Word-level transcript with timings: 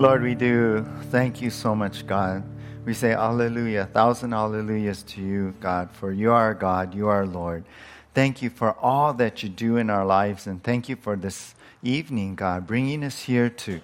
Lord, 0.00 0.22
we 0.22 0.34
do 0.34 0.82
thank 1.10 1.42
you 1.42 1.50
so 1.50 1.74
much, 1.74 2.06
God. 2.06 2.42
We 2.86 2.94
say 2.94 3.10
hallelujah, 3.10 3.84
thousand 3.84 4.32
hallelujahs 4.32 5.02
to 5.02 5.20
you, 5.20 5.54
God, 5.60 5.90
for 5.92 6.10
you 6.10 6.32
are 6.32 6.54
God, 6.54 6.94
you 6.94 7.08
are 7.08 7.26
Lord. 7.26 7.64
Thank 8.14 8.40
you 8.40 8.48
for 8.48 8.74
all 8.78 9.12
that 9.12 9.42
you 9.42 9.50
do 9.50 9.76
in 9.76 9.90
our 9.90 10.06
lives, 10.06 10.46
and 10.46 10.62
thank 10.62 10.88
you 10.88 10.96
for 10.96 11.16
this 11.16 11.54
evening, 11.82 12.34
God, 12.34 12.66
bringing 12.66 13.04
us 13.04 13.24
here 13.24 13.50
to, 13.50 13.82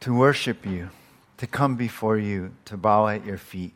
to 0.00 0.14
worship 0.14 0.64
you, 0.64 0.88
to 1.36 1.46
come 1.46 1.76
before 1.76 2.16
you, 2.16 2.54
to 2.64 2.78
bow 2.78 3.06
at 3.08 3.26
your 3.26 3.36
feet. 3.36 3.74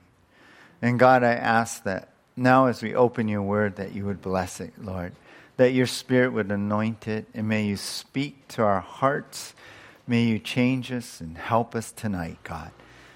And 0.81 0.99
God, 0.99 1.23
I 1.23 1.35
ask 1.35 1.85
that 1.85 2.15
now 2.35 2.65
as 2.65 2.83
we 2.83 2.95
open 2.95 3.29
your 3.29 3.43
word, 3.43 3.77
that 3.77 3.93
you 3.93 4.07
would 4.07 4.23
bless 4.23 4.59
it, 4.59 4.73
Lord, 4.83 5.13
that 5.59 5.75
your 5.75 5.87
spirit 5.87 6.33
would 6.33 6.51
anoint 6.51 7.07
it, 7.07 7.27
and 7.35 7.47
may 7.47 7.67
you 7.67 7.77
speak 7.77 8.49
to 8.49 8.63
our 8.63 8.81
hearts 8.81 9.53
May 10.11 10.25
you 10.25 10.41
change 10.41 10.91
us 10.91 11.21
and 11.21 11.39
help 11.39 11.77
us 11.77 11.93
tonight, 11.93 12.39
God. 12.43 12.73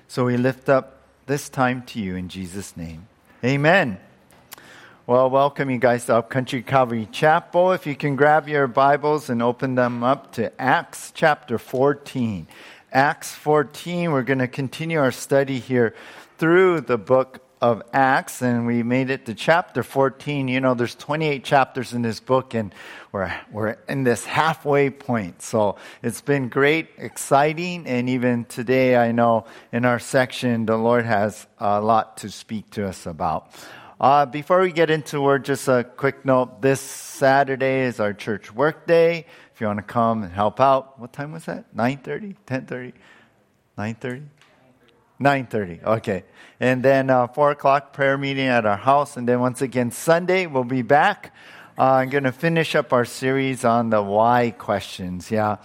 So 0.06 0.26
we 0.26 0.36
lift 0.36 0.68
up 0.68 1.00
this 1.26 1.48
time 1.48 1.82
to 1.86 1.98
you 1.98 2.14
in 2.14 2.28
Jesus' 2.28 2.76
name. 2.76 3.08
Amen. 3.42 3.98
Well, 5.04 5.28
welcome 5.28 5.70
you 5.70 5.78
guys 5.78 6.04
to 6.04 6.18
Upcountry 6.18 6.62
Calvary 6.62 7.08
Chapel. 7.10 7.72
If 7.72 7.84
you 7.84 7.96
can 7.96 8.14
grab 8.14 8.48
your 8.48 8.68
Bibles 8.68 9.28
and 9.28 9.42
open 9.42 9.74
them 9.74 10.04
up 10.04 10.30
to 10.34 10.52
Acts 10.62 11.10
chapter 11.12 11.58
14. 11.58 12.46
Acts 12.92 13.34
14, 13.34 14.12
we're 14.12 14.22
going 14.22 14.38
to 14.38 14.46
continue 14.46 15.00
our 15.00 15.10
study 15.10 15.58
here 15.58 15.96
through 16.38 16.82
the 16.82 16.96
book 16.96 17.43
of 17.64 17.82
Acts, 17.94 18.42
and 18.42 18.66
we 18.66 18.82
made 18.82 19.08
it 19.08 19.24
to 19.24 19.34
chapter 19.34 19.82
14. 19.82 20.48
You 20.48 20.60
know, 20.60 20.74
there's 20.74 20.94
28 20.94 21.42
chapters 21.42 21.94
in 21.94 22.02
this 22.02 22.20
book, 22.20 22.52
and 22.52 22.74
we're, 23.10 23.34
we're 23.50 23.78
in 23.88 24.04
this 24.04 24.26
halfway 24.26 24.90
point. 24.90 25.40
So 25.40 25.76
it's 26.02 26.20
been 26.20 26.50
great, 26.50 26.90
exciting, 26.98 27.86
and 27.86 28.10
even 28.10 28.44
today, 28.44 28.96
I 28.96 29.12
know 29.12 29.46
in 29.72 29.86
our 29.86 29.98
section, 29.98 30.66
the 30.66 30.76
Lord 30.76 31.06
has 31.06 31.46
a 31.58 31.80
lot 31.80 32.18
to 32.18 32.28
speak 32.28 32.68
to 32.72 32.86
us 32.86 33.06
about. 33.06 33.50
Uh, 33.98 34.26
before 34.26 34.60
we 34.60 34.70
get 34.70 34.90
into 34.90 35.22
word, 35.22 35.46
just 35.46 35.66
a 35.66 35.84
quick 35.84 36.26
note. 36.26 36.60
This 36.60 36.82
Saturday 36.82 37.84
is 37.84 37.98
our 37.98 38.12
church 38.12 38.52
work 38.52 38.86
day. 38.86 39.24
If 39.54 39.62
you 39.62 39.68
want 39.68 39.78
to 39.78 39.84
come 39.84 40.22
and 40.22 40.30
help 40.30 40.60
out, 40.60 41.00
what 41.00 41.14
time 41.14 41.32
was 41.32 41.46
that? 41.46 41.74
9.30? 41.74 42.36
10.30? 42.46 42.92
9.30? 43.78 44.26
9.30, 45.20 45.82
okay. 45.84 46.24
And 46.60 46.82
then 46.82 47.10
uh, 47.10 47.26
4 47.28 47.52
o'clock 47.52 47.92
prayer 47.92 48.18
meeting 48.18 48.46
at 48.46 48.66
our 48.66 48.76
house. 48.76 49.16
And 49.16 49.28
then 49.28 49.40
once 49.40 49.62
again, 49.62 49.90
Sunday, 49.90 50.46
we'll 50.46 50.64
be 50.64 50.82
back. 50.82 51.34
Uh, 51.76 51.94
I'm 51.94 52.10
going 52.10 52.24
to 52.24 52.32
finish 52.32 52.74
up 52.74 52.92
our 52.92 53.04
series 53.04 53.64
on 53.64 53.90
the 53.90 54.02
why 54.02 54.54
questions, 54.56 55.30
yeah. 55.30 55.56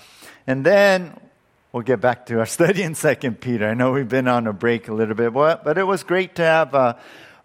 And 0.48 0.66
then 0.66 1.20
we'll 1.72 1.84
get 1.84 2.02
back 2.02 2.26
to 2.28 2.40
our 2.40 2.46
study 2.48 2.84
in 2.84 2.96
Second 2.96 3.42
Peter. 3.42 3.68
I 3.68 3.74
know 3.74 3.92
we've 3.92 4.10
been 4.10 4.28
on 4.28 4.48
a 4.48 4.54
break 4.54 4.88
a 4.88 4.94
little 4.94 5.16
bit, 5.16 5.34
but, 5.34 5.64
but 5.64 5.78
it 5.78 5.86
was 5.86 6.04
great 6.04 6.36
to 6.36 6.44
have 6.44 6.74
uh, 6.74 6.94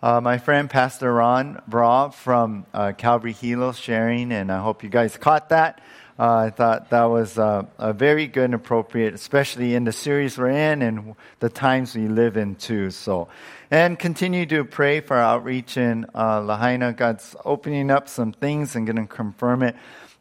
uh, 0.03 0.21
my 0.21 0.39
friend 0.39 0.69
Pastor 0.69 1.13
Ron 1.13 1.63
Bra 1.67 2.11
from 2.11 2.67
uh, 2.75 2.93
Calvary 2.93 3.33
Hilo 3.33 3.73
sharing, 3.73 4.33
and 4.33 4.53
I 4.53 4.61
hope 4.61 4.83
you 4.83 4.91
guys 4.91 5.17
caught 5.17 5.49
that. 5.49 5.81
Uh, 6.17 6.37
I 6.37 6.51
thought 6.51 6.91
that 6.91 7.05
was 7.05 7.39
uh, 7.39 7.65
a 7.77 7.93
very 7.93 8.29
good 8.29 8.45
and 8.45 8.55
appropriate, 8.55 9.15
especially 9.15 9.75
in 9.75 9.83
the 9.83 9.93
series 9.93 10.39
we're 10.39 10.51
in 10.51 10.81
and 10.81 11.17
the 11.41 11.49
times 11.49 11.97
we 11.97 12.07
live 12.07 12.37
in 12.37 12.55
too. 12.55 12.93
So, 12.93 13.27
and 13.69 13.99
continue 13.99 14.47
to 14.47 14.65
pray 14.65 15.01
for 15.01 15.17
our 15.17 15.23
outreach 15.23 15.77
in 15.77 16.07
uh, 16.15 16.41
Lahaina. 16.41 16.93
God's 16.93 17.35
opening 17.45 17.91
up 17.91 18.09
some 18.09 18.33
things 18.33 18.77
and 18.77 18.87
going 18.87 18.97
to 18.97 19.13
confirm 19.13 19.65
it 19.65 19.75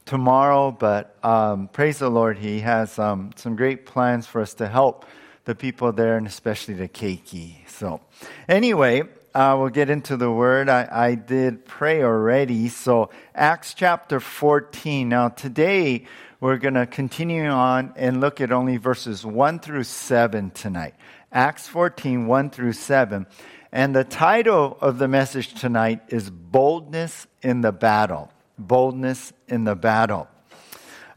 tomorrow. 0.05 0.72
But 0.72 1.16
um, 1.23 1.67
praise 1.67 2.00
the 2.00 2.09
Lord, 2.09 2.39
He 2.39 2.61
has 2.61 2.97
um, 2.97 3.30
some 3.35 3.55
great 3.55 3.85
plans 3.85 4.25
for 4.25 4.41
us 4.41 4.55
to 4.55 4.67
help 4.67 5.05
the 5.45 5.53
people 5.53 5.91
there 5.91 6.17
and 6.17 6.25
especially 6.25 6.73
the 6.73 6.88
keiki. 6.88 7.67
So, 7.67 8.02
anyway, 8.50 9.03
uh, 9.34 9.56
we'll 9.59 9.70
get 9.70 9.89
into 9.89 10.16
the 10.16 10.31
word. 10.31 10.70
I, 10.70 10.88
I 10.92 11.16
did 11.16 11.66
pray 11.66 12.03
already. 12.03 12.69
So, 12.69 13.09
Acts 13.34 13.74
chapter 13.74 14.19
14. 14.19 15.09
Now, 15.09 15.30
today 15.30 16.06
we're 16.40 16.57
going 16.57 16.75
to 16.75 16.85
continue 16.85 17.47
on 17.47 17.94
and 17.96 18.22
look 18.22 18.41
at 18.41 18.52
only 18.52 18.78
verses 18.78 19.25
1 19.25 19.59
through 19.59 19.85
7 19.85 20.52
tonight. 20.52 20.94
Acts 21.31 21.68
14, 21.68 22.28
1 22.28 22.50
through 22.52 22.74
7. 22.74 23.25
And 23.72 23.96
the 23.96 24.03
title 24.03 24.78
of 24.80 25.00
the 25.00 25.07
message 25.07 25.59
tonight 25.59 26.02
is 26.09 26.30
Boldness 26.30 27.25
in 27.41 27.62
the 27.62 27.72
Battle. 27.72 28.31
Boldness 28.59 29.34
in 29.47 29.63
the 29.63 29.75
Battle. 29.75 30.28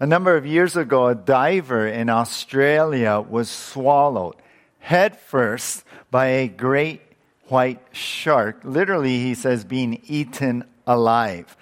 A 0.01 0.07
number 0.07 0.37
of 0.37 0.47
years 0.47 0.75
ago, 0.75 1.09
a 1.09 1.15
diver 1.15 1.87
in 1.87 2.09
Australia 2.09 3.21
was 3.21 3.51
swallowed 3.51 4.37
headfirst 4.79 5.85
by 6.11 6.27
a 6.27 6.49
great 6.49 7.06
white 7.49 7.83
shark. 7.93 8.61
Literally, 8.65 9.19
he 9.19 9.35
says, 9.35 9.65
being 9.65 10.01
eaten 10.07 10.65
alive. 10.87 11.57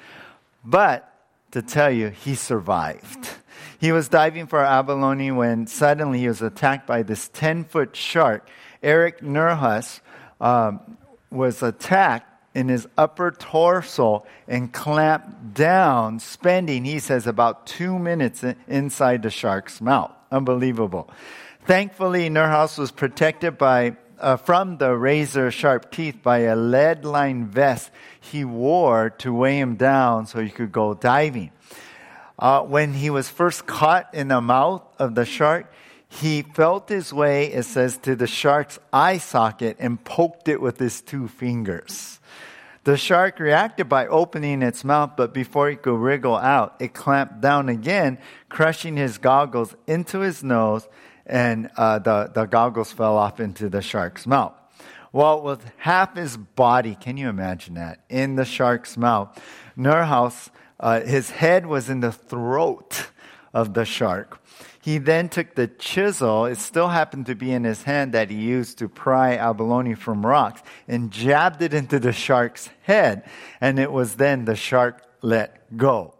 But 0.64 1.10
to 1.52 1.62
tell 1.62 1.90
you, 1.90 2.08
he 2.08 2.34
survived. 2.34 3.30
He 3.78 3.92
was 3.92 4.08
diving 4.08 4.46
for 4.46 4.60
abalone 4.60 5.30
when 5.30 5.66
suddenly 5.66 6.20
he 6.20 6.28
was 6.28 6.42
attacked 6.42 6.86
by 6.86 7.02
this 7.02 7.28
10 7.28 7.64
foot 7.64 7.94
shark. 7.94 8.48
Eric 8.82 9.20
Nerhus 9.20 10.00
um, 10.40 10.96
was 11.30 11.62
attacked 11.62 12.30
in 12.54 12.68
his 12.68 12.86
upper 12.96 13.30
torso 13.30 14.24
and 14.46 14.72
clamped 14.72 15.54
down, 15.54 16.20
spending, 16.20 16.84
he 16.84 16.98
says, 16.98 17.26
about 17.26 17.66
two 17.66 17.98
minutes 17.98 18.44
inside 18.68 19.22
the 19.22 19.30
shark's 19.30 19.80
mouth. 19.80 20.12
Unbelievable. 20.30 21.10
Thankfully, 21.66 22.28
Nerhus 22.28 22.78
was 22.78 22.90
protected 22.90 23.58
by 23.58 23.96
uh, 24.18 24.36
from 24.36 24.78
the 24.78 24.96
razor 24.96 25.50
sharp 25.50 25.90
teeth 25.90 26.22
by 26.22 26.38
a 26.40 26.56
lead 26.56 27.04
lined 27.04 27.48
vest 27.48 27.90
he 28.20 28.44
wore 28.44 29.10
to 29.10 29.32
weigh 29.32 29.58
him 29.58 29.76
down 29.76 30.26
so 30.26 30.40
he 30.40 30.50
could 30.50 30.72
go 30.72 30.94
diving. 30.94 31.50
Uh, 32.38 32.62
when 32.62 32.94
he 32.94 33.10
was 33.10 33.28
first 33.28 33.66
caught 33.66 34.12
in 34.14 34.28
the 34.28 34.40
mouth 34.40 34.82
of 34.98 35.14
the 35.14 35.24
shark, 35.24 35.72
he 36.08 36.42
felt 36.42 36.88
his 36.88 37.12
way, 37.12 37.46
it 37.46 37.64
says, 37.64 37.96
to 37.98 38.14
the 38.16 38.26
shark's 38.26 38.78
eye 38.92 39.18
socket 39.18 39.76
and 39.80 40.02
poked 40.04 40.48
it 40.48 40.60
with 40.60 40.78
his 40.78 41.00
two 41.00 41.28
fingers. 41.28 42.20
The 42.84 42.96
shark 42.96 43.38
reacted 43.38 43.88
by 43.88 44.06
opening 44.06 44.62
its 44.62 44.84
mouth, 44.84 45.12
but 45.16 45.32
before 45.32 45.70
he 45.70 45.76
could 45.76 45.98
wriggle 45.98 46.36
out, 46.36 46.76
it 46.80 46.92
clamped 46.92 47.40
down 47.40 47.68
again, 47.68 48.18
crushing 48.48 48.96
his 48.96 49.16
goggles 49.16 49.74
into 49.86 50.20
his 50.20 50.44
nose 50.44 50.86
and 51.26 51.70
uh, 51.76 51.98
the, 51.98 52.30
the 52.34 52.44
goggles 52.44 52.92
fell 52.92 53.16
off 53.16 53.40
into 53.40 53.68
the 53.68 53.82
shark's 53.82 54.26
mouth. 54.26 54.54
Well, 55.12 55.42
with 55.42 55.64
half 55.78 56.16
his 56.16 56.36
body, 56.36 56.96
can 57.00 57.16
you 57.16 57.28
imagine 57.28 57.74
that, 57.74 58.00
in 58.08 58.34
the 58.34 58.44
shark's 58.44 58.96
mouth, 58.96 59.40
Nerhus, 59.78 60.50
uh, 60.80 61.00
his 61.02 61.30
head 61.30 61.66
was 61.66 61.88
in 61.88 62.00
the 62.00 62.12
throat 62.12 63.08
of 63.52 63.74
the 63.74 63.84
shark. 63.84 64.40
He 64.82 64.98
then 64.98 65.28
took 65.28 65.54
the 65.54 65.68
chisel, 65.68 66.44
it 66.44 66.58
still 66.58 66.88
happened 66.88 67.26
to 67.26 67.34
be 67.34 67.52
in 67.52 67.64
his 67.64 67.84
hand 67.84 68.12
that 68.12 68.28
he 68.28 68.36
used 68.36 68.76
to 68.78 68.88
pry 68.88 69.36
abalone 69.36 69.94
from 69.94 70.26
rocks, 70.26 70.62
and 70.88 71.10
jabbed 71.10 71.62
it 71.62 71.72
into 71.72 71.98
the 71.98 72.12
shark's 72.12 72.68
head. 72.82 73.24
And 73.60 73.78
it 73.78 73.92
was 73.92 74.16
then 74.16 74.44
the 74.44 74.56
shark 74.56 75.02
let 75.22 75.76
go. 75.76 76.14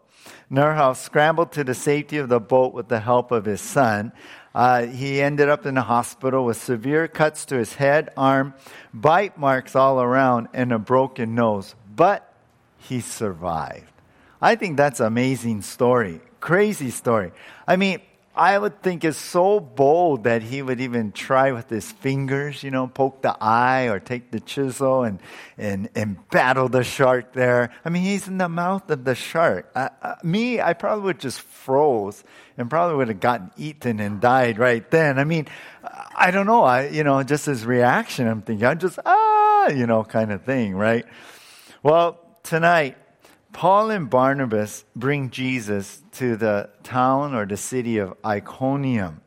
Nerhus 0.49 0.97
scrambled 0.97 1.51
to 1.51 1.63
the 1.63 1.75
safety 1.75 2.17
of 2.17 2.29
the 2.29 2.39
boat 2.39 2.73
with 2.73 2.87
the 2.87 3.01
help 3.01 3.31
of 3.31 3.45
his 3.45 3.61
son. 3.61 4.11
Uh, 4.55 4.85
he 4.85 5.21
ended 5.21 5.49
up 5.49 5.65
in 5.65 5.77
a 5.77 5.81
hospital 5.81 6.45
with 6.45 6.55
severe 6.55 7.09
cuts 7.09 7.43
to 7.43 7.57
his 7.57 7.73
head, 7.73 8.09
arm, 8.15 8.53
bite 8.93 9.37
marks 9.37 9.75
all 9.75 10.01
around, 10.01 10.47
and 10.53 10.71
a 10.71 10.79
broken 10.79 11.35
nose. 11.35 11.75
But 11.93 12.33
he 12.77 13.01
survived. 13.01 13.91
I 14.41 14.55
think 14.55 14.77
that's 14.77 15.01
an 15.01 15.07
amazing 15.07 15.61
story. 15.61 16.21
Crazy 16.39 16.89
story. 16.89 17.33
I 17.67 17.75
mean, 17.75 17.99
I 18.37 18.57
would 18.57 18.81
think 18.81 19.05
is 19.05 19.15
so 19.15 19.59
bold 19.59 20.25
that 20.25 20.41
he 20.41 20.61
would 20.61 20.81
even 20.81 21.13
try 21.13 21.53
with 21.53 21.69
his 21.69 21.91
fingers, 21.91 22.63
you 22.63 22.71
know, 22.71 22.87
poke 22.87 23.21
the 23.21 23.35
eye 23.41 23.87
or 23.87 23.99
take 23.99 24.31
the 24.31 24.41
chisel 24.41 25.03
and, 25.03 25.19
and, 25.57 25.89
and 25.95 26.29
battle 26.29 26.67
the 26.67 26.83
shark 26.83 27.33
there. 27.33 27.71
I 27.85 27.89
mean, 27.89 28.03
he's 28.03 28.27
in 28.27 28.37
the 28.37 28.49
mouth 28.49 28.89
of 28.89 29.05
the 29.05 29.15
shark. 29.15 29.73
Me, 30.23 30.59
I 30.59 30.73
probably 30.73 31.05
would 31.05 31.19
just 31.19 31.39
froze 31.39 32.23
and 32.57 32.69
probably 32.69 32.97
would 32.97 33.07
have 33.07 33.19
gotten 33.19 33.51
eaten 33.57 33.99
and 33.99 34.19
died 34.19 34.59
right 34.59 34.89
then. 34.91 35.17
I 35.17 35.23
mean, 35.23 35.47
I 36.15 36.31
don't 36.31 36.45
know. 36.45 36.63
I, 36.63 36.87
you 36.89 37.03
know, 37.03 37.23
just 37.23 37.45
his 37.45 37.65
reaction, 37.65 38.27
I'm 38.27 38.41
thinking, 38.41 38.65
I'm 38.65 38.79
just, 38.79 38.99
ah, 39.05 39.69
you 39.69 39.87
know, 39.87 40.03
kind 40.03 40.31
of 40.31 40.43
thing, 40.43 40.75
right? 40.75 41.05
Well, 41.83 42.19
tonight, 42.43 42.97
Paul 43.55 43.89
and 43.89 44.09
Barnabas 44.09 44.83
bring 44.97 45.29
Jesus 45.29 46.03
to 46.11 46.35
the 46.35 46.69
town 46.83 47.33
or 47.33 47.45
the 47.45 47.55
city 47.55 47.99
of 47.99 48.13
Iconium. 48.25 49.21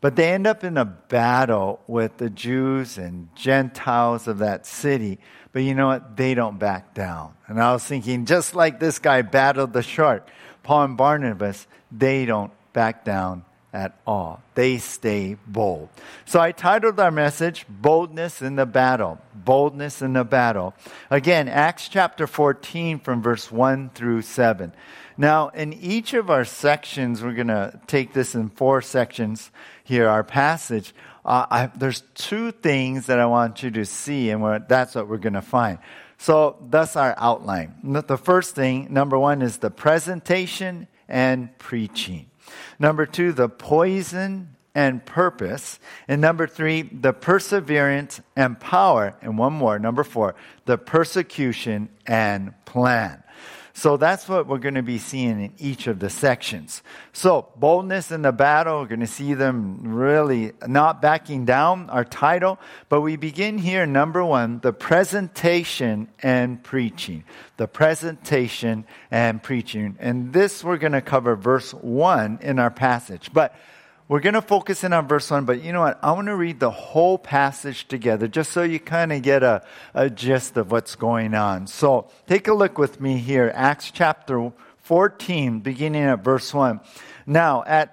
But 0.00 0.14
they 0.14 0.32
end 0.32 0.46
up 0.46 0.62
in 0.62 0.76
a 0.76 0.84
battle 0.84 1.80
with 1.88 2.18
the 2.18 2.30
Jews 2.30 2.96
and 2.96 3.28
Gentiles 3.34 4.28
of 4.28 4.38
that 4.38 4.66
city. 4.66 5.18
But 5.50 5.64
you 5.64 5.74
know 5.74 5.88
what? 5.88 6.16
They 6.16 6.34
don't 6.34 6.60
back 6.60 6.94
down. 6.94 7.34
And 7.48 7.60
I 7.60 7.72
was 7.72 7.82
thinking, 7.82 8.24
just 8.24 8.54
like 8.54 8.78
this 8.78 9.00
guy 9.00 9.22
battled 9.22 9.72
the 9.72 9.82
shark, 9.82 10.28
Paul 10.62 10.84
and 10.84 10.96
Barnabas, 10.96 11.66
they 11.90 12.24
don't 12.24 12.52
back 12.72 13.04
down 13.04 13.44
at 13.76 14.00
all. 14.06 14.42
They 14.54 14.78
stay 14.78 15.36
bold. 15.46 15.90
So 16.24 16.40
I 16.40 16.50
titled 16.52 16.98
our 16.98 17.10
message, 17.10 17.66
Boldness 17.68 18.40
in 18.40 18.56
the 18.56 18.64
Battle. 18.64 19.20
Boldness 19.34 20.00
in 20.00 20.14
the 20.14 20.24
Battle. 20.24 20.72
Again, 21.10 21.46
Acts 21.46 21.88
chapter 21.88 22.26
14 22.26 22.98
from 22.98 23.22
verse 23.22 23.52
1 23.52 23.90
through 23.90 24.22
7. 24.22 24.72
Now, 25.18 25.48
in 25.48 25.74
each 25.74 26.14
of 26.14 26.30
our 26.30 26.46
sections, 26.46 27.22
we're 27.22 27.34
going 27.34 27.48
to 27.48 27.78
take 27.86 28.14
this 28.14 28.34
in 28.34 28.48
four 28.48 28.80
sections 28.80 29.50
here, 29.84 30.08
our 30.08 30.24
passage. 30.24 30.94
Uh, 31.22 31.46
I, 31.50 31.66
there's 31.66 32.02
two 32.14 32.52
things 32.52 33.06
that 33.06 33.18
I 33.18 33.26
want 33.26 33.62
you 33.62 33.70
to 33.72 33.84
see, 33.84 34.30
and 34.30 34.64
that's 34.68 34.94
what 34.94 35.06
we're 35.06 35.18
going 35.18 35.34
to 35.34 35.42
find. 35.42 35.78
So 36.16 36.56
that's 36.70 36.96
our 36.96 37.14
outline. 37.18 37.74
The 37.82 38.16
first 38.16 38.54
thing, 38.54 38.88
number 38.90 39.18
one, 39.18 39.42
is 39.42 39.58
the 39.58 39.70
presentation 39.70 40.88
and 41.08 41.56
preaching. 41.58 42.30
Number 42.78 43.06
two, 43.06 43.32
the 43.32 43.48
poison 43.48 44.56
and 44.74 45.04
purpose. 45.06 45.80
And 46.06 46.20
number 46.20 46.46
three, 46.46 46.82
the 46.82 47.14
perseverance 47.14 48.20
and 48.36 48.60
power. 48.60 49.16
And 49.22 49.38
one 49.38 49.54
more, 49.54 49.78
number 49.78 50.04
four, 50.04 50.34
the 50.66 50.76
persecution 50.76 51.88
and 52.06 52.52
plan. 52.66 53.22
So 53.76 53.98
that's 53.98 54.26
what 54.26 54.46
we're 54.46 54.56
going 54.56 54.76
to 54.76 54.82
be 54.82 54.96
seeing 54.96 55.38
in 55.38 55.52
each 55.58 55.86
of 55.86 55.98
the 55.98 56.08
sections. 56.08 56.82
So, 57.12 57.48
boldness 57.56 58.10
in 58.10 58.22
the 58.22 58.32
battle, 58.32 58.80
we're 58.80 58.86
going 58.86 59.00
to 59.00 59.06
see 59.06 59.34
them 59.34 59.80
really 59.82 60.52
not 60.66 61.02
backing 61.02 61.44
down, 61.44 61.90
our 61.90 62.02
title. 62.02 62.58
But 62.88 63.02
we 63.02 63.16
begin 63.16 63.58
here, 63.58 63.84
number 63.84 64.24
one, 64.24 64.60
the 64.60 64.72
presentation 64.72 66.08
and 66.22 66.64
preaching. 66.64 67.24
The 67.58 67.68
presentation 67.68 68.86
and 69.10 69.42
preaching. 69.42 69.96
And 70.00 70.32
this 70.32 70.64
we're 70.64 70.78
going 70.78 70.92
to 70.92 71.02
cover 71.02 71.36
verse 71.36 71.74
one 71.74 72.38
in 72.40 72.58
our 72.58 72.70
passage. 72.70 73.28
But 73.30 73.54
we're 74.08 74.20
going 74.20 74.34
to 74.34 74.42
focus 74.42 74.84
in 74.84 74.92
on 74.92 75.08
verse 75.08 75.30
1, 75.30 75.44
but 75.46 75.62
you 75.62 75.72
know 75.72 75.80
what? 75.80 75.98
I 76.02 76.12
want 76.12 76.28
to 76.28 76.36
read 76.36 76.60
the 76.60 76.70
whole 76.70 77.18
passage 77.18 77.88
together 77.88 78.28
just 78.28 78.52
so 78.52 78.62
you 78.62 78.78
kind 78.78 79.12
of 79.12 79.22
get 79.22 79.42
a, 79.42 79.64
a 79.94 80.08
gist 80.08 80.56
of 80.56 80.70
what's 80.70 80.94
going 80.94 81.34
on. 81.34 81.66
So 81.66 82.08
take 82.28 82.46
a 82.46 82.54
look 82.54 82.78
with 82.78 83.00
me 83.00 83.18
here, 83.18 83.50
Acts 83.54 83.90
chapter 83.90 84.52
14, 84.78 85.58
beginning 85.58 86.04
at 86.04 86.22
verse 86.22 86.54
1. 86.54 86.80
Now, 87.26 87.64
at 87.66 87.92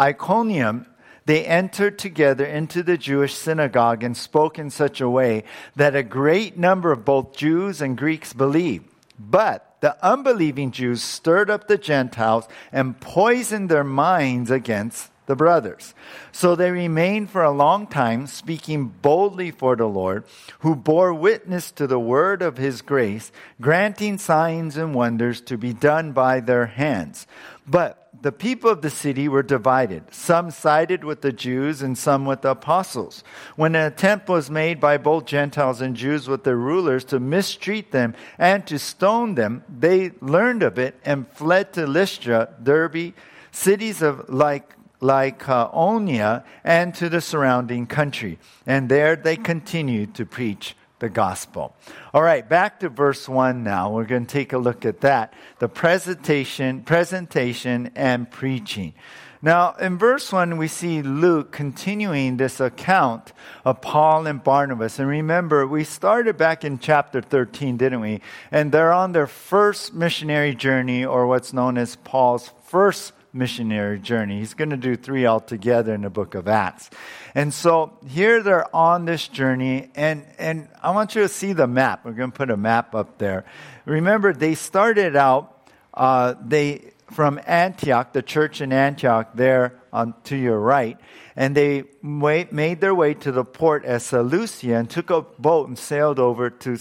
Iconium, 0.00 0.86
they 1.26 1.44
entered 1.44 2.00
together 2.00 2.44
into 2.44 2.82
the 2.82 2.98
Jewish 2.98 3.34
synagogue 3.34 4.02
and 4.02 4.16
spoke 4.16 4.58
in 4.58 4.70
such 4.70 5.00
a 5.00 5.08
way 5.08 5.44
that 5.76 5.94
a 5.94 6.02
great 6.02 6.58
number 6.58 6.90
of 6.90 7.04
both 7.04 7.36
Jews 7.36 7.80
and 7.80 7.96
Greeks 7.96 8.32
believed. 8.32 8.86
But 9.18 9.76
the 9.80 9.96
unbelieving 10.04 10.72
Jews 10.72 11.00
stirred 11.00 11.48
up 11.48 11.68
the 11.68 11.78
Gentiles 11.78 12.48
and 12.72 12.98
poisoned 13.00 13.68
their 13.68 13.84
minds 13.84 14.50
against 14.50 15.10
the 15.26 15.36
brothers. 15.36 15.94
So 16.32 16.54
they 16.54 16.70
remained 16.70 17.30
for 17.30 17.42
a 17.42 17.50
long 17.50 17.86
time, 17.86 18.26
speaking 18.26 18.86
boldly 18.86 19.50
for 19.50 19.76
the 19.76 19.86
Lord, 19.86 20.24
who 20.60 20.74
bore 20.74 21.14
witness 21.14 21.70
to 21.72 21.86
the 21.86 21.98
word 21.98 22.42
of 22.42 22.56
his 22.56 22.82
grace, 22.82 23.32
granting 23.60 24.18
signs 24.18 24.76
and 24.76 24.94
wonders 24.94 25.40
to 25.42 25.56
be 25.56 25.72
done 25.72 26.12
by 26.12 26.40
their 26.40 26.66
hands. 26.66 27.26
But 27.66 28.04
the 28.24 28.32
people 28.32 28.70
of 28.70 28.80
the 28.80 28.90
city 28.90 29.28
were 29.28 29.42
divided. 29.42 30.14
Some 30.14 30.50
sided 30.50 31.04
with 31.04 31.20
the 31.20 31.32
Jews 31.32 31.82
and 31.82 31.96
some 31.96 32.24
with 32.24 32.42
the 32.42 32.52
apostles. 32.52 33.22
When 33.54 33.74
an 33.74 33.84
attempt 33.84 34.28
was 34.28 34.50
made 34.50 34.80
by 34.80 34.96
both 34.96 35.26
Gentiles 35.26 35.80
and 35.80 35.94
Jews 35.94 36.26
with 36.26 36.44
their 36.44 36.56
rulers 36.56 37.04
to 37.06 37.20
mistreat 37.20 37.92
them 37.92 38.14
and 38.38 38.66
to 38.66 38.78
stone 38.78 39.34
them, 39.34 39.62
they 39.68 40.12
learned 40.20 40.62
of 40.62 40.78
it 40.78 40.98
and 41.04 41.28
fled 41.28 41.74
to 41.74 41.86
Lystra, 41.86 42.48
Derbe, 42.62 43.12
cities 43.50 44.00
of 44.00 44.28
like 44.28 44.74
Lycaonia 45.04 46.40
uh, 46.40 46.42
and 46.64 46.94
to 46.94 47.10
the 47.10 47.20
surrounding 47.20 47.86
country. 47.86 48.38
And 48.66 48.88
there 48.88 49.16
they 49.16 49.36
continued 49.36 50.14
to 50.14 50.24
preach 50.24 50.74
the 50.98 51.10
gospel. 51.10 51.76
All 52.14 52.22
right, 52.22 52.48
back 52.48 52.80
to 52.80 52.88
verse 52.88 53.28
1 53.28 53.62
now. 53.62 53.92
We're 53.92 54.06
going 54.06 54.24
to 54.24 54.32
take 54.32 54.54
a 54.54 54.58
look 54.58 54.86
at 54.86 55.02
that. 55.02 55.34
The 55.58 55.68
presentation, 55.68 56.82
presentation 56.82 57.90
and 57.94 58.30
preaching. 58.30 58.94
Now, 59.42 59.74
in 59.74 59.98
verse 59.98 60.32
1, 60.32 60.56
we 60.56 60.68
see 60.68 61.02
Luke 61.02 61.52
continuing 61.52 62.38
this 62.38 62.60
account 62.60 63.34
of 63.66 63.82
Paul 63.82 64.26
and 64.26 64.42
Barnabas. 64.42 64.98
And 64.98 65.06
remember, 65.06 65.66
we 65.66 65.84
started 65.84 66.38
back 66.38 66.64
in 66.64 66.78
chapter 66.78 67.20
13, 67.20 67.76
didn't 67.76 68.00
we? 68.00 68.22
And 68.50 68.72
they're 68.72 68.94
on 68.94 69.12
their 69.12 69.26
first 69.26 69.92
missionary 69.92 70.54
journey, 70.54 71.04
or 71.04 71.26
what's 71.26 71.52
known 71.52 71.76
as 71.76 71.96
Paul's 71.96 72.52
first 72.64 73.12
missionary 73.34 73.98
journey. 73.98 74.38
He's 74.38 74.54
going 74.54 74.70
to 74.70 74.76
do 74.76 74.96
three 74.96 75.26
altogether 75.26 75.92
in 75.92 76.02
the 76.02 76.10
book 76.10 76.34
of 76.34 76.48
Acts. 76.48 76.88
And 77.34 77.52
so 77.52 77.98
here 78.06 78.42
they're 78.42 78.74
on 78.74 79.04
this 79.04 79.26
journey, 79.28 79.90
and, 79.94 80.24
and 80.38 80.68
I 80.82 80.92
want 80.92 81.14
you 81.14 81.22
to 81.22 81.28
see 81.28 81.52
the 81.52 81.66
map. 81.66 82.04
We're 82.04 82.12
going 82.12 82.30
to 82.30 82.36
put 82.36 82.50
a 82.50 82.56
map 82.56 82.94
up 82.94 83.18
there. 83.18 83.44
Remember, 83.84 84.32
they 84.32 84.54
started 84.54 85.16
out, 85.16 85.68
uh, 85.92 86.34
they 86.40 86.92
from 87.12 87.38
Antioch, 87.46 88.12
the 88.12 88.22
church 88.22 88.60
in 88.60 88.72
Antioch, 88.72 89.30
there 89.34 89.80
on, 89.92 90.14
to 90.24 90.36
your 90.36 90.58
right, 90.58 90.98
and 91.36 91.54
they 91.54 91.84
made 92.02 92.80
their 92.80 92.94
way 92.94 93.14
to 93.14 93.30
the 93.30 93.44
port 93.44 93.84
at 93.84 94.02
Seleucia 94.02 94.76
and 94.76 94.88
took 94.88 95.10
a 95.10 95.22
boat 95.22 95.68
and 95.68 95.78
sailed 95.78 96.18
over 96.18 96.50
to 96.50 96.78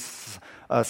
uh, 0.69 0.83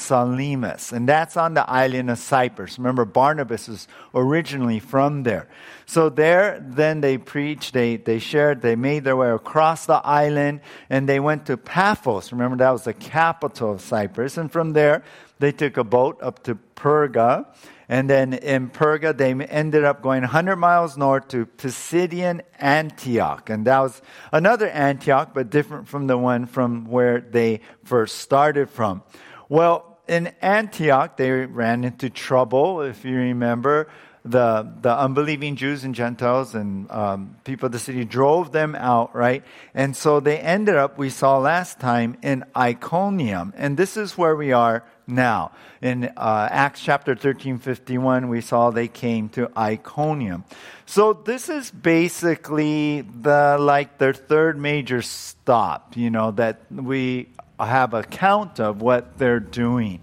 and 0.91 1.09
that's 1.09 1.37
on 1.37 1.53
the 1.53 1.69
island 1.69 2.09
of 2.09 2.17
Cyprus. 2.17 2.77
Remember, 2.77 3.05
Barnabas 3.05 3.67
is 3.67 3.87
originally 4.13 4.79
from 4.79 5.23
there. 5.23 5.47
So 5.85 6.09
there, 6.09 6.63
then 6.65 7.01
they 7.01 7.17
preached, 7.17 7.73
they, 7.73 7.97
they 7.97 8.19
shared, 8.19 8.61
they 8.61 8.75
made 8.75 9.03
their 9.03 9.17
way 9.17 9.31
across 9.31 9.85
the 9.85 10.01
island, 10.05 10.61
and 10.89 11.07
they 11.07 11.19
went 11.19 11.45
to 11.47 11.57
Paphos. 11.57 12.31
Remember, 12.31 12.57
that 12.57 12.71
was 12.71 12.85
the 12.85 12.93
capital 12.93 13.71
of 13.71 13.81
Cyprus. 13.81 14.37
And 14.37 14.51
from 14.51 14.73
there, 14.73 15.03
they 15.39 15.51
took 15.51 15.77
a 15.77 15.83
boat 15.83 16.17
up 16.21 16.43
to 16.43 16.57
Perga. 16.75 17.45
And 17.89 18.09
then 18.09 18.33
in 18.33 18.69
Perga, 18.69 19.15
they 19.15 19.33
ended 19.33 19.83
up 19.83 20.01
going 20.01 20.21
100 20.21 20.55
miles 20.55 20.97
north 20.97 21.27
to 21.29 21.45
Pisidian 21.45 22.41
Antioch. 22.59 23.49
And 23.49 23.67
that 23.67 23.79
was 23.79 24.01
another 24.31 24.69
Antioch, 24.69 25.31
but 25.33 25.49
different 25.49 25.87
from 25.87 26.07
the 26.07 26.17
one 26.17 26.45
from 26.45 26.85
where 26.85 27.19
they 27.19 27.59
first 27.83 28.19
started 28.19 28.69
from. 28.69 29.03
Well, 29.49 29.93
in 30.07 30.27
Antioch, 30.41 31.17
they 31.17 31.31
ran 31.31 31.83
into 31.83 32.09
trouble, 32.09 32.81
if 32.81 33.05
you 33.05 33.15
remember. 33.15 33.89
The, 34.25 34.71
the 34.79 34.97
unbelieving 34.97 35.57
Jews 35.57 35.83
and 35.83 35.93
Gentiles 35.93 36.55
and 36.55 36.89
um, 36.89 37.35
people 37.43 37.65
of 37.65 37.73
the 37.73 37.79
city 37.79 38.05
drove 38.05 38.53
them 38.53 38.73
out, 38.73 39.13
right? 39.13 39.43
And 39.73 39.97
so 39.97 40.21
they 40.21 40.39
ended 40.39 40.75
up, 40.75 40.97
we 40.97 41.09
saw 41.09 41.39
last 41.39 41.81
time, 41.81 42.17
in 42.21 42.45
Iconium. 42.55 43.51
And 43.57 43.75
this 43.75 43.97
is 43.97 44.17
where 44.17 44.33
we 44.33 44.53
are 44.53 44.85
now. 45.07 45.51
In 45.81 46.05
uh, 46.15 46.47
Acts 46.49 46.81
chapter 46.81 47.15
13, 47.15 47.57
51, 47.57 48.29
we 48.29 48.39
saw 48.39 48.69
they 48.69 48.87
came 48.87 49.27
to 49.29 49.51
Iconium. 49.57 50.45
So 50.85 51.11
this 51.11 51.49
is 51.49 51.69
basically 51.69 53.01
the, 53.01 53.57
like 53.59 53.97
their 53.97 54.13
third 54.13 54.57
major 54.57 55.01
stop, 55.01 55.97
you 55.97 56.09
know, 56.09 56.31
that 56.31 56.61
we 56.71 57.27
have 57.59 57.93
account 57.93 58.59
of 58.59 58.81
what 58.81 59.17
they're 59.17 59.39
doing. 59.39 60.01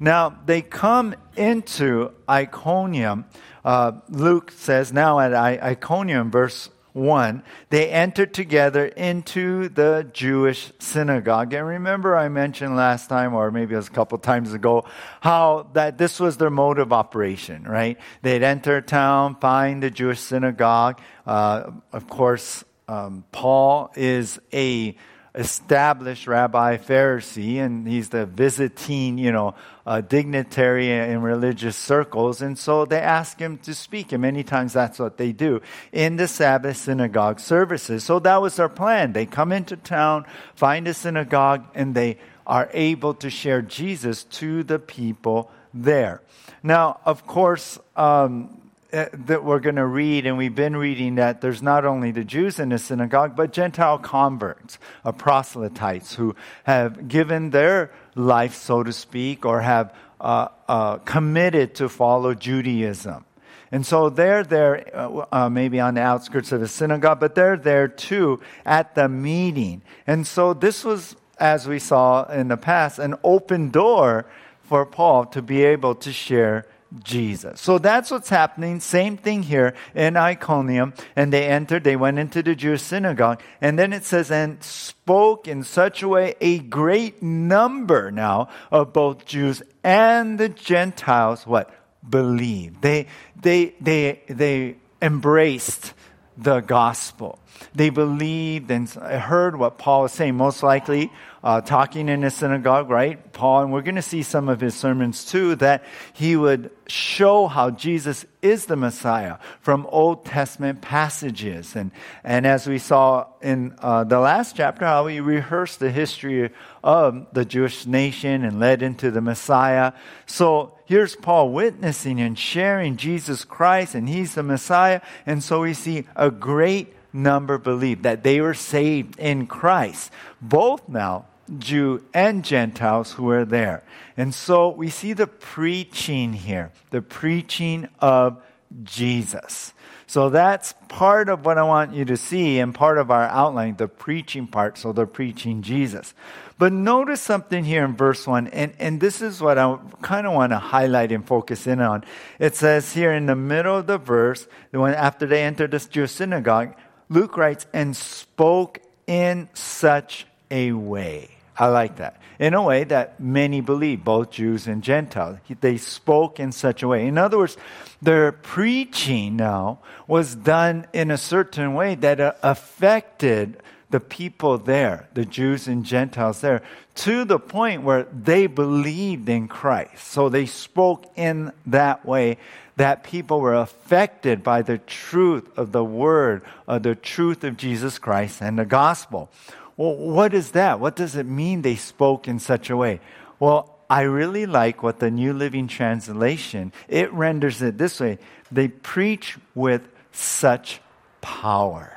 Now, 0.00 0.36
they 0.46 0.62
come 0.62 1.14
into 1.36 2.12
Iconium. 2.28 3.26
Uh, 3.64 3.92
Luke 4.08 4.50
says 4.50 4.92
now 4.92 5.20
at 5.20 5.32
Iconium, 5.34 6.30
verse 6.30 6.68
1, 6.94 7.42
they 7.70 7.90
entered 7.90 8.32
together 8.32 8.86
into 8.86 9.68
the 9.68 10.08
Jewish 10.12 10.72
synagogue. 10.78 11.52
And 11.52 11.66
remember, 11.66 12.16
I 12.16 12.28
mentioned 12.28 12.76
last 12.76 13.08
time, 13.08 13.34
or 13.34 13.50
maybe 13.50 13.74
it 13.74 13.78
was 13.78 13.88
a 13.88 13.92
couple 13.92 14.16
times 14.18 14.52
ago, 14.52 14.84
how 15.20 15.68
that 15.72 15.98
this 15.98 16.20
was 16.20 16.36
their 16.36 16.50
mode 16.50 16.78
of 16.78 16.92
operation, 16.92 17.64
right? 17.64 17.98
They'd 18.22 18.44
enter 18.44 18.80
town, 18.80 19.36
find 19.40 19.82
the 19.82 19.90
Jewish 19.90 20.20
synagogue. 20.20 21.00
Uh, 21.26 21.72
of 21.92 22.08
course, 22.08 22.64
um, 22.86 23.24
Paul 23.32 23.90
is 23.96 24.38
a 24.52 24.96
established 25.34 26.26
rabbi 26.26 26.76
Pharisee, 26.76 27.56
and 27.56 27.88
he's 27.88 28.10
the 28.10 28.24
visiting, 28.24 29.18
you 29.18 29.32
know, 29.32 29.54
uh, 29.84 30.00
dignitary 30.00 30.90
in 30.90 31.22
religious 31.22 31.76
circles. 31.76 32.40
And 32.40 32.56
so 32.58 32.84
they 32.84 33.00
ask 33.00 33.38
him 33.38 33.58
to 33.58 33.74
speak, 33.74 34.12
and 34.12 34.22
many 34.22 34.44
times 34.44 34.72
that's 34.72 34.98
what 34.98 35.16
they 35.16 35.32
do 35.32 35.60
in 35.92 36.16
the 36.16 36.28
Sabbath 36.28 36.76
synagogue 36.76 37.40
services. 37.40 38.04
So 38.04 38.18
that 38.20 38.40
was 38.40 38.56
their 38.56 38.68
plan. 38.68 39.12
They 39.12 39.26
come 39.26 39.50
into 39.50 39.76
town, 39.76 40.24
find 40.54 40.86
a 40.86 40.94
synagogue, 40.94 41.64
and 41.74 41.94
they 41.94 42.18
are 42.46 42.70
able 42.72 43.14
to 43.14 43.30
share 43.30 43.62
Jesus 43.62 44.24
to 44.24 44.62
the 44.62 44.78
people 44.78 45.50
there. 45.72 46.22
Now, 46.62 47.00
of 47.04 47.26
course, 47.26 47.78
um, 47.96 48.63
that 48.94 49.42
we're 49.42 49.58
going 49.58 49.74
to 49.74 49.86
read, 49.86 50.24
and 50.24 50.38
we've 50.38 50.54
been 50.54 50.76
reading 50.76 51.16
that 51.16 51.40
there's 51.40 51.62
not 51.62 51.84
only 51.84 52.12
the 52.12 52.22
Jews 52.22 52.60
in 52.60 52.68
the 52.68 52.78
synagogue, 52.78 53.34
but 53.34 53.52
Gentile 53.52 53.98
converts, 53.98 54.78
uh, 55.04 55.10
proselytes 55.10 56.14
who 56.14 56.36
have 56.62 57.08
given 57.08 57.50
their 57.50 57.90
life, 58.14 58.54
so 58.54 58.84
to 58.84 58.92
speak, 58.92 59.44
or 59.44 59.60
have 59.62 59.92
uh, 60.20 60.48
uh, 60.68 60.98
committed 60.98 61.74
to 61.76 61.88
follow 61.88 62.34
Judaism. 62.34 63.24
And 63.72 63.84
so 63.84 64.10
they're 64.10 64.44
there, 64.44 64.96
uh, 64.96 65.26
uh, 65.32 65.48
maybe 65.48 65.80
on 65.80 65.94
the 65.94 66.02
outskirts 66.02 66.52
of 66.52 66.60
the 66.60 66.68
synagogue, 66.68 67.18
but 67.18 67.34
they're 67.34 67.56
there 67.56 67.88
too 67.88 68.40
at 68.64 68.94
the 68.94 69.08
meeting. 69.08 69.82
And 70.06 70.24
so 70.24 70.54
this 70.54 70.84
was, 70.84 71.16
as 71.40 71.66
we 71.66 71.80
saw 71.80 72.30
in 72.30 72.46
the 72.46 72.56
past, 72.56 73.00
an 73.00 73.16
open 73.24 73.70
door 73.70 74.26
for 74.62 74.86
Paul 74.86 75.26
to 75.26 75.42
be 75.42 75.64
able 75.64 75.96
to 75.96 76.12
share 76.12 76.66
Jesus. 77.02 77.60
So 77.60 77.78
that's 77.78 78.10
what's 78.10 78.28
happening. 78.28 78.80
Same 78.80 79.16
thing 79.16 79.42
here 79.42 79.74
in 79.94 80.16
Iconium. 80.16 80.94
And 81.16 81.32
they 81.32 81.46
entered, 81.46 81.84
they 81.84 81.96
went 81.96 82.18
into 82.18 82.42
the 82.42 82.54
Jewish 82.54 82.82
synagogue. 82.82 83.40
And 83.60 83.78
then 83.78 83.92
it 83.92 84.04
says, 84.04 84.30
and 84.30 84.62
spoke 84.62 85.48
in 85.48 85.64
such 85.64 86.02
a 86.02 86.08
way 86.08 86.34
a 86.40 86.58
great 86.58 87.22
number 87.22 88.10
now 88.10 88.48
of 88.70 88.92
both 88.92 89.24
Jews 89.24 89.62
and 89.82 90.38
the 90.38 90.48
Gentiles, 90.48 91.46
what? 91.46 91.70
Believed. 92.08 92.82
They, 92.82 93.06
they, 93.40 93.74
they, 93.80 94.22
they 94.28 94.76
embraced 95.00 95.94
the 96.36 96.60
gospel. 96.60 97.38
They 97.74 97.90
believed 97.90 98.70
and 98.70 98.88
heard 98.88 99.56
what 99.56 99.78
Paul 99.78 100.02
was 100.02 100.12
saying. 100.12 100.34
Most 100.34 100.62
likely, 100.62 101.10
uh, 101.44 101.60
talking 101.60 102.08
in 102.08 102.24
a 102.24 102.30
synagogue, 102.30 102.88
right? 102.88 103.30
Paul, 103.34 103.64
and 103.64 103.72
we're 103.72 103.82
going 103.82 103.96
to 103.96 104.02
see 104.02 104.22
some 104.22 104.48
of 104.48 104.62
his 104.62 104.74
sermons 104.74 105.26
too, 105.26 105.56
that 105.56 105.84
he 106.14 106.36
would 106.36 106.70
show 106.86 107.48
how 107.48 107.70
Jesus 107.70 108.24
is 108.40 108.64
the 108.64 108.76
Messiah 108.76 109.36
from 109.60 109.86
Old 109.90 110.24
Testament 110.24 110.80
passages. 110.80 111.76
And, 111.76 111.90
and 112.24 112.46
as 112.46 112.66
we 112.66 112.78
saw 112.78 113.26
in 113.42 113.74
uh, 113.80 114.04
the 114.04 114.20
last 114.20 114.56
chapter, 114.56 114.86
how 114.86 115.06
he 115.06 115.20
rehearsed 115.20 115.80
the 115.80 115.90
history 115.90 116.50
of 116.82 117.26
the 117.34 117.44
Jewish 117.44 117.84
nation 117.84 118.42
and 118.42 118.58
led 118.58 118.82
into 118.82 119.10
the 119.10 119.20
Messiah. 119.20 119.92
So 120.24 120.72
here's 120.86 121.14
Paul 121.14 121.50
witnessing 121.50 122.22
and 122.22 122.38
sharing 122.38 122.96
Jesus 122.96 123.44
Christ, 123.44 123.94
and 123.94 124.08
he's 124.08 124.34
the 124.34 124.42
Messiah. 124.42 125.02
And 125.26 125.44
so 125.44 125.60
we 125.60 125.74
see 125.74 126.06
a 126.16 126.30
great 126.30 126.94
number 127.12 127.58
believe 127.58 128.02
that 128.02 128.22
they 128.22 128.40
were 128.40 128.54
saved 128.54 129.18
in 129.18 129.46
Christ, 129.46 130.10
both 130.40 130.88
now 130.88 131.26
Jew 131.58 132.04
and 132.12 132.44
Gentiles 132.44 133.12
who 133.12 133.24
were 133.24 133.44
there. 133.44 133.84
And 134.16 134.34
so 134.34 134.68
we 134.68 134.90
see 134.90 135.12
the 135.12 135.26
preaching 135.26 136.32
here, 136.32 136.72
the 136.90 137.02
preaching 137.02 137.88
of 138.00 138.42
Jesus. 138.82 139.72
So 140.06 140.30
that's 140.30 140.74
part 140.88 141.28
of 141.28 141.44
what 141.44 141.58
I 141.58 141.62
want 141.62 141.94
you 141.94 142.04
to 142.04 142.16
see 142.16 142.58
and 142.58 142.74
part 142.74 142.98
of 142.98 143.10
our 143.10 143.24
outline, 143.24 143.76
the 143.76 143.88
preaching 143.88 144.46
part. 144.46 144.78
So 144.78 144.92
they're 144.92 145.06
preaching 145.06 145.62
Jesus. 145.62 146.14
But 146.56 146.72
notice 146.72 147.20
something 147.20 147.64
here 147.64 147.84
in 147.84 147.96
verse 147.96 148.26
1, 148.26 148.46
and, 148.48 148.74
and 148.78 149.00
this 149.00 149.20
is 149.20 149.40
what 149.40 149.58
I 149.58 149.76
kind 150.02 150.24
of 150.24 150.34
want 150.34 150.52
to 150.52 150.58
highlight 150.58 151.10
and 151.10 151.26
focus 151.26 151.66
in 151.66 151.80
on. 151.80 152.04
It 152.38 152.54
says 152.54 152.92
here 152.92 153.12
in 153.12 153.26
the 153.26 153.34
middle 153.34 153.78
of 153.78 153.88
the 153.88 153.98
verse, 153.98 154.46
when 154.70 154.94
after 154.94 155.26
they 155.26 155.42
entered 155.42 155.72
the 155.72 155.80
Jewish 155.80 156.12
synagogue, 156.12 156.76
Luke 157.08 157.36
writes, 157.36 157.66
and 157.72 157.96
spoke 157.96 158.78
in 159.06 159.48
such 159.52 160.26
a 160.50 160.72
way. 160.72 161.33
I 161.56 161.66
like 161.68 161.96
that. 161.96 162.20
In 162.38 162.54
a 162.54 162.62
way 162.62 162.84
that 162.84 163.20
many 163.20 163.60
believe, 163.60 164.04
both 164.04 164.30
Jews 164.30 164.66
and 164.66 164.82
Gentiles. 164.82 165.38
They 165.60 165.76
spoke 165.76 166.40
in 166.40 166.50
such 166.50 166.82
a 166.82 166.88
way. 166.88 167.06
In 167.06 167.16
other 167.16 167.38
words, 167.38 167.56
their 168.02 168.32
preaching 168.32 169.36
now 169.36 169.78
was 170.08 170.34
done 170.34 170.86
in 170.92 171.10
a 171.10 171.16
certain 171.16 171.74
way 171.74 171.94
that 171.94 172.20
uh, 172.20 172.32
affected 172.42 173.62
the 173.90 174.00
people 174.00 174.58
there, 174.58 175.08
the 175.14 175.24
Jews 175.24 175.68
and 175.68 175.84
Gentiles 175.84 176.40
there, 176.40 176.62
to 176.96 177.24
the 177.24 177.38
point 177.38 177.82
where 177.82 178.04
they 178.04 178.48
believed 178.48 179.28
in 179.28 179.46
Christ. 179.46 180.08
So 180.08 180.28
they 180.28 180.46
spoke 180.46 181.06
in 181.14 181.52
that 181.66 182.04
way 182.04 182.38
that 182.76 183.04
people 183.04 183.40
were 183.40 183.54
affected 183.54 184.42
by 184.42 184.62
the 184.62 184.78
truth 184.78 185.48
of 185.56 185.70
the 185.70 185.84
word, 185.84 186.42
of 186.66 186.82
the 186.82 186.96
truth 186.96 187.44
of 187.44 187.56
Jesus 187.56 188.00
Christ 188.00 188.42
and 188.42 188.58
the 188.58 188.64
gospel. 188.64 189.30
Well, 189.76 189.96
what 189.96 190.34
is 190.34 190.52
that? 190.52 190.80
What 190.80 190.96
does 190.96 191.16
it 191.16 191.26
mean 191.26 191.62
they 191.62 191.76
spoke 191.76 192.28
in 192.28 192.38
such 192.38 192.70
a 192.70 192.76
way? 192.76 193.00
Well, 193.40 193.74
I 193.90 194.02
really 194.02 194.46
like 194.46 194.82
what 194.82 195.00
the 195.00 195.10
New 195.10 195.32
Living 195.32 195.68
Translation, 195.68 196.72
it 196.88 197.12
renders 197.12 197.60
it 197.60 197.76
this 197.78 198.00
way. 198.00 198.18
They 198.50 198.68
preach 198.68 199.36
with 199.54 199.82
such 200.12 200.80
power. 201.20 201.92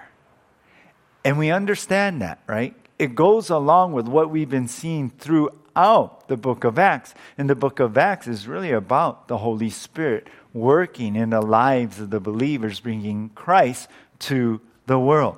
And 1.23 1.37
we 1.37 1.51
understand 1.51 2.21
that, 2.21 2.39
right? 2.47 2.73
It 2.97 3.13
goes 3.13 3.49
along 3.49 3.93
with 3.93 4.07
what 4.07 4.29
we've 4.29 4.49
been 4.49 4.67
seeing 4.67 5.11
throughout 5.11 6.27
the 6.27 6.37
book 6.37 6.63
of 6.63 6.79
Acts. 6.79 7.13
And 7.37 7.49
the 7.49 7.55
book 7.55 7.79
of 7.79 7.97
Acts 7.97 8.27
is 8.27 8.47
really 8.47 8.71
about 8.71 9.27
the 9.27 9.37
Holy 9.37 9.69
Spirit 9.69 10.27
working 10.53 11.15
in 11.15 11.29
the 11.29 11.41
lives 11.41 11.99
of 11.99 12.09
the 12.09 12.19
believers, 12.19 12.79
bringing 12.79 13.29
Christ 13.29 13.87
to 14.19 14.61
the 14.87 14.97
world. 14.97 15.37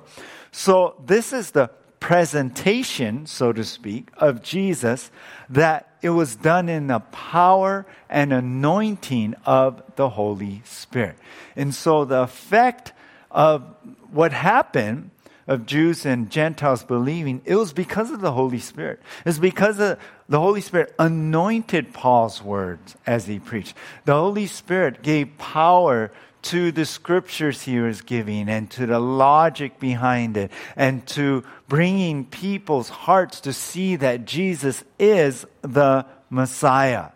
So, 0.52 0.94
this 1.04 1.32
is 1.32 1.50
the 1.50 1.70
presentation, 2.00 3.26
so 3.26 3.52
to 3.52 3.62
speak, 3.62 4.08
of 4.16 4.42
Jesus 4.42 5.10
that 5.48 5.86
it 6.02 6.10
was 6.10 6.34
done 6.34 6.68
in 6.68 6.86
the 6.86 7.00
power 7.00 7.86
and 8.08 8.32
anointing 8.32 9.34
of 9.44 9.82
the 9.96 10.08
Holy 10.08 10.62
Spirit. 10.64 11.16
And 11.54 11.74
so 11.74 12.04
the 12.04 12.22
effect 12.22 12.92
of 13.30 13.62
what 14.10 14.32
happened 14.32 15.10
of 15.46 15.66
Jews 15.66 16.06
and 16.06 16.30
Gentiles 16.30 16.84
believing, 16.84 17.42
it 17.44 17.56
was 17.56 17.72
because 17.72 18.10
of 18.10 18.20
the 18.20 18.32
Holy 18.32 18.60
Spirit. 18.60 19.00
It's 19.26 19.38
because 19.38 19.76
the 19.76 19.98
Holy 20.30 20.60
Spirit 20.60 20.94
anointed 20.98 21.92
Paul's 21.92 22.42
words 22.42 22.96
as 23.06 23.26
he 23.26 23.38
preached. 23.38 23.76
The 24.04 24.14
Holy 24.14 24.46
Spirit 24.46 25.02
gave 25.02 25.36
power 25.38 26.12
to 26.42 26.72
the 26.72 26.84
scriptures 26.84 27.62
he 27.62 27.78
was 27.78 28.02
giving 28.02 28.48
and 28.48 28.70
to 28.72 28.86
the 28.86 28.98
logic 28.98 29.78
behind 29.78 30.36
it 30.36 30.50
and 30.76 31.06
to 31.08 31.44
bringing 31.68 32.24
people's 32.24 32.88
hearts 32.88 33.40
to 33.42 33.52
see 33.52 33.96
that 33.96 34.24
Jesus 34.24 34.84
is 34.98 35.46
the 35.62 36.06
Messiah. 36.30 37.10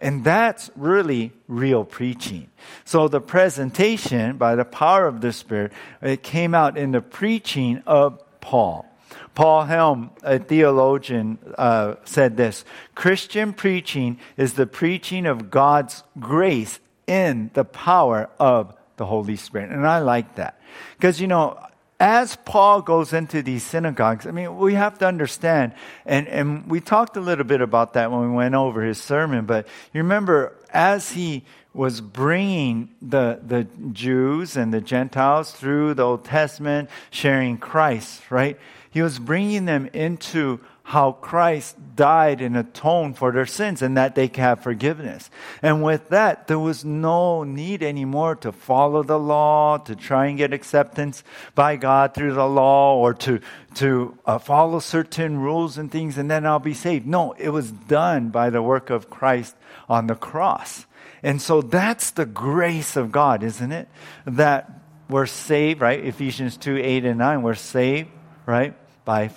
And 0.00 0.24
that's 0.24 0.70
really 0.76 1.32
real 1.46 1.84
preaching. 1.84 2.48
So 2.84 3.08
the 3.08 3.20
presentation 3.20 4.38
by 4.38 4.54
the 4.54 4.64
power 4.64 5.06
of 5.06 5.20
the 5.20 5.32
Spirit, 5.32 5.72
it 6.00 6.22
came 6.22 6.54
out 6.54 6.78
in 6.78 6.92
the 6.92 7.02
preaching 7.02 7.82
of 7.86 8.22
Paul. 8.40 8.86
Paul 9.34 9.64
Helm, 9.64 10.10
a 10.22 10.38
theologian, 10.38 11.38
uh, 11.56 11.96
said 12.04 12.36
this 12.36 12.64
Christian 12.94 13.52
preaching 13.52 14.18
is 14.36 14.54
the 14.54 14.66
preaching 14.66 15.26
of 15.26 15.50
God's 15.50 16.02
grace 16.18 16.78
in 17.10 17.50
the 17.54 17.64
power 17.64 18.30
of 18.38 18.72
the 18.96 19.04
Holy 19.04 19.34
Spirit. 19.34 19.70
And 19.70 19.84
I 19.84 19.98
like 19.98 20.36
that. 20.36 20.60
Because, 20.96 21.20
you 21.20 21.26
know, 21.26 21.58
as 21.98 22.36
Paul 22.44 22.82
goes 22.82 23.12
into 23.12 23.42
these 23.42 23.64
synagogues, 23.64 24.28
I 24.28 24.30
mean, 24.30 24.56
we 24.56 24.74
have 24.74 24.96
to 24.98 25.08
understand, 25.08 25.72
and, 26.06 26.28
and 26.28 26.68
we 26.68 26.80
talked 26.80 27.16
a 27.16 27.20
little 27.20 27.44
bit 27.44 27.62
about 27.62 27.94
that 27.94 28.12
when 28.12 28.30
we 28.30 28.36
went 28.36 28.54
over 28.54 28.82
his 28.82 28.98
sermon, 29.02 29.44
but 29.44 29.66
you 29.92 30.02
remember, 30.02 30.54
as 30.72 31.10
he 31.10 31.42
was 31.74 32.00
bringing 32.00 32.90
the, 33.02 33.40
the 33.44 33.64
Jews 33.92 34.56
and 34.56 34.72
the 34.72 34.80
Gentiles 34.80 35.50
through 35.50 35.94
the 35.94 36.04
Old 36.04 36.24
Testament, 36.24 36.90
sharing 37.10 37.58
Christ, 37.58 38.30
right? 38.30 38.56
He 38.90 39.02
was 39.02 39.18
bringing 39.18 39.64
them 39.64 39.88
into 39.92 40.60
how 40.90 41.12
Christ 41.12 41.76
died 41.94 42.40
and 42.40 42.56
atoned 42.56 43.16
for 43.16 43.30
their 43.30 43.46
sins 43.46 43.80
and 43.80 43.96
that 43.96 44.16
they 44.16 44.26
can 44.26 44.42
have 44.42 44.60
forgiveness. 44.60 45.30
And 45.62 45.84
with 45.84 46.08
that, 46.08 46.48
there 46.48 46.58
was 46.58 46.84
no 46.84 47.44
need 47.44 47.84
anymore 47.84 48.34
to 48.36 48.50
follow 48.50 49.04
the 49.04 49.18
law, 49.18 49.78
to 49.78 49.94
try 49.94 50.26
and 50.26 50.36
get 50.36 50.52
acceptance 50.52 51.22
by 51.54 51.76
God 51.76 52.12
through 52.12 52.34
the 52.34 52.48
law, 52.48 52.96
or 52.96 53.14
to, 53.14 53.38
to 53.74 54.18
uh, 54.26 54.38
follow 54.38 54.80
certain 54.80 55.38
rules 55.38 55.78
and 55.78 55.92
things 55.92 56.18
and 56.18 56.28
then 56.28 56.44
I'll 56.44 56.58
be 56.58 56.74
saved. 56.74 57.06
No, 57.06 57.32
it 57.38 57.50
was 57.50 57.70
done 57.70 58.30
by 58.30 58.50
the 58.50 58.60
work 58.60 58.90
of 58.90 59.08
Christ 59.08 59.54
on 59.88 60.08
the 60.08 60.16
cross. 60.16 60.86
And 61.22 61.40
so 61.40 61.62
that's 61.62 62.10
the 62.10 62.26
grace 62.26 62.96
of 62.96 63.12
God, 63.12 63.44
isn't 63.44 63.70
it? 63.70 63.88
That 64.26 64.68
we're 65.08 65.26
saved, 65.26 65.80
right? 65.80 66.04
Ephesians 66.04 66.56
2 66.56 66.78
8 66.78 67.04
and 67.04 67.18
9, 67.18 67.42
we're 67.42 67.54
saved, 67.54 68.08
right? 68.44 68.74
By 69.04 69.30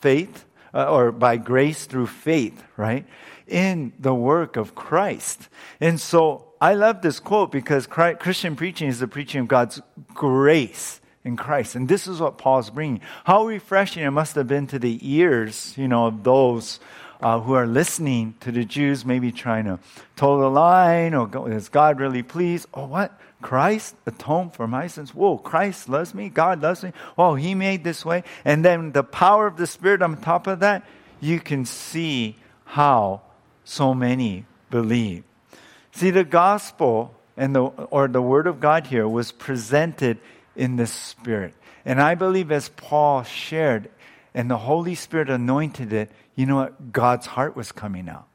faith 0.00 0.44
uh, 0.72 0.90
or 0.90 1.12
by 1.12 1.36
grace 1.36 1.86
through 1.86 2.06
faith, 2.06 2.62
right? 2.76 3.06
In 3.46 3.92
the 3.98 4.14
work 4.14 4.56
of 4.56 4.74
Christ. 4.74 5.48
And 5.80 6.00
so 6.00 6.52
I 6.60 6.74
love 6.74 7.02
this 7.02 7.20
quote 7.20 7.50
because 7.50 7.86
Christ, 7.86 8.20
Christian 8.20 8.56
preaching 8.56 8.88
is 8.88 9.00
the 9.00 9.08
preaching 9.08 9.42
of 9.42 9.48
God's 9.48 9.80
grace 10.14 11.00
in 11.24 11.36
Christ. 11.36 11.74
And 11.74 11.88
this 11.88 12.06
is 12.06 12.20
what 12.20 12.38
Paul's 12.38 12.70
bringing. 12.70 13.00
How 13.24 13.46
refreshing 13.46 14.02
it 14.02 14.10
must 14.10 14.34
have 14.34 14.46
been 14.46 14.66
to 14.68 14.78
the 14.78 14.98
ears, 15.02 15.74
you 15.76 15.88
know, 15.88 16.06
of 16.06 16.22
those 16.22 16.80
uh, 17.20 17.40
who 17.40 17.52
are 17.52 17.66
listening 17.66 18.34
to 18.40 18.50
the 18.50 18.64
Jews, 18.64 19.04
maybe 19.04 19.30
trying 19.30 19.64
to 19.64 19.78
toe 20.16 20.40
the 20.40 20.50
line, 20.50 21.14
or 21.14 21.50
is 21.50 21.68
God 21.68 22.00
really 22.00 22.22
pleased? 22.22 22.66
Or 22.72 22.86
what? 22.86 23.18
Christ 23.42 23.94
atoned 24.06 24.54
for 24.54 24.66
my 24.66 24.86
sins. 24.86 25.14
Whoa, 25.14 25.38
Christ 25.38 25.88
loves 25.88 26.14
me. 26.14 26.28
God 26.28 26.62
loves 26.62 26.82
me. 26.82 26.92
Oh, 27.16 27.34
He 27.34 27.54
made 27.54 27.84
this 27.84 28.04
way. 28.04 28.24
And 28.44 28.64
then 28.64 28.92
the 28.92 29.02
power 29.02 29.46
of 29.46 29.56
the 29.56 29.66
Spirit 29.66 30.02
on 30.02 30.16
top 30.18 30.46
of 30.46 30.60
that, 30.60 30.86
you 31.20 31.40
can 31.40 31.64
see 31.64 32.36
how 32.64 33.22
so 33.64 33.94
many 33.94 34.44
believe. 34.70 35.24
See, 35.92 36.10
the 36.10 36.24
gospel 36.24 37.14
and 37.36 37.54
the, 37.54 37.62
or 37.62 38.08
the 38.08 38.22
Word 38.22 38.46
of 38.46 38.60
God 38.60 38.86
here 38.86 39.08
was 39.08 39.32
presented 39.32 40.18
in 40.54 40.76
the 40.76 40.86
Spirit. 40.86 41.54
And 41.84 42.00
I 42.00 42.14
believe 42.14 42.52
as 42.52 42.68
Paul 42.68 43.22
shared 43.22 43.88
and 44.34 44.50
the 44.50 44.58
Holy 44.58 44.94
Spirit 44.94 45.30
anointed 45.30 45.92
it, 45.92 46.10
you 46.34 46.46
know 46.46 46.56
what? 46.56 46.92
God's 46.92 47.26
heart 47.26 47.56
was 47.56 47.72
coming 47.72 48.08
out. 48.08 48.26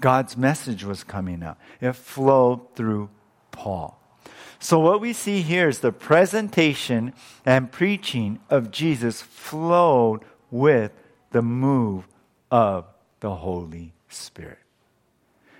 God's 0.00 0.36
message 0.36 0.84
was 0.84 1.04
coming 1.04 1.42
out. 1.42 1.58
It 1.80 1.92
flowed 1.92 2.74
through 2.74 3.10
Paul. 3.50 3.99
So, 4.62 4.78
what 4.78 5.00
we 5.00 5.14
see 5.14 5.40
here 5.40 5.68
is 5.70 5.78
the 5.78 5.90
presentation 5.90 7.14
and 7.46 7.72
preaching 7.72 8.40
of 8.50 8.70
Jesus 8.70 9.22
flowed 9.22 10.20
with 10.50 10.92
the 11.30 11.40
move 11.40 12.06
of 12.50 12.84
the 13.20 13.36
Holy 13.36 13.94
Spirit. 14.10 14.58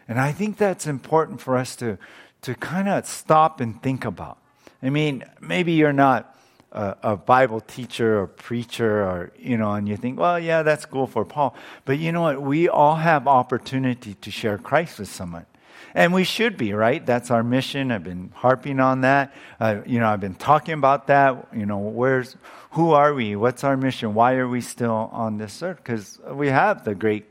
And 0.06 0.20
I 0.20 0.32
think 0.32 0.58
that's 0.58 0.86
important 0.86 1.40
for 1.40 1.56
us 1.56 1.76
to, 1.76 1.96
to 2.42 2.54
kind 2.54 2.88
of 2.88 3.06
stop 3.06 3.60
and 3.60 3.82
think 3.82 4.04
about. 4.04 4.36
I 4.82 4.90
mean, 4.90 5.24
maybe 5.40 5.72
you're 5.72 5.94
not 5.94 6.36
a, 6.72 6.96
a, 7.02 7.16
Bible 7.16 7.60
teacher 7.60 8.20
or 8.20 8.26
preacher, 8.26 9.02
or, 9.02 9.32
you 9.38 9.56
know, 9.56 9.72
and 9.72 9.88
you 9.88 9.96
think, 9.96 10.18
well, 10.18 10.38
yeah, 10.38 10.62
that's 10.62 10.84
cool 10.84 11.06
for 11.06 11.24
Paul. 11.24 11.54
But 11.86 11.98
you 11.98 12.12
know 12.12 12.22
what? 12.22 12.42
We 12.42 12.68
all 12.68 12.96
have 12.96 13.26
opportunity 13.26 14.14
to 14.14 14.30
share 14.30 14.58
Christ 14.58 14.98
with 14.98 15.08
someone. 15.08 15.46
And 15.94 16.12
we 16.12 16.24
should 16.24 16.56
be, 16.56 16.72
right? 16.72 17.04
That's 17.04 17.30
our 17.30 17.42
mission. 17.42 17.90
I've 17.90 18.04
been 18.04 18.30
harping 18.34 18.80
on 18.80 19.00
that. 19.00 19.34
Uh, 19.58 19.80
you 19.86 19.98
know, 19.98 20.08
I've 20.08 20.20
been 20.20 20.34
talking 20.34 20.74
about 20.74 21.08
that. 21.08 21.48
You 21.54 21.66
know, 21.66 21.78
where's, 21.78 22.36
who 22.72 22.92
are 22.92 23.12
we? 23.12 23.36
What's 23.36 23.64
our 23.64 23.76
mission? 23.76 24.14
Why 24.14 24.34
are 24.34 24.48
we 24.48 24.60
still 24.60 25.10
on 25.12 25.38
this 25.38 25.62
earth? 25.62 25.78
Because 25.78 26.18
we 26.30 26.48
have 26.48 26.84
the 26.84 26.94
great, 26.94 27.26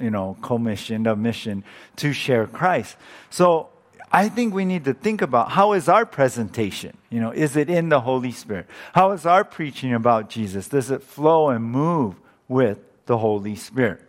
you 0.00 0.10
know, 0.10 0.36
commission, 0.42 1.02
the 1.02 1.16
mission 1.16 1.64
to 1.96 2.12
share 2.12 2.46
Christ. 2.46 2.96
So 3.30 3.68
I 4.10 4.28
think 4.28 4.54
we 4.54 4.64
need 4.64 4.84
to 4.86 4.94
think 4.94 5.20
about 5.20 5.50
how 5.50 5.74
is 5.74 5.88
our 5.88 6.06
presentation? 6.06 6.96
You 7.10 7.20
know, 7.20 7.30
is 7.30 7.56
it 7.56 7.68
in 7.68 7.90
the 7.90 8.00
Holy 8.00 8.32
Spirit? 8.32 8.66
How 8.94 9.12
is 9.12 9.26
our 9.26 9.44
preaching 9.44 9.92
about 9.92 10.30
Jesus? 10.30 10.68
Does 10.68 10.90
it 10.90 11.02
flow 11.02 11.50
and 11.50 11.62
move 11.62 12.14
with 12.48 12.78
the 13.04 13.18
Holy 13.18 13.54
Spirit? 13.54 14.00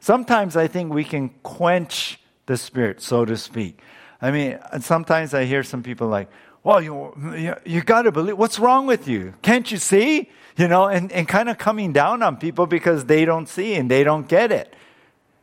Sometimes 0.00 0.56
I 0.56 0.68
think 0.68 0.92
we 0.92 1.02
can 1.02 1.30
quench 1.42 2.20
the 2.48 2.56
Spirit, 2.56 3.00
so 3.00 3.24
to 3.24 3.36
speak. 3.36 3.80
I 4.20 4.32
mean, 4.32 4.58
sometimes 4.80 5.32
I 5.32 5.44
hear 5.44 5.62
some 5.62 5.84
people 5.84 6.08
like, 6.08 6.28
well, 6.64 6.82
you, 6.82 7.14
you, 7.36 7.54
you 7.64 7.82
got 7.82 8.02
to 8.02 8.12
believe, 8.12 8.36
what's 8.36 8.58
wrong 8.58 8.86
with 8.86 9.06
you? 9.06 9.34
Can't 9.42 9.70
you 9.70 9.78
see? 9.78 10.28
You 10.56 10.66
know, 10.66 10.88
and, 10.88 11.12
and 11.12 11.28
kind 11.28 11.48
of 11.48 11.56
coming 11.56 11.92
down 11.92 12.24
on 12.24 12.36
people 12.36 12.66
because 12.66 13.04
they 13.04 13.24
don't 13.24 13.48
see 13.48 13.74
and 13.74 13.88
they 13.88 14.02
don't 14.02 14.26
get 14.26 14.50
it. 14.50 14.74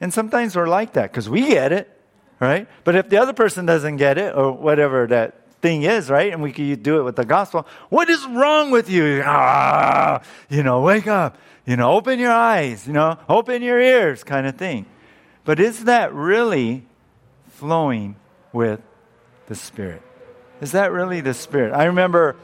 And 0.01 0.13
sometimes 0.13 0.57
we're 0.57 0.67
like 0.67 0.91
that 0.93 1.11
because 1.11 1.29
we 1.29 1.47
get 1.47 1.71
it 1.71 1.95
right? 2.39 2.67
But 2.83 2.95
if 2.95 3.09
the 3.09 3.17
other 3.17 3.33
person 3.33 3.65
doesn't 3.65 3.97
get 3.97 4.17
it, 4.17 4.35
or 4.35 4.51
whatever 4.51 5.07
that 5.07 5.61
thing 5.61 5.83
is, 5.83 6.09
right? 6.09 6.31
And 6.31 6.41
we 6.41 6.51
could 6.51 6.83
do 6.83 6.99
it 6.99 7.03
with 7.03 7.15
the 7.15 7.25
gospel. 7.25 7.67
What 7.89 8.09
is 8.09 8.25
wrong 8.27 8.71
with 8.71 8.89
you? 8.89 9.23
Ah, 9.25 10.21
you 10.49 10.63
know, 10.63 10.81
wake 10.81 11.07
up. 11.07 11.37
You 11.65 11.75
know, 11.75 11.93
open 11.93 12.19
your 12.19 12.31
eyes. 12.31 12.85
You 12.85 12.93
know, 12.93 13.17
open 13.27 13.61
your 13.61 13.79
ears, 13.79 14.23
kind 14.23 14.45
of 14.45 14.55
thing. 14.55 14.85
But 15.43 15.59
is 15.59 15.85
that 15.85 16.13
really 16.13 16.85
flowing 17.55 18.15
with 18.53 18.81
the 19.47 19.55
Spirit? 19.55 20.01
Is 20.61 20.71
that 20.71 20.91
really 20.91 21.21
the 21.21 21.33
Spirit? 21.33 21.73
I 21.73 21.85
remember 21.85 22.35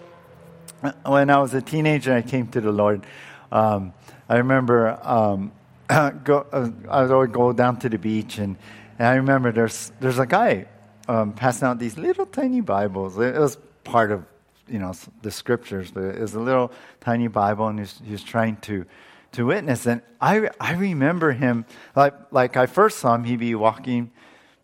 when 1.05 1.29
I 1.29 1.39
was 1.39 1.53
a 1.53 1.61
teenager, 1.61 2.13
I 2.13 2.21
came 2.21 2.47
to 2.47 2.61
the 2.61 2.71
Lord. 2.71 3.05
Um, 3.51 3.93
I 4.27 4.37
remember 4.37 4.99
um, 5.03 5.51
go, 6.23 6.45
uh, 6.51 6.69
I 6.89 7.03
would 7.03 7.11
always 7.11 7.31
go 7.31 7.53
down 7.53 7.79
to 7.79 7.89
the 7.89 7.97
beach 7.97 8.37
and 8.37 8.57
and 9.01 9.07
I 9.07 9.15
remember 9.15 9.51
there's, 9.51 9.91
there's 9.99 10.19
a 10.19 10.27
guy 10.27 10.67
um, 11.07 11.33
passing 11.33 11.67
out 11.67 11.79
these 11.79 11.97
little 11.97 12.27
tiny 12.27 12.61
Bibles. 12.61 13.17
It 13.17 13.33
was 13.33 13.57
part 13.83 14.11
of, 14.11 14.23
you 14.67 14.77
know, 14.77 14.93
the 15.23 15.31
scriptures, 15.31 15.89
but 15.89 16.03
it 16.03 16.19
was 16.19 16.35
a 16.35 16.39
little 16.39 16.71
tiny 16.99 17.27
Bible, 17.27 17.67
and 17.67 17.79
he's, 17.79 17.99
he's 18.05 18.21
trying 18.21 18.57
to, 18.57 18.85
to 19.31 19.47
witness. 19.47 19.87
And 19.87 20.03
I, 20.21 20.51
I 20.59 20.73
remember 20.73 21.31
him, 21.31 21.65
like, 21.95 22.13
like 22.29 22.57
I 22.57 22.67
first 22.67 22.99
saw 22.99 23.15
him, 23.15 23.23
he'd 23.23 23.39
be 23.39 23.55
walking 23.55 24.11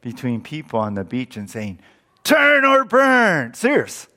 between 0.02 0.42
people 0.42 0.80
on 0.80 0.94
the 0.94 1.04
beach 1.04 1.38
and 1.38 1.50
saying, 1.50 1.80
turn 2.24 2.66
or 2.66 2.86
burn. 2.86 3.54
Serious. 3.54 4.08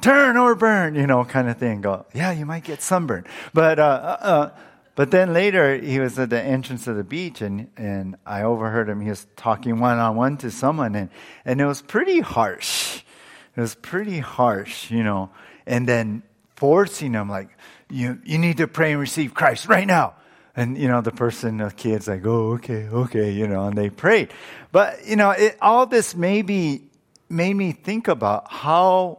Turn 0.00 0.36
or 0.36 0.54
burn, 0.54 0.94
you 0.94 1.06
know, 1.06 1.24
kind 1.24 1.48
of 1.48 1.56
thing. 1.56 1.80
Go, 1.80 2.04
yeah, 2.12 2.32
you 2.32 2.44
might 2.44 2.64
get 2.64 2.82
sunburned. 2.82 3.26
But, 3.52 3.78
uh, 3.78 3.82
uh, 3.82 4.26
uh 4.26 4.50
but 4.96 5.10
then 5.10 5.32
later, 5.32 5.76
he 5.76 5.98
was 5.98 6.18
at 6.18 6.30
the 6.30 6.40
entrance 6.40 6.86
of 6.86 6.96
the 6.96 7.02
beach, 7.02 7.40
and, 7.40 7.68
and 7.76 8.16
I 8.24 8.42
overheard 8.42 8.88
him. 8.88 9.00
He 9.00 9.10
was 9.10 9.26
talking 9.34 9.80
one 9.80 9.98
on 9.98 10.14
one 10.14 10.36
to 10.38 10.50
someone, 10.50 10.94
and, 10.94 11.10
and 11.44 11.60
it 11.60 11.66
was 11.66 11.82
pretty 11.82 12.20
harsh. 12.20 13.02
It 13.56 13.60
was 13.60 13.74
pretty 13.74 14.20
harsh, 14.20 14.90
you 14.90 15.02
know. 15.02 15.30
And 15.66 15.88
then 15.88 16.22
forcing 16.54 17.12
him, 17.12 17.28
like, 17.28 17.48
you, 17.90 18.20
you 18.24 18.38
need 18.38 18.58
to 18.58 18.68
pray 18.68 18.92
and 18.92 19.00
receive 19.00 19.34
Christ 19.34 19.66
right 19.68 19.86
now. 19.86 20.14
And, 20.56 20.78
you 20.78 20.86
know, 20.86 21.00
the 21.00 21.10
person, 21.10 21.56
the 21.56 21.70
kid's 21.70 22.06
like, 22.06 22.24
oh, 22.24 22.52
okay, 22.54 22.86
okay, 22.86 23.30
you 23.30 23.48
know, 23.48 23.66
and 23.66 23.76
they 23.76 23.90
prayed. 23.90 24.32
But, 24.70 25.04
you 25.04 25.16
know, 25.16 25.30
it, 25.30 25.58
all 25.60 25.86
this 25.86 26.14
maybe 26.14 26.84
made 27.28 27.54
me 27.54 27.72
think 27.72 28.06
about 28.06 28.52
how 28.52 29.18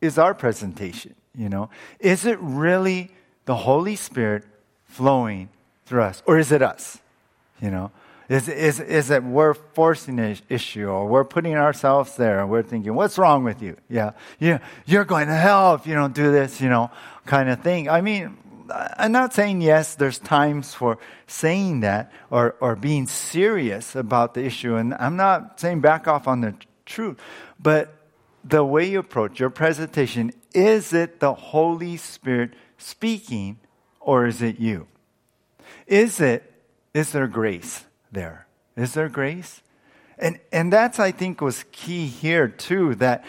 is 0.00 0.16
our 0.18 0.34
presentation, 0.34 1.14
you 1.36 1.48
know? 1.48 1.68
Is 2.00 2.24
it 2.24 2.38
really 2.40 3.10
the 3.44 3.56
Holy 3.56 3.96
Spirit 3.96 4.44
flowing 4.86 5.50
through 5.84 6.02
us? 6.02 6.22
Or 6.26 6.38
is 6.38 6.50
it 6.50 6.62
us? 6.62 6.98
You 7.60 7.70
know? 7.70 7.90
Is, 8.28 8.48
is, 8.48 8.80
is 8.80 9.10
it 9.10 9.22
we're 9.22 9.52
forcing 9.52 10.18
an 10.18 10.38
issue 10.48 10.86
or 10.86 11.06
we're 11.06 11.24
putting 11.24 11.56
ourselves 11.56 12.16
there 12.16 12.40
and 12.40 12.48
we're 12.48 12.62
thinking, 12.62 12.94
what's 12.94 13.18
wrong 13.18 13.44
with 13.44 13.60
you? 13.60 13.76
Yeah. 13.90 14.12
Yeah. 14.38 14.58
You're 14.86 15.04
going 15.04 15.28
to 15.28 15.34
hell 15.34 15.74
if 15.74 15.86
you 15.86 15.94
don't 15.94 16.14
do 16.14 16.32
this, 16.32 16.60
you 16.60 16.70
know, 16.70 16.90
kind 17.26 17.50
of 17.50 17.60
thing. 17.60 17.90
I 17.90 18.00
mean, 18.00 18.36
I'm 18.70 19.12
not 19.12 19.32
saying 19.34 19.60
yes, 19.60 19.94
there's 19.94 20.18
times 20.18 20.74
for 20.74 20.98
saying 21.26 21.80
that 21.80 22.12
or, 22.30 22.56
or 22.60 22.76
being 22.76 23.06
serious 23.06 23.94
about 23.94 24.34
the 24.34 24.44
issue. 24.44 24.76
And 24.76 24.94
I'm 24.94 25.16
not 25.16 25.60
saying 25.60 25.80
back 25.80 26.08
off 26.08 26.26
on 26.26 26.40
the 26.40 26.54
truth, 26.86 27.18
but 27.58 27.94
the 28.44 28.64
way 28.64 28.90
you 28.90 28.98
approach 28.98 29.40
your 29.40 29.50
presentation, 29.50 30.32
is 30.52 30.92
it 30.92 31.20
the 31.20 31.34
Holy 31.34 31.96
Spirit 31.96 32.54
speaking 32.78 33.58
or 34.00 34.26
is 34.26 34.42
it 34.42 34.60
you? 34.60 34.86
Is 35.86 36.20
it, 36.20 36.52
is 36.92 37.12
there 37.12 37.26
grace 37.26 37.84
there? 38.12 38.46
Is 38.76 38.94
there 38.94 39.08
grace? 39.08 39.62
And, 40.18 40.38
and 40.52 40.72
that's, 40.72 40.98
I 40.98 41.10
think, 41.10 41.40
was 41.40 41.64
key 41.72 42.06
here, 42.06 42.48
too, 42.48 42.94
that, 42.96 43.24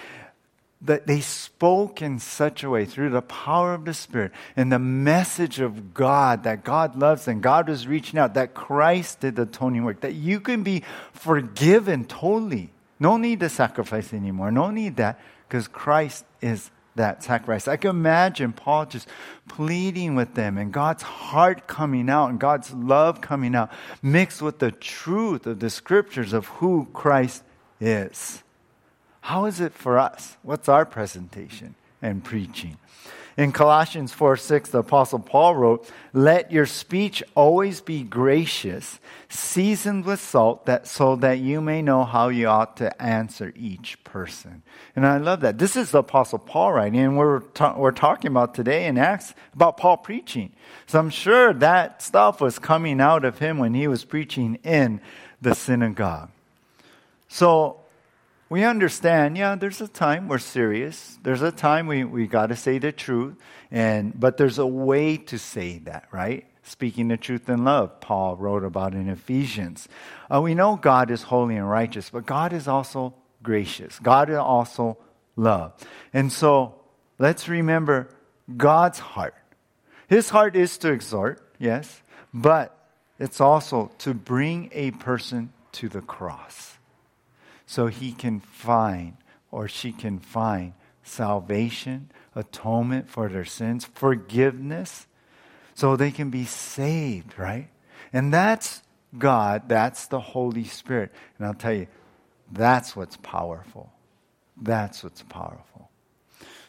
that 0.86 1.08
they 1.08 1.22
spoke 1.22 2.02
in 2.02 2.20
such 2.20 2.64
a 2.64 2.70
way 2.70 2.86
through 2.86 3.10
the 3.10 3.22
power 3.22 3.74
of 3.74 3.86
the 3.86 3.94
Spirit 3.94 4.32
and 4.56 4.72
the 4.72 4.80
message 4.80 5.60
of 5.60 5.94
God 5.94 6.44
that 6.44 6.64
God 6.64 6.96
loves 6.96 7.28
and 7.28 7.42
God 7.42 7.70
was 7.70 7.88
reaching 7.88 8.20
out, 8.20 8.34
that 8.34 8.54
Christ 8.54 9.20
did 9.20 9.36
the 9.36 9.44
atoning 9.44 9.84
work, 9.84 10.02
that 10.02 10.14
you 10.14 10.40
can 10.40 10.64
be 10.64 10.84
forgiven 11.14 12.06
totally. 12.06 12.72
No 13.00 13.18
need 13.18 13.42
to 13.42 13.50
sacrifice 13.50 14.14
anymore. 14.14 14.52
No 14.52 14.72
need 14.72 14.96
that 14.98 15.20
because 15.48 15.68
Christ 15.68 16.26
is 16.42 16.72
that 16.96 17.24
sacrifice. 17.24 17.68
I 17.68 17.76
can 17.76 17.90
imagine 17.90 18.54
Paul 18.54 18.86
just 18.86 19.08
pleading 19.50 20.16
with 20.16 20.34
them 20.34 20.58
and 20.58 20.72
God's 20.72 21.04
heart 21.04 21.68
coming 21.68 22.10
out 22.10 22.30
and 22.30 22.40
God's 22.40 22.74
love 22.74 23.20
coming 23.20 23.54
out, 23.54 23.70
mixed 24.02 24.42
with 24.42 24.60
the 24.60 24.72
truth 24.72 25.46
of 25.46 25.60
the 25.60 25.70
scriptures 25.70 26.32
of 26.32 26.46
who 26.48 26.88
Christ 26.94 27.44
is. 27.82 28.45
How 29.26 29.46
is 29.46 29.60
it 29.60 29.74
for 29.74 29.98
us? 29.98 30.38
What's 30.44 30.70
our 30.70 30.86
presentation 30.86 31.74
and 32.00 32.24
preaching? 32.24 32.78
In 33.36 33.54
Colossians 33.54 34.14
4 34.14 34.38
6, 34.38 34.70
the 34.70 34.78
Apostle 34.78 35.18
Paul 35.18 35.56
wrote, 35.56 35.90
Let 36.14 36.52
your 36.52 36.68
speech 36.68 37.24
always 37.34 37.82
be 37.82 38.04
gracious, 38.04 39.00
seasoned 39.28 40.06
with 40.06 40.20
salt, 40.20 40.68
that, 40.68 40.86
so 40.86 41.16
that 41.16 41.40
you 41.40 41.60
may 41.60 41.82
know 41.82 42.04
how 42.04 42.28
you 42.28 42.48
ought 42.48 42.78
to 42.78 43.02
answer 43.02 43.52
each 43.56 43.98
person. 44.04 44.62
And 44.96 45.08
I 45.08 45.18
love 45.18 45.40
that. 45.40 45.58
This 45.58 45.76
is 45.76 45.90
the 45.90 46.00
Apostle 46.00 46.38
Paul 46.38 46.74
writing, 46.74 47.00
and 47.00 47.18
we're, 47.18 47.40
ta- 47.40 47.76
we're 47.76 47.90
talking 47.90 48.30
about 48.30 48.54
today 48.54 48.86
in 48.86 48.96
Acts 49.00 49.34
about 49.56 49.78
Paul 49.78 49.98
preaching. 49.98 50.52
So 50.86 51.00
I'm 51.00 51.10
sure 51.10 51.52
that 51.52 52.04
stuff 52.04 52.42
was 52.42 52.60
coming 52.60 53.02
out 53.02 53.26
of 53.26 53.40
him 53.40 53.58
when 53.58 53.74
he 53.74 53.88
was 53.88 54.06
preaching 54.06 54.60
in 54.64 55.02
the 55.42 55.56
synagogue. 55.56 56.30
So 57.28 57.80
we 58.50 58.64
understand, 58.64 59.38
yeah, 59.38 59.56
there's 59.56 59.82
a 59.82 59.88
time 59.88 60.28
we're 60.28 60.38
serious. 60.38 61.18
There's 61.24 61.42
a 61.42 61.52
time 61.52 61.88
we, 61.88 62.04
we 62.04 62.28
got 62.28 62.48
to 62.48 62.56
say 62.56 62.78
the 62.78 62.92
truth. 62.92 63.36
And, 63.72 64.18
but 64.20 64.38
there's 64.38 64.60
a 64.60 64.68
way 64.68 65.18
to 65.18 65.40
say 65.40 65.80
that, 65.80 66.08
right? 66.12 66.46
Speaking 66.62 67.08
the 67.08 67.18
truth 67.18 67.50
in 67.50 67.64
love, 67.64 68.00
Paul 68.02 68.36
wrote 68.36 68.64
about 68.64 68.94
in 68.94 69.10
Ephesians. 69.10 69.88
Uh, 70.34 70.42
we 70.42 70.54
know 70.54 70.76
God 70.76 71.10
is 71.10 71.24
holy 71.24 71.56
and 71.56 71.70
righteous, 71.70 72.10
but 72.12 72.26
God 72.26 72.54
is 72.54 72.68
also 72.68 73.16
gracious. 73.42 74.00
God 74.00 74.30
is 74.30 74.38
also 74.38 74.98
love. 75.36 75.74
And 76.14 76.32
so 76.32 76.76
let's 77.18 77.48
remember 77.48 78.10
God's 78.56 79.00
heart. 79.00 79.36
His 80.08 80.30
heart 80.30 80.56
is 80.56 80.78
to 80.80 80.92
exhort, 80.92 81.42
yes, 81.58 82.04
but 82.32 82.78
it's 83.20 83.42
also 83.42 83.92
to 84.00 84.14
bring 84.14 84.70
a 84.72 84.92
person 84.92 85.52
to 85.74 85.90
the 85.90 86.02
cross 86.02 86.75
so 87.66 87.88
he 87.88 88.12
can 88.12 88.40
find 88.40 89.18
or 89.52 89.68
she 89.68 89.92
can 89.92 90.20
find 90.20 90.74
salvation, 91.04 92.12
atonement 92.36 93.10
for 93.10 93.30
their 93.30 93.46
sins, 93.46 93.86
forgiveness, 93.86 95.08
so 95.74 95.96
they 95.96 96.12
can 96.12 96.30
be 96.30 96.46
saved, 96.46 97.38
right? 97.38 97.70
And 98.12 98.34
that's 98.34 98.82
God, 99.18 99.70
that's 99.70 100.08
the 100.08 100.20
Holy 100.20 100.64
Spirit. 100.64 101.12
And 101.38 101.48
I'll 101.48 101.54
tell 101.54 101.74
you, 101.74 101.88
that's 102.52 102.96
what's 102.96 103.18
powerful. 103.18 103.92
That's 104.62 105.04
what's 105.04 105.24
powerful. 105.24 105.90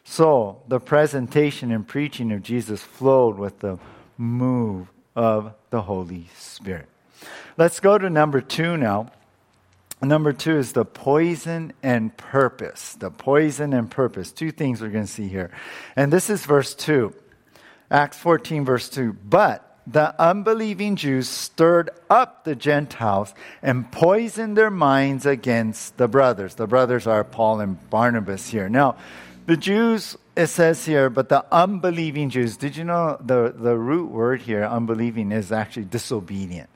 So 0.05 0.63
the 0.69 0.79
presentation 0.79 1.73
and 1.73 1.87
preaching 1.87 2.31
of 2.33 2.43
Jesus 2.43 2.83
flowed 2.83 3.39
with 3.39 3.61
the 3.61 3.79
move 4.17 4.89
of 5.15 5.55
the 5.71 5.83
Holy 5.83 6.29
Spirit. 6.37 6.87
Let's 7.57 7.81
go 7.81 7.99
to 7.99 8.09
number 8.09 8.41
two 8.41 8.77
now. 8.77 9.11
Number 10.03 10.33
two 10.33 10.59
is 10.59 10.73
the 10.73 10.85
poison 10.85 11.73
and 11.83 12.15
purpose. 12.17 12.95
The 12.95 13.11
poison 13.11 13.73
and 13.73 13.91
purpose. 13.91 14.31
Two 14.31 14.51
things 14.51 14.81
we're 14.81 14.91
going 14.91 15.07
to 15.07 15.11
see 15.11 15.29
here. 15.29 15.51
And 15.97 16.13
this 16.13 16.29
is 16.29 16.45
verse 16.45 16.75
2. 16.75 17.15
Acts 17.91 18.19
14, 18.19 18.65
verse 18.65 18.89
2. 18.91 19.15
But 19.15 19.63
the 19.87 20.21
unbelieving 20.21 20.97
Jews 20.97 21.29
stirred 21.29 21.91
up 22.11 22.45
the 22.45 22.55
Gentiles 22.57 23.33
and 23.63 23.91
poisoned 23.91 24.57
their 24.57 24.71
minds 24.71 25.25
against 25.25 25.97
the 25.97 26.09
brothers. 26.09 26.57
The 26.57 26.67
brothers 26.67 27.07
are 27.07 27.25
Paul 27.25 27.61
and 27.61 27.89
Barnabas 27.89 28.51
here. 28.51 28.69
Now, 28.69 28.97
the 29.47 29.57
Jews, 29.57 30.19
it 30.35 30.49
says 30.49 30.85
here, 30.85 31.09
but 31.09 31.29
the 31.29 31.45
unbelieving 31.53 32.31
Jews, 32.31 32.57
did 32.57 32.77
you 32.77 32.85
know 32.85 33.17
the, 33.21 33.55
the 33.57 33.77
root 33.79 34.11
word 34.11 34.43
here, 34.43 34.65
unbelieving, 34.65 35.31
is 35.31 35.53
actually 35.53 35.85
disobedient? 35.85 36.69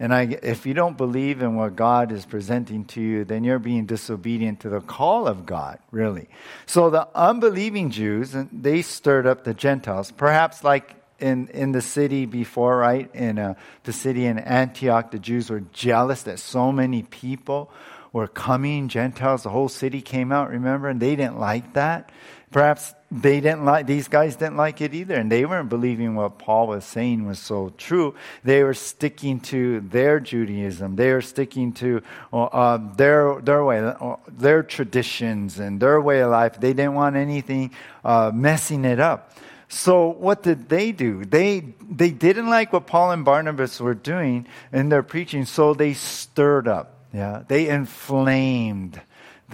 And 0.00 0.12
I, 0.12 0.22
if 0.42 0.66
you 0.66 0.74
don't 0.74 0.96
believe 0.96 1.40
in 1.40 1.54
what 1.54 1.76
God 1.76 2.10
is 2.10 2.26
presenting 2.26 2.84
to 2.86 3.00
you, 3.00 3.24
then 3.24 3.44
you're 3.44 3.58
being 3.58 3.86
disobedient 3.86 4.60
to 4.60 4.68
the 4.68 4.80
call 4.80 5.26
of 5.28 5.46
God, 5.46 5.78
really. 5.90 6.28
So 6.66 6.90
the 6.90 7.08
unbelieving 7.14 7.90
Jews, 7.90 8.34
they 8.52 8.82
stirred 8.82 9.26
up 9.26 9.44
the 9.44 9.54
Gentiles, 9.54 10.10
perhaps 10.10 10.64
like 10.64 10.96
in, 11.20 11.48
in 11.48 11.72
the 11.72 11.80
city 11.80 12.26
before, 12.26 12.76
right? 12.76 13.08
In 13.14 13.38
uh, 13.38 13.54
the 13.84 13.92
city 13.92 14.26
in 14.26 14.38
Antioch, 14.38 15.10
the 15.10 15.18
Jews 15.18 15.48
were 15.48 15.62
jealous 15.72 16.24
that 16.24 16.38
so 16.38 16.72
many 16.72 17.02
people 17.02 17.70
were 18.12 18.28
coming, 18.28 18.88
Gentiles, 18.88 19.42
the 19.42 19.50
whole 19.50 19.68
city 19.68 20.00
came 20.00 20.32
out, 20.32 20.50
remember? 20.50 20.88
And 20.88 21.00
they 21.00 21.16
didn't 21.16 21.38
like 21.38 21.74
that. 21.74 22.10
Perhaps 22.52 22.94
they 23.14 23.40
didn't 23.40 23.64
like, 23.64 23.86
these 23.86 24.08
guys 24.08 24.34
didn't 24.34 24.56
like 24.56 24.80
it 24.80 24.92
either, 24.92 25.14
and 25.14 25.30
they 25.30 25.44
weren't 25.44 25.68
believing 25.68 26.16
what 26.16 26.36
Paul 26.38 26.66
was 26.66 26.84
saying 26.84 27.26
was 27.26 27.38
so 27.38 27.72
true. 27.78 28.16
They 28.42 28.64
were 28.64 28.74
sticking 28.74 29.38
to 29.40 29.80
their 29.80 30.18
Judaism. 30.18 30.96
They 30.96 31.12
were 31.12 31.22
sticking 31.22 31.72
to 31.74 32.02
uh, 32.32 32.44
uh, 32.44 32.94
their, 32.96 33.40
their 33.40 33.64
way, 33.64 33.78
uh, 33.78 34.16
their 34.26 34.64
traditions 34.64 35.60
and 35.60 35.78
their 35.78 36.00
way 36.00 36.22
of 36.22 36.32
life. 36.32 36.58
They 36.58 36.72
didn't 36.72 36.94
want 36.94 37.14
anything 37.14 37.70
uh, 38.04 38.32
messing 38.34 38.84
it 38.84 38.98
up. 38.98 39.30
So 39.68 40.08
what 40.08 40.42
did 40.42 40.68
they 40.68 40.92
do? 40.92 41.24
They 41.24 41.60
they 41.90 42.10
didn't 42.10 42.48
like 42.48 42.72
what 42.72 42.86
Paul 42.86 43.12
and 43.12 43.24
Barnabas 43.24 43.80
were 43.80 43.94
doing 43.94 44.46
in 44.72 44.88
their 44.88 45.02
preaching, 45.02 45.46
so 45.46 45.74
they 45.74 45.94
stirred 45.94 46.68
up. 46.68 46.94
Yeah, 47.12 47.42
they 47.48 47.68
inflamed 47.68 49.00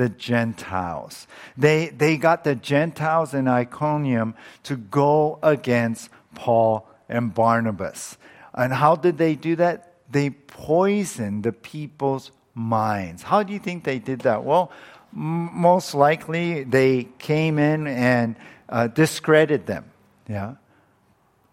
the 0.01 0.09
Gentiles. 0.09 1.27
They, 1.59 1.91
they 1.91 2.17
got 2.17 2.43
the 2.43 2.55
Gentiles 2.55 3.35
in 3.35 3.47
Iconium 3.47 4.35
to 4.63 4.77
go 4.77 5.39
against 5.43 6.09
Paul 6.35 6.89
and 7.07 7.35
Barnabas. 7.35 8.17
And 8.55 8.73
how 8.73 8.97
did 8.97 9.19
they 9.19 9.35
do 9.35 9.57
that? 9.57 9.93
They 10.11 10.31
poisoned 10.31 11.43
the 11.43 11.53
people's 11.53 12.31
minds. 12.55 13.23
How 13.23 13.43
do 13.43 13.53
you 13.53 13.59
think 13.59 13.85
they 13.85 13.99
did 13.99 14.21
that? 14.21 14.43
Well, 14.43 14.73
m- 15.13 15.51
most 15.53 15.95
likely 15.95 16.65
they 16.65 17.09
came 17.19 17.59
in 17.59 17.87
and 17.87 18.37
uh, 18.71 18.87
discredited 18.87 19.67
them. 19.67 19.85
Yeah. 20.27 20.55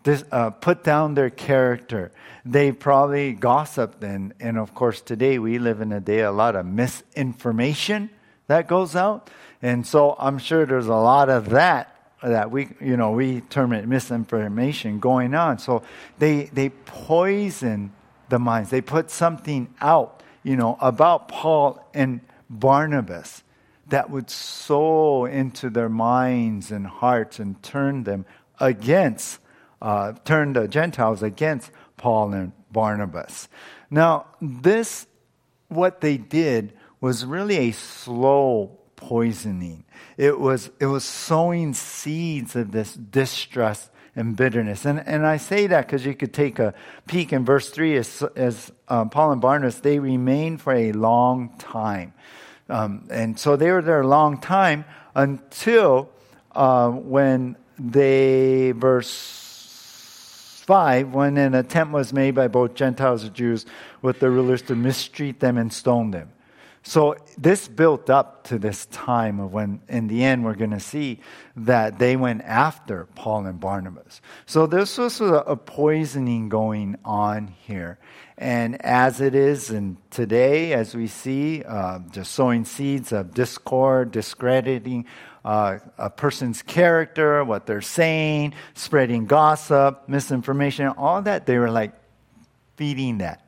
This, 0.04 0.24
uh, 0.32 0.52
put 0.52 0.86
down 0.86 1.16
their 1.16 1.30
character. 1.30 2.14
They 2.46 2.72
probably 2.72 3.34
gossiped, 3.34 4.02
and, 4.06 4.34
and 4.40 4.58
of 4.58 4.74
course, 4.74 5.02
today 5.02 5.38
we 5.38 5.60
live 5.60 5.82
in 5.82 5.92
a 5.92 6.00
day 6.00 6.22
a 6.22 6.32
lot 6.32 6.56
of 6.56 6.66
misinformation 6.66 8.10
that 8.48 8.68
goes 8.68 8.96
out. 8.96 9.30
And 9.62 9.86
so 9.86 10.16
I'm 10.20 10.38
sure 10.38 10.66
there's 10.66 10.88
a 10.88 10.96
lot 10.96 11.30
of 11.30 11.50
that 11.50 11.94
that 12.24 12.50
we 12.50 12.70
you 12.82 12.98
know 12.98 13.12
we 13.12 13.42
term 13.42 13.74
it 13.74 13.88
misinformation 13.88 15.00
going 15.00 15.36
on. 15.36 15.60
So 15.60 15.84
they 16.18 16.46
they 16.46 16.70
poison 16.70 17.94
the 18.30 18.40
minds. 18.40 18.70
They 18.70 18.82
put 18.82 19.10
something 19.10 19.74
out, 19.82 20.22
you 20.44 20.56
know, 20.56 20.78
about 20.82 21.28
Paul 21.28 21.88
and 21.94 22.22
Barnabas 22.50 23.44
that 23.88 24.10
would 24.10 24.30
sow 24.30 25.26
into 25.26 25.70
their 25.70 25.90
minds 25.90 26.72
and 26.72 26.86
hearts 26.86 27.40
and 27.40 27.62
turn 27.64 28.04
them 28.04 28.26
against, 28.60 29.40
uh, 29.82 30.14
turn 30.26 30.54
the 30.54 30.68
Gentiles 30.68 31.24
against 31.24 31.72
Paul 31.96 32.34
and 32.34 32.52
Barnabas. 32.72 33.48
Now, 33.90 34.26
this, 34.42 35.08
what 35.70 36.02
they 36.02 36.18
did 36.18 36.74
was 37.00 37.26
really 37.26 37.58
a 37.70 37.72
slow 37.72 38.78
poisoning. 38.96 39.86
It 40.18 40.40
was, 40.40 40.70
it 40.80 40.88
was 40.88 41.06
sowing 41.06 41.74
seeds 41.74 42.56
of 42.56 42.72
this 42.72 42.94
distrust 42.94 43.90
and 44.16 44.36
bitterness. 44.36 44.84
And, 44.86 45.00
and 45.08 45.26
I 45.26 45.38
say 45.38 45.68
that 45.68 45.86
because 45.86 46.06
you 46.06 46.16
could 46.16 46.34
take 46.34 46.60
a 46.60 46.74
peek 47.08 47.32
in 47.32 47.46
verse 47.46 47.70
3 47.70 47.98
as, 47.98 48.24
as 48.36 48.72
uh, 48.88 49.06
Paul 49.06 49.34
and 49.34 49.42
Barnabas, 49.42 49.80
they 49.80 50.00
remained 50.00 50.60
for 50.62 50.74
a 50.74 50.92
long 50.92 51.56
time. 51.60 52.14
Um, 52.68 53.08
and 53.12 53.40
so 53.40 53.56
they 53.56 53.72
were 53.72 53.84
there 53.84 54.02
a 54.02 54.08
long 54.08 54.42
time 54.42 54.86
until 55.16 56.10
uh, 56.54 56.90
when 56.90 57.56
they, 57.78 58.72
verse 58.72 60.64
5, 60.66 61.14
when 61.14 61.38
an 61.38 61.54
attempt 61.54 61.94
was 61.94 62.12
made 62.12 62.34
by 62.36 62.48
both 62.48 62.74
Gentiles 62.74 63.24
and 63.24 63.34
Jews 63.34 63.68
with 64.02 64.20
the 64.20 64.30
rulers 64.32 64.64
to 64.64 64.76
mistreat 64.76 65.40
them 65.40 65.58
and 65.58 65.72
stone 65.72 66.12
them. 66.12 66.32
So 66.88 67.18
this 67.38 67.68
built 67.68 68.10
up 68.10 68.46
to 68.46 68.58
this 68.58 68.86
time 68.86 69.42
of 69.42 69.52
when, 69.52 69.82
in 69.90 70.08
the 70.08 70.24
end, 70.24 70.46
we're 70.46 70.56
going 70.56 70.72
to 70.72 70.80
see 70.80 71.20
that 71.58 72.00
they 72.00 72.16
went 72.16 72.44
after 72.44 73.08
Paul 73.14 73.46
and 73.46 73.60
Barnabas. 73.60 74.22
So 74.46 74.68
this 74.68 74.98
was 74.98 75.20
a, 75.20 75.58
poisoning 75.58 76.48
going 76.48 76.96
on 77.04 77.50
here. 77.50 78.00
And 78.38 78.82
as 78.86 79.20
it 79.20 79.36
is 79.36 79.70
and 79.70 79.98
today, 80.12 80.72
as 80.72 80.96
we 80.96 81.08
see, 81.08 81.62
uh, 81.64 82.00
just 82.10 82.32
sowing 82.32 82.64
seeds 82.64 83.12
of 83.12 83.34
discord, 83.34 84.12
discrediting 84.12 85.08
uh, 85.44 85.80
a 85.98 86.10
person's 86.10 86.62
character, 86.62 87.44
what 87.44 87.66
they're 87.66 87.82
saying, 87.82 88.54
spreading 88.76 89.26
gossip, 89.26 90.08
misinformation, 90.08 90.88
all 90.88 91.22
that, 91.24 91.48
they 91.48 91.58
were 91.58 91.70
like 91.70 91.92
feeding 92.78 93.18
that 93.18 93.46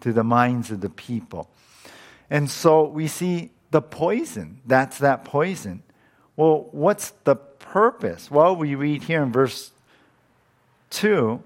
to 0.00 0.12
the 0.12 0.24
minds 0.24 0.72
of 0.72 0.80
the 0.80 0.90
people. 0.90 1.48
And 2.30 2.48
so 2.48 2.84
we 2.84 3.08
see 3.08 3.50
the 3.70 3.82
poison. 3.82 4.60
That's 4.64 4.98
that 4.98 5.24
poison. 5.24 5.82
Well, 6.36 6.68
what's 6.70 7.10
the 7.24 7.36
purpose? 7.36 8.30
Well, 8.30 8.56
we 8.56 8.74
read 8.74 9.04
here 9.04 9.22
in 9.22 9.32
verse 9.32 9.72
2 10.90 11.42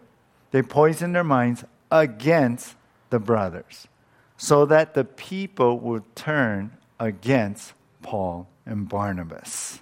they 0.51 0.62
poisoned 0.62 1.16
their 1.16 1.25
minds 1.25 1.64
against 1.90 2.77
the 3.11 3.18
brothers 3.18 3.88
so 4.37 4.64
that 4.66 4.94
the 4.94 5.05
people 5.05 5.81
would 5.81 6.05
turn 6.14 6.70
against 7.01 7.73
Paul 8.03 8.47
and 8.64 8.88
Barnabas. 8.88 9.81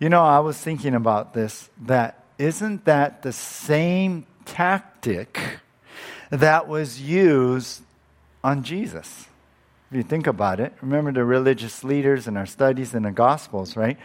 You 0.00 0.08
know, 0.08 0.24
I 0.24 0.40
was 0.40 0.58
thinking 0.58 0.94
about 0.94 1.32
this 1.32 1.70
that 1.82 2.24
isn't 2.38 2.84
that 2.86 3.22
the 3.22 3.32
same 3.32 4.26
tactic 4.44 5.38
that 6.30 6.66
was 6.66 7.00
used 7.00 7.82
on 8.42 8.62
Jesus? 8.62 9.26
If 9.90 9.96
you 9.96 10.02
think 10.02 10.26
about 10.26 10.60
it, 10.60 10.74
remember 10.82 11.12
the 11.12 11.24
religious 11.24 11.82
leaders 11.82 12.26
in 12.26 12.36
our 12.36 12.46
studies 12.46 12.94
in 12.94 13.04
the 13.04 13.10
Gospels, 13.10 13.76
right? 13.76 13.96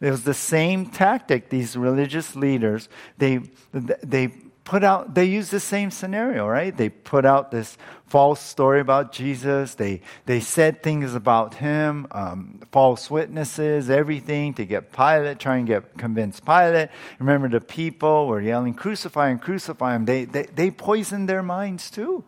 It 0.00 0.10
was 0.10 0.24
the 0.24 0.34
same 0.34 0.86
tactic. 0.86 1.48
These 1.48 1.76
religious 1.76 2.36
leaders, 2.36 2.88
they, 3.16 3.40
they 3.72 4.28
put 4.64 4.84
out, 4.84 5.14
they 5.14 5.24
use 5.24 5.50
the 5.50 5.60
same 5.60 5.90
scenario, 5.90 6.46
right? 6.46 6.76
They 6.76 6.90
put 6.90 7.24
out 7.24 7.50
this 7.50 7.78
false 8.06 8.40
story 8.40 8.80
about 8.80 9.12
Jesus. 9.12 9.74
They, 9.74 10.02
they 10.26 10.40
said 10.40 10.82
things 10.82 11.14
about 11.14 11.54
him, 11.54 12.06
um, 12.10 12.60
false 12.70 13.10
witnesses, 13.10 13.88
everything 13.88 14.52
to 14.54 14.66
get 14.66 14.92
Pilate, 14.92 15.38
try 15.38 15.56
and 15.56 15.66
get 15.66 15.96
convince 15.96 16.38
Pilate. 16.38 16.90
Remember 17.18 17.48
the 17.48 17.60
people 17.60 18.26
were 18.26 18.40
yelling, 18.40 18.74
crucify 18.74 19.30
him, 19.30 19.38
crucify 19.38 19.96
him. 19.96 20.04
They, 20.04 20.26
they, 20.26 20.44
they 20.54 20.70
poisoned 20.70 21.28
their 21.28 21.42
minds 21.42 21.90
too. 21.90 22.24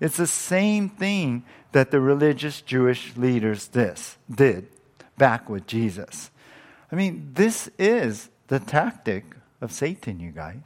It's 0.00 0.16
the 0.16 0.26
same 0.26 0.88
thing 0.88 1.44
that 1.72 1.90
the 1.90 2.00
religious 2.00 2.60
Jewish 2.60 3.16
leaders 3.16 3.68
this, 3.68 4.18
did 4.30 4.68
back 5.16 5.48
with 5.48 5.66
Jesus. 5.66 6.30
I 6.90 6.96
mean, 6.96 7.30
this 7.34 7.70
is 7.78 8.28
the 8.48 8.60
tactic 8.60 9.24
of 9.60 9.72
Satan, 9.72 10.20
you 10.20 10.30
guys. 10.30 10.62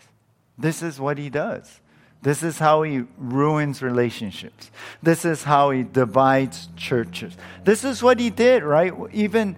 This 0.59 0.83
is 0.83 0.99
what 0.99 1.19
he 1.19 1.31
does. 1.31 1.81
This 2.23 2.42
is 2.42 2.59
how 2.59 2.83
he 2.83 3.05
ruins 3.19 3.83
relationships. 3.83 4.71
This 5.03 5.25
is 5.25 5.45
how 5.45 5.71
he 5.71 5.85
divides 5.85 6.69
churches. 6.77 7.37
This 7.62 7.85
is 7.85 8.03
what 8.03 8.19
he 8.19 8.31
did, 8.31 8.64
right? 8.64 8.92
Even 9.12 9.57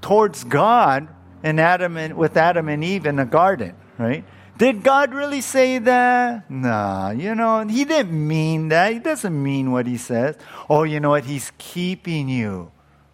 towards 0.00 0.42
God 0.42 1.08
and 1.42 1.60
Adam 1.60 1.96
and, 1.96 2.16
with 2.16 2.36
Adam 2.36 2.68
and 2.68 2.82
Eve 2.82 3.06
in 3.06 3.16
the 3.16 3.24
garden, 3.24 3.74
right? 3.98 4.24
Did 4.58 4.82
God 4.82 5.14
really 5.14 5.40
say 5.40 5.78
that? 5.78 6.50
Nah, 6.50 7.10
you 7.10 7.36
know, 7.36 7.64
He 7.64 7.84
didn't 7.84 8.26
mean 8.26 8.68
that. 8.68 8.92
He 8.92 8.98
doesn't 8.98 9.42
mean 9.42 9.70
what 9.70 9.86
He 9.86 9.96
says. 9.96 10.36
Oh, 10.68 10.82
you 10.82 10.98
know 10.98 11.10
what? 11.10 11.24
He's 11.24 11.52
keeping 11.58 12.28
you 12.28 12.72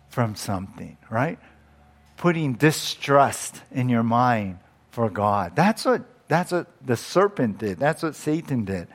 from 0.08 0.36
something, 0.36 0.96
right? 1.10 1.38
Putting 2.16 2.54
distrust 2.54 3.60
in 3.70 3.90
your 3.90 4.02
mind 4.02 4.58
for 4.90 5.10
God. 5.10 5.54
That's 5.54 5.84
what 5.84 6.02
that's 6.28 6.50
what 6.50 6.66
the 6.84 6.96
serpent 6.96 7.58
did. 7.58 7.78
That's 7.78 8.02
what 8.02 8.14
Satan 8.14 8.64
did. 8.64 8.88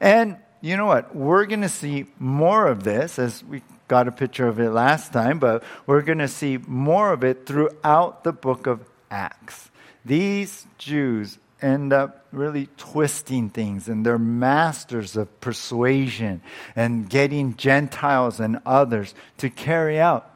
And 0.00 0.38
you 0.60 0.76
know 0.76 0.86
what? 0.86 1.14
We're 1.14 1.46
going 1.46 1.62
to 1.62 1.68
see 1.68 2.06
more 2.18 2.66
of 2.66 2.82
this 2.82 3.20
as 3.20 3.44
we 3.44 3.62
got 3.86 4.08
a 4.08 4.12
picture 4.12 4.48
of 4.48 4.58
it 4.58 4.70
last 4.70 5.12
time, 5.12 5.38
but 5.38 5.62
we're 5.86 6.02
going 6.02 6.18
to 6.18 6.28
see 6.28 6.58
more 6.58 7.12
of 7.12 7.22
it 7.22 7.46
throughout 7.46 8.24
the 8.24 8.32
book 8.32 8.66
of 8.66 8.88
Acts. 9.10 9.70
These 10.04 10.66
Jews 10.78 11.38
end 11.62 11.92
up 11.92 12.26
really 12.32 12.68
twisting 12.76 13.50
things, 13.50 13.88
and 13.88 14.04
they're 14.04 14.18
masters 14.18 15.16
of 15.16 15.40
persuasion 15.40 16.42
and 16.74 17.08
getting 17.08 17.56
Gentiles 17.56 18.40
and 18.40 18.60
others 18.66 19.14
to 19.38 19.48
carry 19.48 20.00
out 20.00 20.28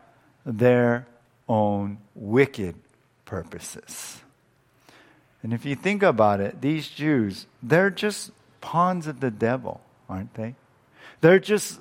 their 0.45 1.07
own 1.49 1.99
wicked 2.15 2.77
purposes. 3.25 4.19
And 5.43 5.53
if 5.53 5.65
you 5.65 5.75
think 5.75 6.03
about 6.03 6.41
it, 6.41 6.61
these 6.61 6.89
Jews, 6.89 7.47
they're 7.63 7.91
just 7.91 8.31
pawns 8.61 9.07
of 9.07 9.21
the 9.21 9.31
devil, 9.31 9.81
aren't 10.09 10.35
they? 10.35 10.55
They're 11.21 11.39
just, 11.39 11.81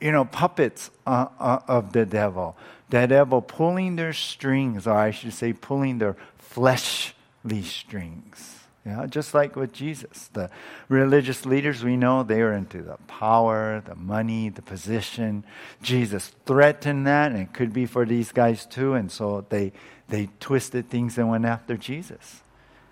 you 0.00 0.12
know, 0.12 0.24
puppets 0.24 0.90
uh, 1.06 1.26
uh, 1.38 1.60
of 1.68 1.92
the 1.92 2.06
devil. 2.06 2.56
The 2.90 3.06
devil 3.06 3.40
pulling 3.40 3.96
their 3.96 4.12
strings, 4.12 4.86
or 4.86 4.94
I 4.94 5.10
should 5.10 5.32
say, 5.32 5.52
pulling 5.52 5.98
their 5.98 6.16
fleshly 6.38 7.62
strings. 7.62 8.53
Yeah, 8.86 9.06
just 9.06 9.32
like 9.32 9.56
with 9.56 9.72
Jesus. 9.72 10.28
The 10.34 10.50
religious 10.88 11.46
leaders 11.46 11.82
we 11.82 11.96
know 11.96 12.22
they 12.22 12.42
are 12.42 12.52
into 12.52 12.82
the 12.82 12.98
power, 13.06 13.82
the 13.86 13.94
money, 13.94 14.50
the 14.50 14.60
position. 14.60 15.44
Jesus 15.80 16.32
threatened 16.44 17.06
that, 17.06 17.32
and 17.32 17.40
it 17.40 17.54
could 17.54 17.72
be 17.72 17.86
for 17.86 18.04
these 18.04 18.30
guys 18.30 18.66
too. 18.66 18.92
And 18.92 19.10
so 19.10 19.46
they 19.48 19.72
they 20.08 20.28
twisted 20.38 20.90
things 20.90 21.16
and 21.16 21.30
went 21.30 21.46
after 21.46 21.78
Jesus. 21.78 22.42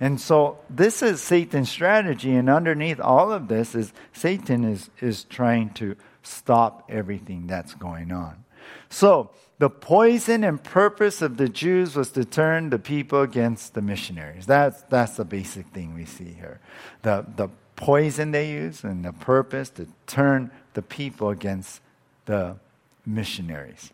And 0.00 0.20
so 0.20 0.58
this 0.68 1.02
is 1.02 1.20
Satan's 1.20 1.70
strategy, 1.70 2.34
and 2.34 2.48
underneath 2.48 2.98
all 2.98 3.30
of 3.30 3.48
this 3.48 3.74
is 3.74 3.92
Satan 4.12 4.64
is, 4.64 4.90
is 5.00 5.24
trying 5.24 5.70
to 5.74 5.94
stop 6.22 6.86
everything 6.88 7.46
that's 7.46 7.74
going 7.74 8.10
on. 8.10 8.44
So 8.88 9.30
the 9.58 9.70
poison 9.70 10.42
and 10.44 10.62
purpose 10.62 11.22
of 11.22 11.36
the 11.36 11.48
Jews 11.48 11.94
was 11.94 12.10
to 12.12 12.24
turn 12.24 12.70
the 12.70 12.78
people 12.78 13.22
against 13.22 13.74
the 13.74 13.82
missionaries. 13.82 14.46
That's, 14.46 14.82
that's 14.84 15.16
the 15.16 15.24
basic 15.24 15.66
thing 15.68 15.94
we 15.94 16.04
see 16.04 16.32
here. 16.32 16.60
The, 17.02 17.24
the 17.36 17.48
poison 17.76 18.32
they 18.32 18.50
use 18.50 18.82
and 18.84 19.04
the 19.04 19.12
purpose 19.12 19.70
to 19.70 19.86
turn 20.06 20.50
the 20.74 20.82
people 20.82 21.30
against 21.30 21.80
the 22.26 22.56
missionaries. 23.06 23.90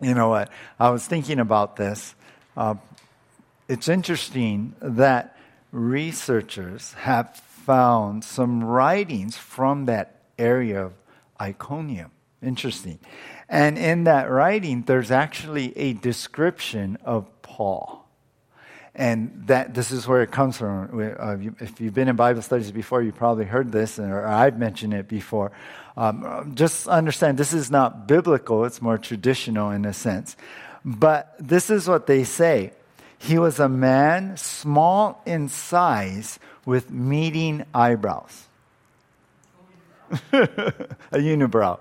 You 0.00 0.14
know 0.14 0.28
what? 0.28 0.50
I 0.78 0.90
was 0.90 1.06
thinking 1.06 1.40
about 1.40 1.76
this. 1.76 2.14
Uh, 2.56 2.76
it's 3.68 3.88
interesting 3.88 4.74
that 4.80 5.36
researchers 5.72 6.92
have 6.94 7.36
found 7.36 8.24
some 8.24 8.64
writings 8.64 9.36
from 9.36 9.86
that 9.86 10.22
area 10.38 10.84
of 10.84 10.92
Iconium. 11.40 12.10
Interesting. 12.42 12.98
And 13.48 13.78
in 13.78 14.04
that 14.04 14.30
writing, 14.30 14.82
there's 14.82 15.10
actually 15.10 15.76
a 15.76 15.94
description 15.94 16.98
of 17.04 17.26
Paul. 17.42 18.04
And 18.94 19.44
that 19.46 19.74
this 19.74 19.90
is 19.90 20.06
where 20.06 20.22
it 20.22 20.30
comes 20.30 20.56
from. 20.56 21.16
Uh, 21.18 21.36
if 21.60 21.80
you've 21.80 21.94
been 21.94 22.08
in 22.08 22.16
Bible 22.16 22.42
studies 22.42 22.72
before, 22.72 23.00
you 23.00 23.12
probably 23.12 23.44
heard 23.44 23.70
this, 23.70 23.98
or 23.98 24.26
I've 24.26 24.58
mentioned 24.58 24.92
it 24.92 25.08
before. 25.08 25.52
Um, 25.96 26.52
just 26.54 26.88
understand 26.88 27.38
this 27.38 27.52
is 27.52 27.70
not 27.70 28.06
biblical, 28.06 28.64
it's 28.64 28.82
more 28.82 28.98
traditional 28.98 29.70
in 29.70 29.84
a 29.84 29.92
sense. 29.92 30.36
But 30.84 31.34
this 31.38 31.70
is 31.70 31.88
what 31.88 32.06
they 32.06 32.24
say 32.24 32.72
he 33.18 33.38
was 33.38 33.58
a 33.58 33.68
man 33.68 34.36
small 34.36 35.20
in 35.26 35.48
size 35.48 36.38
with 36.64 36.90
meeting 36.90 37.64
eyebrows. 37.74 38.46
a 40.32 41.18
unibrow. 41.18 41.80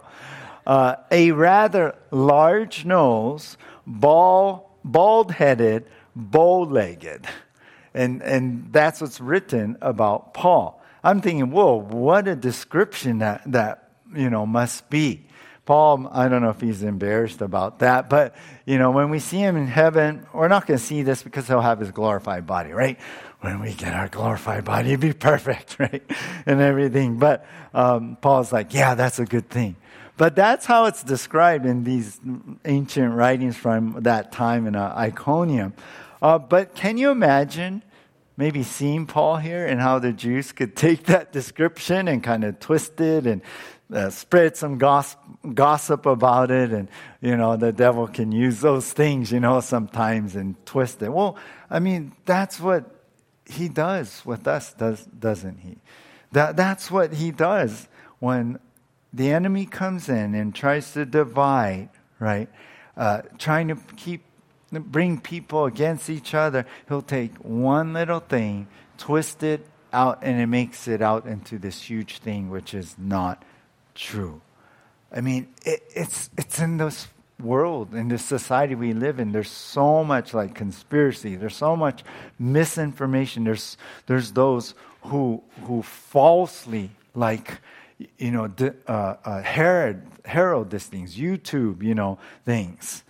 Uh, 0.68 0.98
a 1.12 1.32
rather 1.32 1.96
large 2.12 2.84
nose, 2.84 3.58
bald, 3.86 4.66
bald 4.84 5.32
headed, 5.32 5.86
bow 6.14 6.64
legged. 6.64 7.26
And, 7.94 8.22
and 8.22 8.68
that's 8.74 9.00
what's 9.00 9.22
written 9.22 9.78
about 9.82 10.34
Paul. 10.34 10.84
I'm 11.06 11.22
thinking, 11.22 11.52
whoa, 11.52 11.76
what 11.76 12.28
a 12.28 12.36
description 12.36 13.20
that, 13.20 13.50
that 13.50 13.92
you 14.14 14.30
know, 14.30 14.46
must 14.46 14.90
be. 14.90 15.26
Paul, 15.66 16.10
I 16.12 16.28
don't 16.28 16.42
know 16.42 16.50
if 16.50 16.60
he's 16.60 16.84
embarrassed 16.84 17.42
about 17.42 17.80
that, 17.80 18.10
but 18.10 18.36
you 18.66 18.78
know, 18.78 18.92
when 18.92 19.10
we 19.10 19.20
see 19.20 19.38
him 19.38 19.56
in 19.56 19.68
heaven, 19.68 20.26
we're 20.34 20.50
not 20.50 20.68
going 20.68 20.78
to 20.80 20.86
see 20.86 21.02
this 21.02 21.24
because 21.24 21.48
he'll 21.48 21.62
have 21.62 21.80
his 21.80 21.92
glorified 21.92 22.46
body, 22.46 22.72
right? 22.72 23.00
When 23.40 23.62
we 23.62 23.74
get 23.74 23.94
our 23.94 24.10
glorified 24.10 24.66
body, 24.66 24.90
it'd 24.90 25.00
be 25.00 25.14
perfect, 25.18 25.80
right? 25.80 26.04
And 26.46 26.60
everything. 26.60 27.20
But 27.20 27.46
um, 27.74 28.18
Paul's 28.20 28.52
like, 28.52 28.74
yeah, 28.74 28.96
that's 28.96 29.20
a 29.20 29.26
good 29.26 29.50
thing. 29.50 29.78
But 30.18 30.36
that's 30.36 30.66
how 30.66 30.86
it's 30.86 31.04
described 31.04 31.66
in 31.66 31.84
these 31.84 32.20
ancient 32.66 33.14
writings 33.14 33.56
from 33.56 33.98
that 34.02 34.32
time 34.32 34.66
in 34.66 34.76
uh, 34.76 34.94
Iconium. 34.98 35.74
Uh, 36.22 36.40
but 36.40 36.74
can 36.74 36.98
you 36.98 37.12
imagine 37.12 37.84
maybe 38.36 38.64
seeing 38.64 39.06
Paul 39.06 39.38
here 39.38 39.66
and 39.66 39.80
how 39.80 40.00
the 40.00 40.12
Jews 40.12 40.52
could 40.52 40.76
take 40.76 41.06
that 41.06 41.32
description 41.32 42.08
and 42.08 42.24
kind 42.24 42.44
of 42.44 42.60
twist 42.60 43.00
it 43.00 43.28
and 43.28 43.42
uh, 43.94 44.10
spread 44.10 44.58
some 44.58 44.78
gossip, 44.78 45.20
gossip 45.54 46.06
about 46.06 46.52
it, 46.52 46.72
and 46.72 46.90
you 47.22 47.38
know 47.38 47.56
the 47.56 47.72
devil 47.72 48.06
can 48.06 48.34
use 48.34 48.60
those 48.60 48.92
things, 48.92 49.32
you 49.32 49.40
know, 49.40 49.62
sometimes 49.62 50.36
and 50.36 50.56
twist 50.66 51.02
it. 51.02 51.10
Well, 51.10 51.38
I 51.70 51.80
mean 51.80 52.12
that's 52.26 52.60
what 52.60 52.84
he 53.46 53.70
does 53.70 54.26
with 54.26 54.46
us, 54.46 54.74
does 54.74 55.06
doesn't 55.06 55.60
he? 55.60 55.78
That 56.34 56.58
that's 56.58 56.92
what 56.92 57.14
he 57.14 57.32
does 57.32 57.88
when 58.20 58.60
the 59.14 59.32
enemy 59.32 59.66
comes 59.66 60.10
in 60.10 60.36
and 60.36 60.54
tries 60.54 60.94
to 60.94 61.06
divide, 61.06 61.90
right? 62.20 62.50
Uh, 62.96 63.22
trying 63.38 63.68
to 63.70 63.78
keep 63.96 64.24
bring 64.72 65.20
people 65.20 65.66
against 65.66 66.10
each 66.10 66.34
other. 66.34 66.66
He'll 66.88 67.02
take 67.02 67.34
one 67.38 67.94
little 67.94 68.20
thing, 68.20 68.68
twist 68.98 69.44
it 69.44 69.66
out, 69.94 70.20
and 70.22 70.42
it 70.42 70.48
makes 70.48 70.88
it 70.88 71.02
out 71.02 71.26
into 71.26 71.58
this 71.58 71.84
huge 71.84 72.20
thing, 72.20 72.50
which 72.50 72.74
is 72.74 72.96
not 72.98 73.44
true. 73.96 74.42
I 75.12 75.22
mean, 75.22 75.48
it, 75.66 75.84
it's, 75.96 76.30
it's 76.38 76.60
in 76.60 76.78
this 76.78 77.08
world, 77.40 77.94
in 77.94 78.10
this 78.10 78.26
society 78.26 78.76
we 78.76 78.94
live 78.94 79.20
in. 79.20 79.32
There's 79.32 79.50
so 79.50 80.04
much 80.04 80.34
like 80.34 80.54
conspiracy. 80.54 81.36
There's 81.36 81.56
so 81.56 81.76
much 81.76 82.04
misinformation. 82.38 83.46
There's, 83.46 83.78
there's 84.06 84.34
those 84.34 84.76
who, 85.04 85.42
who 85.64 85.82
falsely, 85.82 86.92
like, 87.16 87.62
you 88.18 88.32
know, 88.32 88.52
uh, 88.88 88.92
uh, 88.92 89.42
herald, 89.42 90.02
herald 90.26 90.70
these 90.70 90.86
things, 90.86 91.16
YouTube, 91.16 91.84
you 91.84 91.96
know, 91.96 92.20
things. 92.46 93.04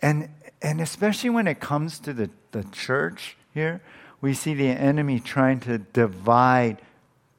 And, 0.00 0.28
and 0.60 0.80
especially 0.80 1.30
when 1.30 1.46
it 1.46 1.60
comes 1.60 1.98
to 2.00 2.12
the, 2.12 2.30
the 2.52 2.64
church 2.64 3.36
here, 3.54 3.80
we 4.20 4.34
see 4.34 4.54
the 4.54 4.68
enemy 4.68 5.20
trying 5.20 5.60
to 5.60 5.78
divide 5.78 6.80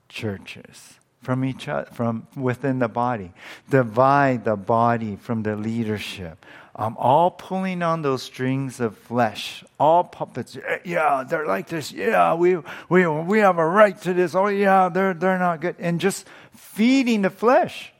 churches 0.09 0.99
from 1.21 1.43
each 1.43 1.67
other, 1.67 1.89
from 1.91 2.27
within 2.35 2.79
the 2.79 2.87
body. 2.87 3.33
Divide 3.69 4.45
the 4.45 4.55
body 4.55 5.15
from 5.15 5.43
the 5.43 5.55
leadership. 5.55 6.45
Um, 6.77 6.97
all 6.99 7.31
pulling 7.31 7.81
on 7.81 8.01
those 8.01 8.21
strings 8.21 8.79
of 8.79 8.97
flesh. 8.97 9.63
All 9.79 10.03
puppets. 10.03 10.57
Yeah, 10.83 11.23
they're 11.27 11.47
like 11.47 11.67
this. 11.67 11.91
Yeah, 11.91 12.35
we, 12.35 12.57
we, 12.89 13.07
we 13.07 13.39
have 13.39 13.57
a 13.57 13.65
right 13.65 13.99
to 14.01 14.13
this. 14.13 14.35
Oh, 14.35 14.47
yeah, 14.47 14.89
they're, 14.89 15.13
they're 15.13 15.39
not 15.39 15.61
good. 15.61 15.77
And 15.79 15.99
just 15.99 16.27
feeding 16.55 17.21
the 17.21 17.29
flesh. 17.29 17.93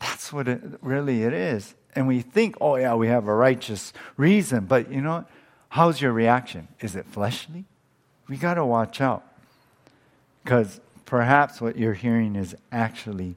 That's 0.00 0.32
what 0.32 0.48
it 0.48 0.60
really 0.80 1.22
it 1.22 1.32
is. 1.32 1.74
And 1.94 2.08
we 2.08 2.20
think, 2.20 2.56
oh, 2.60 2.76
yeah, 2.76 2.94
we 2.94 3.08
have 3.08 3.28
a 3.28 3.34
righteous 3.34 3.92
reason. 4.16 4.66
But 4.66 4.90
you 4.90 5.00
know? 5.00 5.24
How's 5.74 6.00
your 6.00 6.12
reaction? 6.12 6.68
Is 6.78 6.94
it 6.94 7.04
fleshly? 7.04 7.64
We 8.28 8.36
got 8.36 8.54
to 8.54 8.64
watch 8.64 9.00
out. 9.00 9.24
Because 10.44 10.80
perhaps 11.04 11.60
what 11.60 11.76
you're 11.76 11.94
hearing 11.94 12.36
is 12.36 12.54
actually 12.70 13.34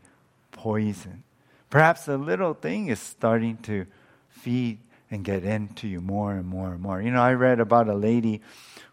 poison. 0.51 1.23
Perhaps 1.71 2.05
the 2.05 2.17
little 2.17 2.53
thing 2.53 2.89
is 2.89 2.99
starting 2.99 3.57
to 3.63 3.87
feed 4.29 4.77
and 5.09 5.23
get 5.23 5.43
into 5.43 5.87
you 5.87 5.99
more 5.99 6.33
and 6.33 6.45
more 6.45 6.73
and 6.73 6.81
more. 6.81 7.01
You 7.01 7.09
know, 7.09 7.21
I 7.21 7.33
read 7.33 7.59
about 7.59 7.87
a 7.87 7.95
lady 7.95 8.41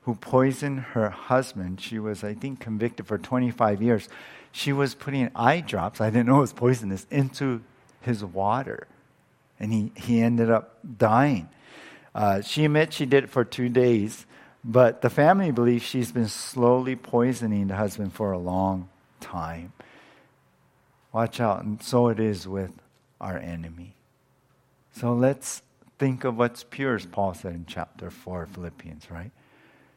who 0.03 0.15
poisoned 0.15 0.81
her 0.81 1.11
husband. 1.11 1.83
She 1.83 1.99
was, 1.99 2.25
I 2.25 2.33
think, 2.33 2.61
convicted 2.61 3.07
for 3.07 3.19
25 3.19 3.83
years. 3.83 4.09
She 4.57 4.73
was 4.73 4.95
putting 4.95 5.33
eye 5.35 5.63
drops, 5.63 6.01
I 6.01 6.11
didn't 6.11 6.27
know 6.29 6.37
it 6.37 6.43
was 6.43 6.53
poisonous, 6.53 7.09
into 7.11 7.61
his 8.03 8.25
water. 8.25 8.87
And 9.59 9.73
he, 9.73 9.91
he 9.97 10.23
ended 10.23 10.49
up 10.49 10.79
dying. 10.97 11.49
Uh, 12.15 12.41
she 12.41 12.65
admits 12.65 12.95
she 12.95 13.05
did 13.05 13.25
it 13.25 13.31
for 13.31 13.45
two 13.45 13.69
days, 13.69 14.27
but 14.63 15.03
the 15.03 15.11
family 15.11 15.51
believes 15.51 15.83
she's 15.83 16.13
been 16.13 16.29
slowly 16.29 16.95
poisoning 16.95 17.67
the 17.67 17.75
husband 17.75 18.13
for 18.13 18.31
a 18.31 18.39
long 18.39 18.89
time. 19.19 19.73
Watch 21.13 21.41
out. 21.41 21.65
And 21.65 21.83
so 21.83 22.07
it 22.07 22.21
is 22.21 22.47
with 22.47 22.71
our 23.21 23.37
enemy. 23.37 23.97
So 24.93 25.15
let's 25.15 25.63
think 25.99 26.23
of 26.23 26.39
what's 26.39 26.63
pure, 26.63 26.95
as 26.95 27.07
Paul 27.07 27.35
said 27.35 27.55
in 27.55 27.67
chapter 27.67 28.09
4 28.09 28.45
of 28.45 28.51
Philippians, 28.51 29.11
right? 29.11 29.33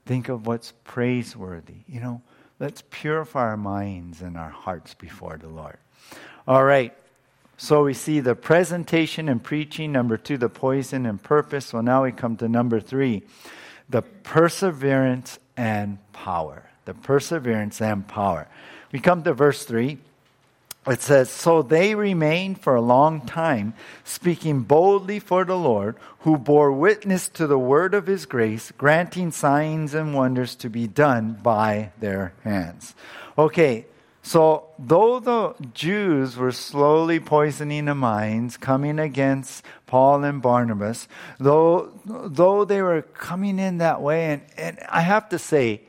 Think 0.07 0.29
of 0.29 0.47
what's 0.47 0.73
praiseworthy. 0.83 1.83
You 1.87 1.99
know, 1.99 2.21
let's 2.59 2.83
purify 2.89 3.41
our 3.41 3.57
minds 3.57 4.21
and 4.21 4.37
our 4.37 4.49
hearts 4.49 4.93
before 4.93 5.37
the 5.37 5.47
Lord. 5.47 5.77
All 6.47 6.63
right. 6.63 6.93
So 7.57 7.83
we 7.83 7.93
see 7.93 8.19
the 8.19 8.35
presentation 8.35 9.27
and 9.27 9.43
preaching. 9.43 9.91
Number 9.91 10.15
two, 10.15 10.37
the 10.37 10.49
poison 10.49 11.05
and 11.05 11.21
purpose. 11.21 11.73
Well, 11.73 11.81
now 11.81 12.03
we 12.03 12.11
come 12.11 12.37
to 12.37 12.47
number 12.47 12.79
three, 12.79 13.23
the 13.89 14.01
perseverance 14.01 15.39
and 15.55 15.97
power. 16.13 16.69
The 16.85 16.93
perseverance 16.93 17.81
and 17.81 18.07
power. 18.07 18.47
We 18.91 18.99
come 18.99 19.23
to 19.23 19.33
verse 19.33 19.65
three 19.65 19.97
it 20.87 21.01
says, 21.01 21.29
So 21.29 21.61
they 21.61 21.95
remained 21.95 22.61
for 22.61 22.75
a 22.75 22.81
long 22.81 23.21
time, 23.21 23.73
speaking 24.03 24.61
boldly 24.61 25.19
for 25.19 25.43
the 25.43 25.57
Lord, 25.57 25.95
who 26.19 26.37
bore 26.37 26.71
witness 26.71 27.27
to 27.29 27.47
the 27.47 27.59
word 27.59 27.93
of 27.93 28.07
his 28.07 28.25
grace, 28.25 28.71
granting 28.77 29.31
signs 29.31 29.93
and 29.93 30.13
wonders 30.13 30.55
to 30.55 30.69
be 30.69 30.87
done 30.87 31.39
by 31.43 31.91
their 31.99 32.33
hands. 32.43 32.95
Okay, 33.37 33.85
so 34.23 34.67
though 34.79 35.19
the 35.19 35.55
Jews 35.73 36.35
were 36.37 36.51
slowly 36.51 37.19
poisoning 37.19 37.85
the 37.85 37.95
minds, 37.95 38.57
coming 38.57 38.99
against 38.99 39.63
Paul 39.85 40.23
and 40.23 40.41
Barnabas, 40.41 41.07
though, 41.39 41.93
though 42.05 42.65
they 42.65 42.81
were 42.81 43.01
coming 43.01 43.59
in 43.59 43.77
that 43.77 44.01
way, 44.01 44.25
and, 44.25 44.41
and 44.57 44.79
I 44.89 45.01
have 45.01 45.29
to 45.29 45.39
say, 45.39 45.81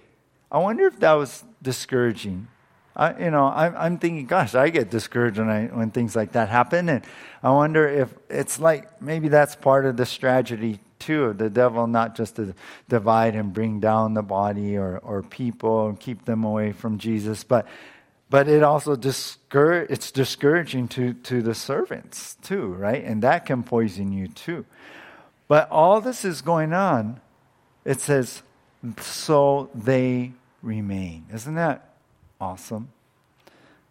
I 0.52 0.58
wonder 0.58 0.87
if 0.87 1.00
that 1.00 1.14
was 1.14 1.44
discouraging 1.62 2.48
I, 2.98 3.24
you 3.24 3.30
know, 3.30 3.44
I'm, 3.46 3.76
I'm 3.76 3.98
thinking, 3.98 4.26
gosh, 4.26 4.56
I 4.56 4.70
get 4.70 4.90
discouraged 4.90 5.38
when, 5.38 5.48
I, 5.48 5.66
when 5.66 5.92
things 5.92 6.16
like 6.16 6.32
that 6.32 6.48
happen. 6.48 6.88
And 6.88 7.04
I 7.42 7.50
wonder 7.50 7.88
if 7.88 8.12
it's 8.28 8.58
like 8.58 9.00
maybe 9.00 9.28
that's 9.28 9.54
part 9.54 9.87
of 9.87 9.96
the 9.96 10.04
strategy 10.04 10.80
too 10.98 11.24
of 11.26 11.38
the 11.38 11.48
devil, 11.48 11.87
not 11.87 12.16
just 12.16 12.37
to 12.37 12.54
divide 12.88 13.37
and 13.37 13.54
bring 13.54 13.78
down 13.78 14.14
the 14.14 14.22
body 14.22 14.76
or, 14.76 14.98
or 14.98 15.22
people 15.22 15.88
and 15.88 16.00
keep 16.00 16.24
them 16.24 16.42
away 16.42 16.72
from 16.72 16.98
Jesus, 16.98 17.44
but 17.44 17.66
but 18.30 18.46
it 18.46 18.62
also 18.62 18.94
discourage 18.94 19.90
it's 19.90 20.11
discouraging 20.11 20.88
to, 20.88 21.14
to 21.14 21.40
the 21.40 21.54
servants 21.54 22.37
too, 22.42 22.66
right? 22.74 23.02
And 23.02 23.22
that 23.22 23.46
can 23.46 23.62
poison 23.62 24.12
you 24.12 24.28
too. 24.28 24.66
But 25.46 25.70
all 25.70 26.00
this 26.02 26.26
is 26.26 26.42
going 26.42 26.74
on, 26.74 27.20
it 27.87 28.00
says, 28.00 28.42
so 29.00 29.70
they 29.74 30.32
remain. 30.62 31.24
Isn't 31.32 31.54
that 31.54 31.88
awesome. 32.40 32.90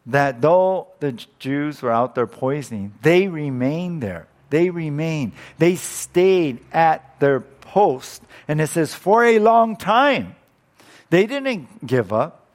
That 0.06 0.42
though 0.42 0.88
the 1.00 1.14
Jews 1.40 1.82
were 1.82 1.92
out 1.92 2.16
there 2.16 2.28
poisoning, 2.28 2.94
they 3.02 3.28
remained 3.28 4.02
there. 4.02 4.28
They 4.50 4.70
remained. 4.70 5.34
They 5.58 5.76
stayed 5.76 6.60
at 6.72 7.20
their 7.20 7.42
post. 7.42 8.24
And 8.48 8.62
it 8.62 8.68
says, 8.68 8.94
for 8.94 9.26
a 9.26 9.40
long 9.40 9.76
time. 9.76 10.36
They 11.10 11.26
didn't 11.26 11.86
give 11.86 12.12
up. 12.14 12.46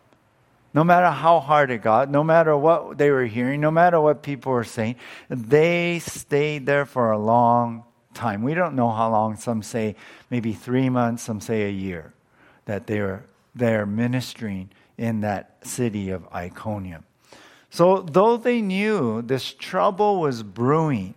No 0.74 0.85
matter 0.85 1.11
how 1.11 1.40
hard 1.40 1.70
it 1.70 1.83
got, 1.83 2.11
no 2.11 2.24
matter 2.24 2.57
what 2.57 2.96
they 2.96 3.11
were 3.11 3.26
hearing, 3.26 3.61
no 3.61 3.70
matter 3.70 4.00
what 4.00 4.22
people 4.22 4.52
were 4.52 4.64
saying, 4.64 4.96
they 5.28 5.98
stayed 5.98 6.64
there 6.64 6.87
for 6.87 7.11
a 7.11 7.18
long 7.18 7.85
time. 8.14 8.42
We 8.42 8.55
don't 8.55 8.74
know 8.74 8.90
how 8.90 9.11
long. 9.11 9.37
Some 9.37 9.62
say 9.62 9.96
maybe 10.31 10.55
three 10.55 10.88
months, 10.88 11.22
some 11.22 11.42
say 11.42 11.64
a 11.64 11.70
year 11.70 12.14
that 12.64 12.87
they 12.87 13.00
were 13.00 13.24
there 13.55 13.85
ministering 13.85 14.70
in 14.98 15.20
that 15.20 15.66
city 15.66 16.11
of 16.11 16.26
Iconium. 16.35 17.05
So, 17.70 18.02
though 18.02 18.37
they 18.37 18.61
knew 18.61 19.22
this 19.22 19.52
trouble 19.52 20.20
was 20.20 20.42
brewing, 20.42 21.14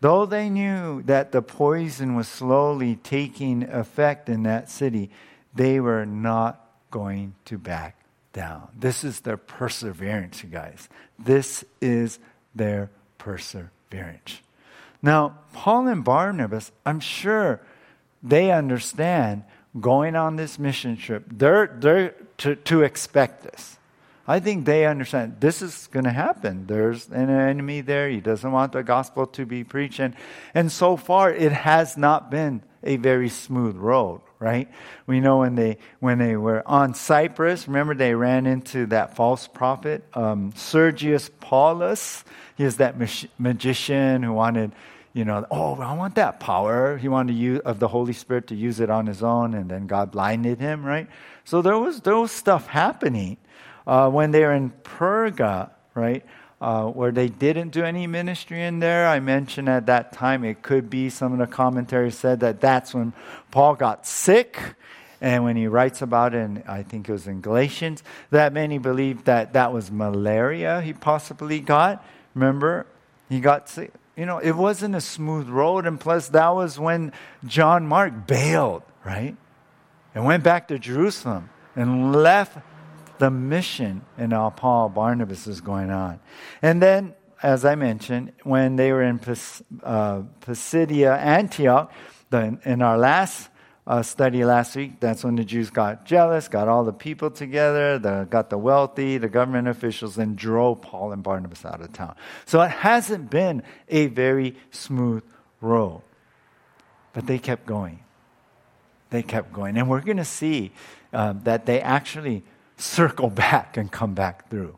though 0.00 0.26
they 0.26 0.50
knew 0.50 1.02
that 1.04 1.32
the 1.32 1.40
poison 1.40 2.14
was 2.14 2.28
slowly 2.28 2.96
taking 2.96 3.62
effect 3.62 4.28
in 4.28 4.42
that 4.42 4.68
city, 4.68 5.10
they 5.54 5.80
were 5.80 6.04
not 6.04 6.64
going 6.90 7.34
to 7.46 7.58
back 7.58 7.96
down. 8.32 8.68
This 8.78 9.02
is 9.02 9.20
their 9.20 9.36
perseverance, 9.36 10.42
you 10.42 10.50
guys. 10.50 10.88
This 11.18 11.64
is 11.80 12.18
their 12.54 12.90
perseverance. 13.16 14.40
Now, 15.02 15.38
Paul 15.52 15.88
and 15.88 16.04
Barnabas, 16.04 16.70
I'm 16.84 17.00
sure 17.00 17.60
they 18.22 18.50
understand 18.50 19.44
going 19.78 20.16
on 20.16 20.36
this 20.36 20.58
mission 20.58 20.96
trip. 20.96 21.24
They're, 21.30 21.66
they're 21.80 22.14
to, 22.38 22.56
to 22.56 22.82
expect 22.82 23.42
this. 23.42 23.78
I 24.26 24.40
think 24.40 24.66
they 24.66 24.84
understand 24.84 25.36
this 25.40 25.62
is 25.62 25.88
going 25.90 26.04
to 26.04 26.10
happen. 26.10 26.66
There's 26.66 27.08
an 27.08 27.30
enemy 27.30 27.80
there. 27.80 28.10
He 28.10 28.20
doesn't 28.20 28.52
want 28.52 28.72
the 28.72 28.82
gospel 28.82 29.26
to 29.28 29.46
be 29.46 29.64
preached. 29.64 30.00
And, 30.00 30.14
and 30.54 30.70
so 30.70 30.98
far, 30.98 31.32
it 31.32 31.50
has 31.50 31.96
not 31.96 32.30
been 32.30 32.62
a 32.82 32.96
very 32.96 33.30
smooth 33.30 33.76
road, 33.76 34.20
right? 34.38 34.68
We 35.06 35.20
know 35.20 35.38
when 35.38 35.54
they, 35.54 35.78
when 36.00 36.18
they 36.18 36.36
were 36.36 36.62
on 36.68 36.92
Cyprus, 36.92 37.66
remember 37.66 37.94
they 37.94 38.14
ran 38.14 38.46
into 38.46 38.84
that 38.86 39.16
false 39.16 39.48
prophet, 39.48 40.04
um, 40.12 40.52
Sergius 40.54 41.30
Paulus. 41.40 42.22
He 42.56 42.64
is 42.64 42.76
that 42.76 42.98
mag- 42.98 43.30
magician 43.38 44.22
who 44.22 44.34
wanted 44.34 44.72
you 45.12 45.24
know, 45.24 45.46
oh, 45.50 45.74
I 45.76 45.94
want 45.94 46.14
that 46.16 46.38
power. 46.38 46.96
He 46.96 47.08
wanted 47.08 47.32
to 47.32 47.38
use, 47.38 47.60
of 47.60 47.78
the 47.78 47.88
Holy 47.88 48.12
Spirit 48.12 48.46
to 48.48 48.54
use 48.54 48.80
it 48.80 48.90
on 48.90 49.06
his 49.06 49.22
own, 49.22 49.54
and 49.54 49.70
then 49.70 49.86
God 49.86 50.10
blinded 50.10 50.60
him, 50.60 50.84
right? 50.84 51.08
So 51.44 51.62
there 51.62 51.78
was, 51.78 52.00
there 52.02 52.16
was 52.16 52.30
stuff 52.30 52.66
happening 52.66 53.38
uh, 53.86 54.10
when 54.10 54.30
they 54.30 54.44
were 54.44 54.52
in 54.52 54.70
Perga, 54.70 55.70
right? 55.94 56.24
Uh, 56.60 56.86
where 56.86 57.12
they 57.12 57.28
didn't 57.28 57.70
do 57.70 57.84
any 57.84 58.06
ministry 58.06 58.62
in 58.62 58.80
there. 58.80 59.08
I 59.08 59.20
mentioned 59.20 59.68
at 59.68 59.86
that 59.86 60.12
time 60.12 60.44
it 60.44 60.62
could 60.62 60.90
be 60.90 61.08
some 61.08 61.32
of 61.32 61.38
the 61.38 61.46
commentaries 61.46 62.16
said 62.16 62.40
that 62.40 62.60
that's 62.60 62.92
when 62.92 63.12
Paul 63.50 63.76
got 63.76 64.06
sick. 64.06 64.60
And 65.20 65.42
when 65.42 65.56
he 65.56 65.66
writes 65.66 66.00
about 66.00 66.34
it, 66.34 66.38
and 66.38 66.62
I 66.68 66.84
think 66.84 67.08
it 67.08 67.12
was 67.12 67.26
in 67.26 67.40
Galatians, 67.40 68.04
that 68.30 68.52
many 68.52 68.78
believe 68.78 69.24
that 69.24 69.52
that 69.54 69.72
was 69.72 69.90
malaria 69.90 70.80
he 70.80 70.92
possibly 70.92 71.58
got. 71.58 72.04
Remember, 72.34 72.86
he 73.28 73.40
got 73.40 73.68
sick 73.68 73.92
you 74.18 74.26
know, 74.26 74.38
it 74.38 74.50
wasn't 74.50 74.96
a 74.96 75.00
smooth 75.00 75.48
road. 75.48 75.86
And 75.86 75.98
plus, 75.98 76.28
that 76.30 76.48
was 76.48 76.76
when 76.76 77.12
John 77.46 77.86
Mark 77.86 78.26
bailed, 78.26 78.82
right? 79.04 79.36
And 80.12 80.24
went 80.24 80.42
back 80.42 80.66
to 80.68 80.78
Jerusalem 80.78 81.50
and 81.76 82.12
left 82.12 82.58
the 83.20 83.30
mission. 83.30 84.02
And 84.18 84.30
now 84.30 84.50
Paul 84.50 84.88
Barnabas 84.88 85.46
is 85.46 85.60
going 85.60 85.90
on. 85.90 86.18
And 86.60 86.82
then, 86.82 87.14
as 87.44 87.64
I 87.64 87.76
mentioned, 87.76 88.32
when 88.42 88.74
they 88.74 88.90
were 88.90 89.04
in 89.04 89.20
Pis- 89.20 89.62
uh, 89.84 90.22
Pisidia, 90.40 91.16
Antioch, 91.16 91.92
the, 92.30 92.58
in 92.64 92.82
our 92.82 92.98
last 92.98 93.50
uh, 93.88 94.02
study 94.02 94.44
last 94.44 94.76
week, 94.76 95.00
that's 95.00 95.24
when 95.24 95.34
the 95.36 95.44
Jews 95.44 95.70
got 95.70 96.04
jealous, 96.04 96.46
got 96.46 96.68
all 96.68 96.84
the 96.84 96.92
people 96.92 97.30
together, 97.30 97.98
the, 97.98 98.28
got 98.28 98.50
the 98.50 98.58
wealthy, 98.58 99.16
the 99.16 99.30
government 99.30 99.66
officials, 99.66 100.18
and 100.18 100.36
drove 100.36 100.82
Paul 100.82 101.12
and 101.12 101.22
Barnabas 101.22 101.64
out 101.64 101.80
of 101.80 101.90
town. 101.94 102.14
So 102.44 102.60
it 102.60 102.70
hasn't 102.70 103.30
been 103.30 103.62
a 103.88 104.08
very 104.08 104.56
smooth 104.70 105.22
road. 105.62 106.02
But 107.14 107.26
they 107.26 107.38
kept 107.38 107.64
going. 107.64 108.00
They 109.08 109.22
kept 109.22 109.54
going. 109.54 109.78
And 109.78 109.88
we're 109.88 110.02
going 110.02 110.18
to 110.18 110.24
see 110.24 110.70
um, 111.14 111.40
that 111.44 111.64
they 111.64 111.80
actually 111.80 112.42
circle 112.76 113.30
back 113.46 113.78
and 113.78 113.90
come 113.90 114.12
back 114.12 114.50
through. 114.50 114.76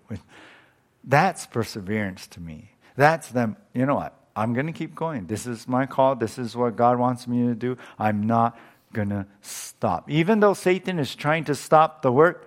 That's 1.02 1.46
perseverance 1.46 2.28
to 2.28 2.40
me. 2.40 2.70
That's 2.94 3.28
them, 3.28 3.56
you 3.74 3.86
know 3.86 3.96
what? 3.96 4.16
I'm 4.36 4.54
going 4.54 4.66
to 4.66 4.72
keep 4.72 4.94
going. 4.94 5.26
This 5.26 5.46
is 5.46 5.66
my 5.66 5.86
call. 5.86 6.14
This 6.14 6.38
is 6.38 6.54
what 6.54 6.76
God 6.76 6.98
wants 6.98 7.26
me 7.26 7.48
to 7.48 7.54
do. 7.54 7.76
I'm 7.98 8.26
not 8.28 8.56
going 8.92 9.10
to 9.10 9.26
stop. 9.40 10.10
Even 10.10 10.40
though 10.40 10.54
Satan 10.54 10.98
is 10.98 11.14
trying 11.14 11.44
to 11.44 11.54
stop 11.54 12.02
the 12.02 12.12
work, 12.12 12.46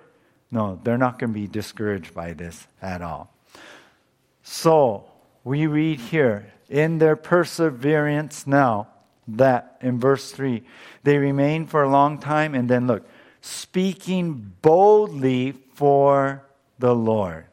no, 0.51 0.79
they're 0.83 0.97
not 0.97 1.19
going 1.19 1.31
to 1.33 1.39
be 1.39 1.47
discouraged 1.47 2.13
by 2.13 2.33
this 2.33 2.67
at 2.81 3.01
all. 3.01 3.33
So, 4.43 5.05
we 5.43 5.67
read 5.67 5.99
here, 5.99 6.53
in 6.69 6.97
their 6.97 7.15
perseverance 7.15 8.47
now, 8.47 8.87
that 9.27 9.77
in 9.81 9.99
verse 9.99 10.31
3, 10.31 10.63
they 11.03 11.17
remain 11.17 11.65
for 11.65 11.83
a 11.83 11.89
long 11.89 12.19
time, 12.19 12.55
and 12.55 12.69
then 12.69 12.87
look, 12.87 13.07
speaking 13.41 14.53
boldly 14.61 15.53
for 15.73 16.43
the 16.79 16.95
Lord. 16.95 17.45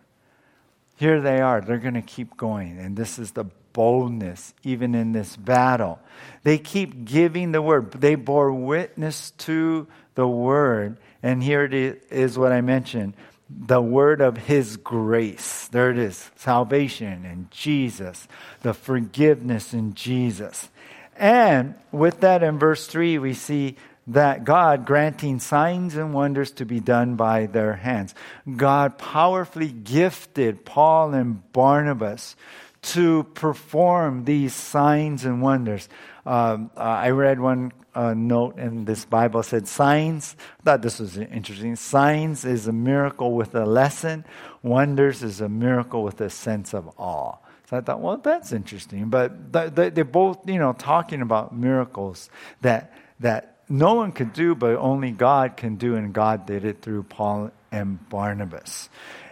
Here 0.96 1.20
they 1.20 1.40
are. 1.40 1.60
They're 1.60 1.78
going 1.78 1.94
to 1.94 2.02
keep 2.02 2.36
going. 2.36 2.78
And 2.78 2.96
this 2.96 3.18
is 3.18 3.32
the 3.32 3.46
boldness 3.72 4.54
even 4.62 4.94
in 4.94 5.12
this 5.12 5.36
battle. 5.36 5.98
They 6.42 6.58
keep 6.58 7.04
giving 7.04 7.52
the 7.52 7.62
word. 7.62 7.92
They 7.92 8.14
bore 8.14 8.52
witness 8.52 9.30
to 9.32 9.86
the 10.14 10.28
word. 10.28 10.98
And 11.22 11.42
here 11.42 11.64
it 11.64 12.04
is 12.10 12.38
what 12.38 12.52
I 12.52 12.60
mentioned 12.60 13.14
the 13.50 13.80
word 13.80 14.20
of 14.20 14.36
his 14.36 14.76
grace. 14.76 15.66
There 15.68 15.90
it 15.90 15.98
is 15.98 16.30
salvation 16.36 17.24
in 17.24 17.48
Jesus, 17.50 18.28
the 18.60 18.72
forgiveness 18.72 19.74
in 19.74 19.94
Jesus. 19.94 20.68
And 21.16 21.74
with 21.90 22.20
that, 22.20 22.42
in 22.42 22.58
verse 22.58 22.86
3, 22.86 23.18
we 23.18 23.34
see 23.34 23.76
that 24.06 24.44
God 24.44 24.86
granting 24.86 25.38
signs 25.38 25.96
and 25.96 26.14
wonders 26.14 26.52
to 26.52 26.64
be 26.64 26.80
done 26.80 27.16
by 27.16 27.46
their 27.46 27.74
hands. 27.74 28.14
God 28.56 28.98
powerfully 28.98 29.68
gifted 29.68 30.64
Paul 30.64 31.14
and 31.14 31.52
Barnabas 31.52 32.36
to 32.82 33.24
perform 33.34 34.24
these 34.24 34.54
signs 34.54 35.24
and 35.24 35.42
wonders. 35.42 35.88
Um, 36.24 36.70
uh, 36.76 36.80
I 36.80 37.10
read 37.10 37.40
one 37.40 37.72
uh, 37.94 38.14
note 38.14 38.58
in 38.58 38.84
this 38.84 39.04
Bible 39.04 39.42
said 39.42 39.66
signs. 39.66 40.36
I 40.60 40.62
thought 40.62 40.82
this 40.82 40.98
was 40.98 41.18
interesting. 41.18 41.76
Signs 41.76 42.44
is 42.44 42.66
a 42.66 42.72
miracle 42.72 43.34
with 43.34 43.54
a 43.54 43.64
lesson. 43.64 44.24
Wonders 44.62 45.22
is 45.22 45.40
a 45.40 45.48
miracle 45.48 46.02
with 46.02 46.20
a 46.20 46.30
sense 46.30 46.74
of 46.74 46.88
awe. 46.98 47.36
So 47.68 47.76
I 47.76 47.80
thought, 47.80 48.00
well, 48.00 48.16
that's 48.16 48.52
interesting. 48.52 49.08
But 49.08 49.52
they're 49.52 50.04
both, 50.04 50.48
you 50.48 50.58
know, 50.58 50.72
talking 50.72 51.22
about 51.22 51.54
miracles 51.54 52.30
that 52.62 52.92
that 53.20 53.58
no 53.68 53.94
one 53.94 54.10
could 54.10 54.32
do, 54.32 54.54
but 54.54 54.76
only 54.76 55.12
God 55.12 55.56
can 55.56 55.76
do, 55.76 55.94
and 55.94 56.12
God 56.12 56.46
did 56.46 56.64
it 56.64 56.82
through 56.82 57.04
Paul 57.04 57.52
and 57.70 58.08
Barnabas. 58.08 58.88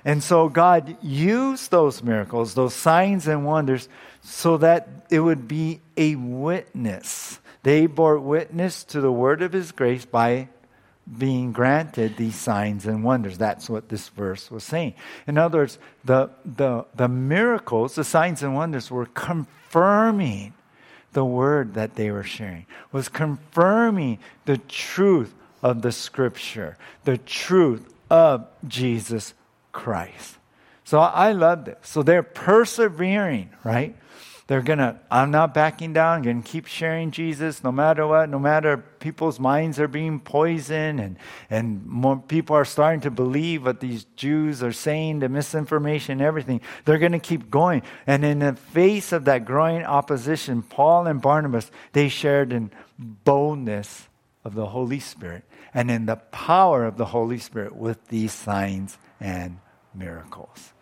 And 0.08 0.24
so 0.24 0.48
God 0.48 0.96
used 1.02 1.70
those 1.70 2.02
miracles, 2.02 2.54
those 2.54 2.72
signs 2.72 3.28
and 3.28 3.44
wonders, 3.44 3.90
so 4.22 4.56
that 4.56 4.88
it 5.10 5.20
would 5.20 5.46
be 5.46 5.82
a 5.98 6.14
witness. 6.14 7.38
They 7.62 7.84
bore 7.84 8.18
witness 8.18 8.84
to 8.84 9.02
the 9.02 9.12
word 9.12 9.42
of 9.42 9.52
his 9.52 9.70
grace 9.70 10.06
by 10.06 10.48
being 11.18 11.52
granted 11.52 12.16
these 12.16 12.36
signs 12.36 12.86
and 12.86 13.04
wonders. 13.04 13.36
That's 13.36 13.68
what 13.68 13.90
this 13.90 14.08
verse 14.08 14.50
was 14.50 14.64
saying. 14.64 14.94
In 15.26 15.36
other 15.36 15.58
words, 15.58 15.78
the, 16.06 16.30
the, 16.42 16.86
the 16.94 17.08
miracles, 17.08 17.94
the 17.94 18.02
signs 18.02 18.42
and 18.42 18.54
wonders 18.54 18.90
were 18.90 19.10
confirming 19.12 20.54
the 21.12 21.24
word 21.24 21.74
that 21.74 21.96
they 21.96 22.10
were 22.10 22.24
sharing, 22.24 22.64
was 22.92 23.10
confirming 23.10 24.20
the 24.46 24.56
truth 24.56 25.34
of 25.62 25.82
the 25.82 25.92
scripture, 25.92 26.78
the 27.04 27.18
truth 27.18 27.92
of 28.08 28.46
Jesus 28.66 29.34
Christ. 29.78 30.38
So 30.82 30.98
I 30.98 31.30
love 31.32 31.66
this. 31.66 31.76
So 31.82 32.02
they're 32.02 32.24
persevering, 32.24 33.50
right? 33.62 33.94
They're 34.48 34.62
going 34.62 34.80
to, 34.80 34.98
I'm 35.08 35.30
not 35.30 35.54
backing 35.54 35.92
down, 35.92 36.22
going 36.22 36.42
to 36.42 36.48
keep 36.48 36.66
sharing 36.66 37.12
Jesus 37.12 37.62
no 37.62 37.70
matter 37.70 38.04
what, 38.06 38.28
no 38.28 38.40
matter 38.40 38.78
people's 38.78 39.38
minds 39.38 39.78
are 39.78 39.86
being 39.86 40.18
poisoned 40.18 40.98
and, 40.98 41.16
and 41.48 41.86
more 41.86 42.16
people 42.16 42.56
are 42.56 42.64
starting 42.64 43.02
to 43.02 43.10
believe 43.10 43.64
what 43.64 43.78
these 43.78 44.04
Jews 44.16 44.62
are 44.62 44.72
saying, 44.72 45.20
the 45.20 45.28
misinformation, 45.28 46.20
everything. 46.20 46.60
They're 46.84 46.98
going 46.98 47.12
to 47.12 47.20
keep 47.20 47.50
going. 47.50 47.82
And 48.04 48.24
in 48.24 48.40
the 48.40 48.54
face 48.54 49.12
of 49.12 49.26
that 49.26 49.44
growing 49.44 49.84
opposition, 49.84 50.62
Paul 50.62 51.06
and 51.06 51.22
Barnabas, 51.22 51.70
they 51.92 52.08
shared 52.08 52.52
in 52.52 52.72
boldness 52.98 54.08
of 54.42 54.56
the 54.56 54.66
Holy 54.66 54.98
Spirit 54.98 55.44
and 55.72 55.88
in 55.88 56.06
the 56.06 56.16
power 56.16 56.84
of 56.84 56.96
the 56.96 57.04
Holy 57.04 57.38
Spirit 57.38 57.76
with 57.76 58.08
these 58.08 58.32
signs 58.32 58.98
and 59.20 59.58
miracles. 59.98 60.72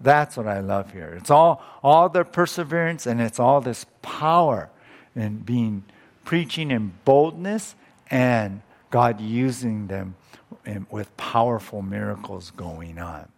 That's 0.00 0.36
what 0.36 0.46
I 0.46 0.60
love 0.60 0.92
here. 0.92 1.14
It's 1.18 1.30
all, 1.30 1.62
all 1.82 2.08
their 2.08 2.24
perseverance 2.24 3.06
and 3.06 3.20
it's 3.20 3.40
all 3.40 3.60
this 3.60 3.86
power 4.02 4.68
in 5.14 5.38
being 5.38 5.84
preaching 6.24 6.70
in 6.70 6.92
boldness 7.04 7.74
and 8.10 8.60
God 8.90 9.20
using 9.20 9.86
them 9.86 10.16
in, 10.64 10.86
with 10.90 11.16
powerful 11.16 11.82
miracles 11.82 12.50
going 12.50 12.98
on. 12.98 13.28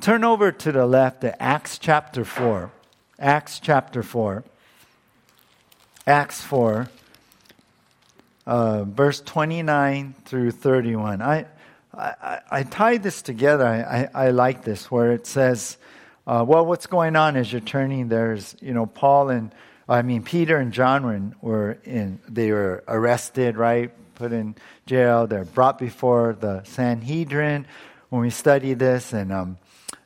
Turn 0.00 0.24
over 0.24 0.50
to 0.50 0.72
the 0.72 0.86
left 0.86 1.20
to 1.20 1.40
Acts 1.42 1.78
chapter 1.78 2.24
4. 2.24 2.70
Acts 3.18 3.60
chapter 3.60 4.02
4. 4.02 4.44
Acts 6.06 6.42
4, 6.42 6.88
uh, 8.46 8.84
verse 8.84 9.20
29 9.20 10.14
through 10.24 10.50
31. 10.50 11.20
I, 11.20 11.46
I, 12.00 12.40
I 12.50 12.62
tied 12.62 13.02
this 13.02 13.22
together. 13.22 13.66
I, 13.66 14.02
I, 14.02 14.26
I 14.26 14.30
like 14.30 14.64
this, 14.64 14.90
where 14.90 15.12
it 15.12 15.26
says, 15.26 15.76
uh, 16.26 16.44
well, 16.46 16.64
what's 16.64 16.86
going 16.86 17.16
on 17.16 17.36
as 17.36 17.52
you're 17.52 17.60
turning? 17.60 18.08
There's, 18.08 18.56
you 18.60 18.72
know, 18.72 18.86
Paul 18.86 19.28
and, 19.28 19.54
I 19.88 20.02
mean, 20.02 20.22
Peter 20.22 20.56
and 20.56 20.72
John 20.72 21.04
were 21.04 21.14
in, 21.14 21.34
were 21.40 21.78
in 21.84 22.20
they 22.28 22.52
were 22.52 22.84
arrested, 22.88 23.56
right? 23.56 23.90
Put 24.14 24.32
in 24.32 24.54
jail. 24.86 25.26
They're 25.26 25.44
brought 25.44 25.78
before 25.78 26.36
the 26.38 26.62
Sanhedrin 26.64 27.66
when 28.08 28.22
we 28.22 28.30
study 28.30 28.74
this, 28.74 29.12
and 29.12 29.32
um, 29.32 29.58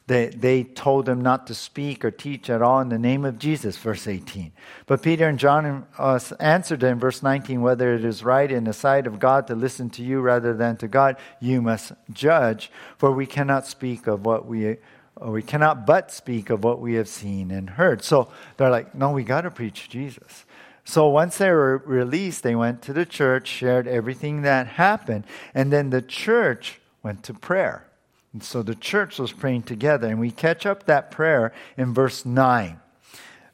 they, 0.07 0.27
they 0.27 0.65
told 0.65 1.07
them 1.07 1.23
not 1.23 1.47
to 1.47 1.55
speak 1.55 2.05
or 2.05 2.11
teach 2.11 2.51
at 2.51 2.61
all 2.61 2.81
in 2.81 2.91
the 2.91 2.99
name 2.99 3.25
of 3.25 3.39
Jesus, 3.39 3.79
verse 3.79 4.07
18. 4.07 4.53
But 4.87 5.03
Peter 5.03 5.27
and 5.27 5.39
John 5.39 5.87
uh, 5.97 6.21
answered 6.39 6.83
in 6.83 6.99
verse 6.99 7.23
19 7.23 7.63
whether 7.63 7.95
it 7.95 8.05
is 8.05 8.23
right 8.23 8.51
in 8.51 8.65
the 8.65 8.75
sight 8.75 9.07
of 9.07 9.19
God 9.19 9.47
to 9.47 9.55
listen 9.55 9.89
to 9.91 10.03
you 10.03 10.21
rather 10.21 10.53
than 10.53 10.77
to 10.79 10.89
God, 10.89 11.17
you 11.41 11.63
must 11.63 11.93
judge, 12.13 12.71
for 12.99 13.13
we 13.13 13.25
cannot 13.25 13.67
speak 13.67 14.07
of 14.07 14.27
what 14.27 14.47
we 14.47 14.77
we 15.23 15.43
cannot 15.43 15.87
but 15.87 16.11
speak 16.11 16.51
of 16.51 16.65
what 16.65 16.81
we 16.81 16.95
have 16.95 17.09
seen 17.09 17.53
and 17.53 17.71
heard. 17.71 18.03
So 18.03 18.29
they're 18.57 18.69
like, 18.69 18.97
no, 18.97 19.13
we 19.13 19.23
got 19.23 19.43
to 19.43 19.51
preach 19.51 19.89
Jesus. 19.89 20.45
So 20.85 21.09
once 21.09 21.39
they 21.39 21.51
were 21.51 21.79
released, 21.87 22.43
they 22.43 22.57
went 22.57 22.83
to 22.83 22.93
the 22.93 23.07
church, 23.07 23.47
shared 23.47 23.87
everything 23.87 24.43
that 24.43 24.67
happened, 24.67 25.25
and 25.55 25.73
then 25.73 25.91
the 25.91 26.03
church 26.03 26.81
went 27.03 27.23
to 27.25 27.33
prayer. 27.33 27.87
And 28.35 28.43
so 28.43 28.63
the 28.63 28.75
church 28.75 29.21
was 29.21 29.33
praying 29.33 29.63
together, 29.63 30.09
and 30.09 30.19
we 30.19 30.33
catch 30.33 30.67
up 30.67 30.85
that 30.85 31.13
prayer 31.13 31.53
in 31.79 31.95
verse 31.95 32.27
9. 32.27 32.81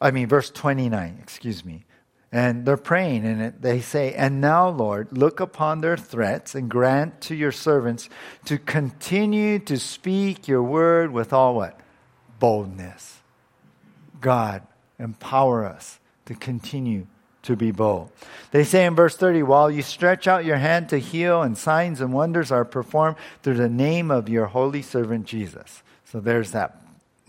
I 0.00 0.10
mean, 0.10 0.26
verse 0.26 0.50
29, 0.50 1.18
excuse 1.22 1.64
me. 1.64 1.84
And 2.32 2.64
they're 2.64 2.78
praying, 2.78 3.26
and 3.26 3.60
they 3.60 3.82
say, 3.82 4.14
And 4.14 4.40
now, 4.40 4.70
Lord, 4.70 5.16
look 5.16 5.38
upon 5.38 5.82
their 5.82 5.98
threats 5.98 6.54
and 6.54 6.70
grant 6.70 7.20
to 7.22 7.34
your 7.34 7.52
servants 7.52 8.08
to 8.46 8.56
continue 8.56 9.58
to 9.58 9.78
speak 9.78 10.48
your 10.48 10.62
word 10.62 11.12
with 11.12 11.34
all 11.34 11.56
what? 11.56 11.78
Boldness. 12.38 13.18
God, 14.20 14.62
empower 14.98 15.66
us 15.66 15.98
to 16.24 16.34
continue 16.34 17.06
to 17.42 17.56
be 17.56 17.70
bold. 17.70 18.10
They 18.50 18.64
say 18.64 18.84
in 18.84 18.94
verse 18.94 19.16
30, 19.16 19.42
While 19.42 19.70
you 19.70 19.82
stretch 19.82 20.26
out 20.26 20.44
your 20.44 20.58
hand 20.58 20.88
to 20.90 20.98
heal, 20.98 21.42
and 21.42 21.56
signs 21.56 22.00
and 22.00 22.12
wonders 22.12 22.52
are 22.52 22.64
performed 22.64 23.16
through 23.42 23.54
the 23.54 23.68
name 23.68 24.10
of 24.10 24.28
your 24.28 24.46
holy 24.46 24.82
servant 24.82 25.26
Jesus. 25.26 25.82
So 26.04 26.20
there's 26.20 26.52
that 26.52 26.76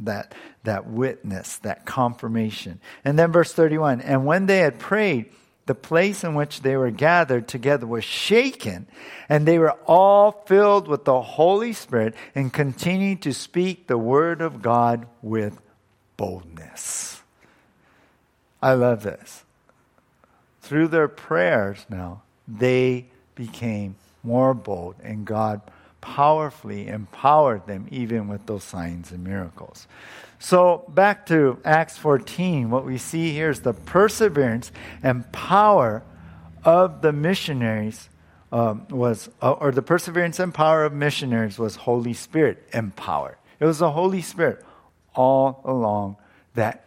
that, 0.06 0.34
that 0.64 0.88
witness, 0.88 1.58
that 1.58 1.86
confirmation. 1.86 2.80
And 3.06 3.18
then 3.18 3.32
verse 3.32 3.54
31 3.54 4.02
And 4.02 4.26
when 4.26 4.46
they 4.46 4.60
had 4.60 4.80
prayed, 4.80 5.32
the 5.68 5.76
place 5.76 6.24
in 6.24 6.34
which 6.34 6.62
they 6.62 6.76
were 6.76 6.92
gathered 6.92 7.48
together 7.48 7.86
was 7.86 8.04
shaken, 8.04 8.88
and 9.30 9.48
they 9.48 9.60
were 9.60 9.78
all 9.86 10.44
filled 10.46 10.88
with 10.88 11.06
the 11.06 11.22
Holy 11.22 11.72
Spirit 11.72 12.16
and 12.36 12.52
continued 12.52 13.22
to 13.22 13.34
speak 13.34 13.88
the 13.88 13.98
word 13.98 14.42
of 14.42 14.62
God 14.62 15.08
with 15.22 15.62
boldness. 16.18 17.22
I 18.62 18.74
love 18.74 19.04
this. 19.04 19.44
Through 20.72 20.88
their 20.88 21.10
prayers 21.10 21.86
now, 21.90 22.22
they 22.48 23.08
became 23.36 23.98
more 24.24 24.54
bold, 24.54 24.96
and 25.04 25.26
God 25.26 25.60
powerfully 26.00 26.88
empowered 26.88 27.68
them 27.68 27.90
even 27.92 28.30
with 28.30 28.46
those 28.46 28.64
signs 28.64 29.12
and 29.12 29.22
miracles. 29.22 29.86
So, 30.40 30.86
back 30.88 31.26
to 31.26 31.60
Acts 31.66 31.98
14, 31.98 32.70
what 32.70 32.86
we 32.86 32.98
see 32.98 33.34
here 33.34 33.50
is 33.50 33.60
the 33.60 33.74
perseverance 33.74 34.72
and 35.04 35.30
power 35.34 36.04
of 36.64 37.02
the 37.02 37.12
missionaries 37.12 38.08
um, 38.54 38.88
was, 38.88 39.30
uh, 39.42 39.52
or 39.52 39.74
the 39.74 39.82
perseverance 39.82 40.40
and 40.40 40.54
power 40.54 40.86
of 40.86 40.94
missionaries 40.94 41.60
was 41.60 41.76
Holy 41.76 42.14
Spirit 42.14 42.66
empowered. 42.74 43.36
It 43.60 43.66
was 43.66 43.80
the 43.80 43.92
Holy 43.92 44.22
Spirit 44.22 44.64
all 45.16 45.60
along 45.66 46.16
that 46.54 46.86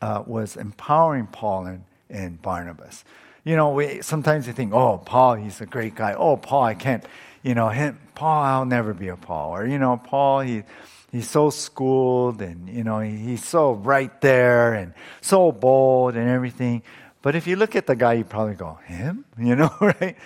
uh, 0.00 0.22
was 0.26 0.56
empowering 0.56 1.26
Paul 1.26 1.66
and, 1.66 1.84
and 2.12 2.40
Barnabas. 2.40 3.04
You 3.44 3.56
know, 3.56 3.70
we, 3.70 4.02
sometimes 4.02 4.46
we 4.46 4.52
think, 4.52 4.72
oh, 4.72 4.98
Paul, 4.98 5.34
he's 5.34 5.60
a 5.60 5.66
great 5.66 5.96
guy. 5.96 6.14
Oh, 6.14 6.36
Paul, 6.36 6.62
I 6.62 6.74
can't, 6.74 7.04
you 7.42 7.54
know, 7.56 7.68
him, 7.70 7.98
Paul, 8.14 8.44
I'll 8.44 8.64
never 8.64 8.94
be 8.94 9.08
a 9.08 9.16
Paul. 9.16 9.50
Or, 9.50 9.66
you 9.66 9.78
know, 9.78 9.96
Paul, 9.96 10.40
he, 10.40 10.62
he's 11.10 11.28
so 11.28 11.50
schooled 11.50 12.40
and, 12.40 12.68
you 12.68 12.84
know, 12.84 13.00
he, 13.00 13.16
he's 13.16 13.44
so 13.44 13.72
right 13.72 14.20
there 14.20 14.74
and 14.74 14.94
so 15.20 15.50
bold 15.50 16.14
and 16.14 16.28
everything. 16.28 16.82
But 17.20 17.34
if 17.34 17.46
you 17.48 17.56
look 17.56 17.74
at 17.74 17.86
the 17.86 17.96
guy, 17.96 18.14
you 18.14 18.24
probably 18.24 18.54
go, 18.54 18.78
him? 18.84 19.24
You 19.38 19.56
know, 19.56 19.74
right? 19.80 20.16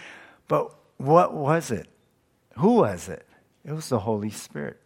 But 0.48 0.74
what 0.98 1.32
was 1.32 1.70
it? 1.70 1.88
Who 2.58 2.74
was 2.74 3.08
it? 3.08 3.26
It 3.64 3.72
was 3.72 3.88
the 3.88 4.00
Holy 4.00 4.30
Spirit. 4.30 4.80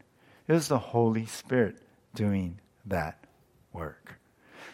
It 0.46 0.52
was 0.52 0.68
the 0.68 0.78
Holy 0.78 1.26
Spirit 1.26 1.78
doing 2.14 2.60
that 2.86 3.24
work. 3.72 4.19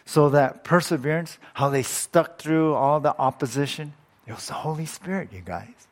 So 0.07 0.29
that 0.29 0.63
perseverance, 0.63 1.37
how 1.53 1.67
they 1.67 1.83
stuck 1.83 2.39
through 2.39 2.75
all 2.75 3.01
the 3.01 3.13
opposition, 3.19 3.91
it 4.25 4.31
was 4.31 4.47
the 4.47 4.53
Holy 4.53 4.85
Spirit, 4.85 5.33
you 5.33 5.41
guys. 5.41 5.87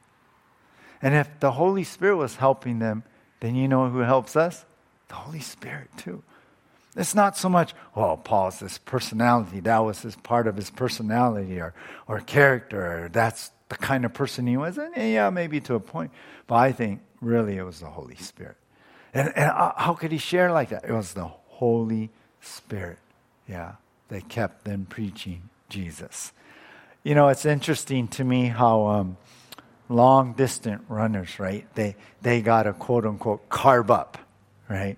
And 1.01 1.13
if 1.13 1.29
the 1.41 1.51
Holy 1.51 1.83
Spirit 1.83 2.15
was 2.15 2.37
helping 2.37 2.79
them, 2.79 3.03
then 3.41 3.55
you 3.55 3.67
know 3.67 3.89
who 3.89 3.99
helps 3.99 4.37
us? 4.37 4.63
The 5.09 5.15
Holy 5.15 5.41
Spirit, 5.41 5.89
too. 5.97 6.23
It's 6.95 7.13
not 7.13 7.35
so 7.35 7.49
much, 7.49 7.73
oh, 7.93 8.15
Paul's 8.15 8.61
this 8.61 8.77
personality. 8.77 9.59
That 9.59 9.79
was 9.79 10.01
his 10.01 10.15
part 10.15 10.47
of 10.47 10.55
his 10.55 10.69
personality 10.69 11.59
or, 11.59 11.73
or 12.07 12.21
character. 12.21 13.03
Or 13.03 13.09
that's 13.09 13.51
the 13.67 13.75
kind 13.75 14.05
of 14.05 14.13
person 14.13 14.47
he 14.47 14.55
was. 14.55 14.77
And 14.77 14.95
yeah, 14.95 15.29
maybe 15.29 15.59
to 15.59 15.75
a 15.75 15.81
point. 15.81 16.11
But 16.47 16.55
I 16.55 16.71
think 16.71 17.01
really 17.19 17.57
it 17.57 17.63
was 17.63 17.81
the 17.81 17.87
Holy 17.87 18.15
Spirit. 18.15 18.55
And, 19.13 19.27
and 19.35 19.51
uh, 19.51 19.73
how 19.75 19.93
could 19.93 20.13
he 20.13 20.19
share 20.19 20.53
like 20.53 20.69
that? 20.69 20.85
It 20.85 20.93
was 20.93 21.11
the 21.11 21.25
Holy 21.25 22.11
Spirit. 22.39 22.99
Yeah, 23.45 23.73
they 24.09 24.21
kept 24.21 24.65
them 24.65 24.85
preaching 24.89 25.49
Jesus. 25.69 26.31
You 27.03 27.15
know, 27.15 27.27
it's 27.27 27.45
interesting 27.45 28.07
to 28.09 28.23
me 28.23 28.47
how 28.47 28.85
um, 28.87 29.17
long 29.89 30.33
distance 30.33 30.83
runners, 30.89 31.39
right? 31.39 31.67
They 31.75 31.95
they 32.21 32.41
got 32.41 32.67
a 32.67 32.73
quote 32.73 33.05
unquote 33.05 33.49
carb 33.49 33.89
up, 33.89 34.17
right? 34.69 34.97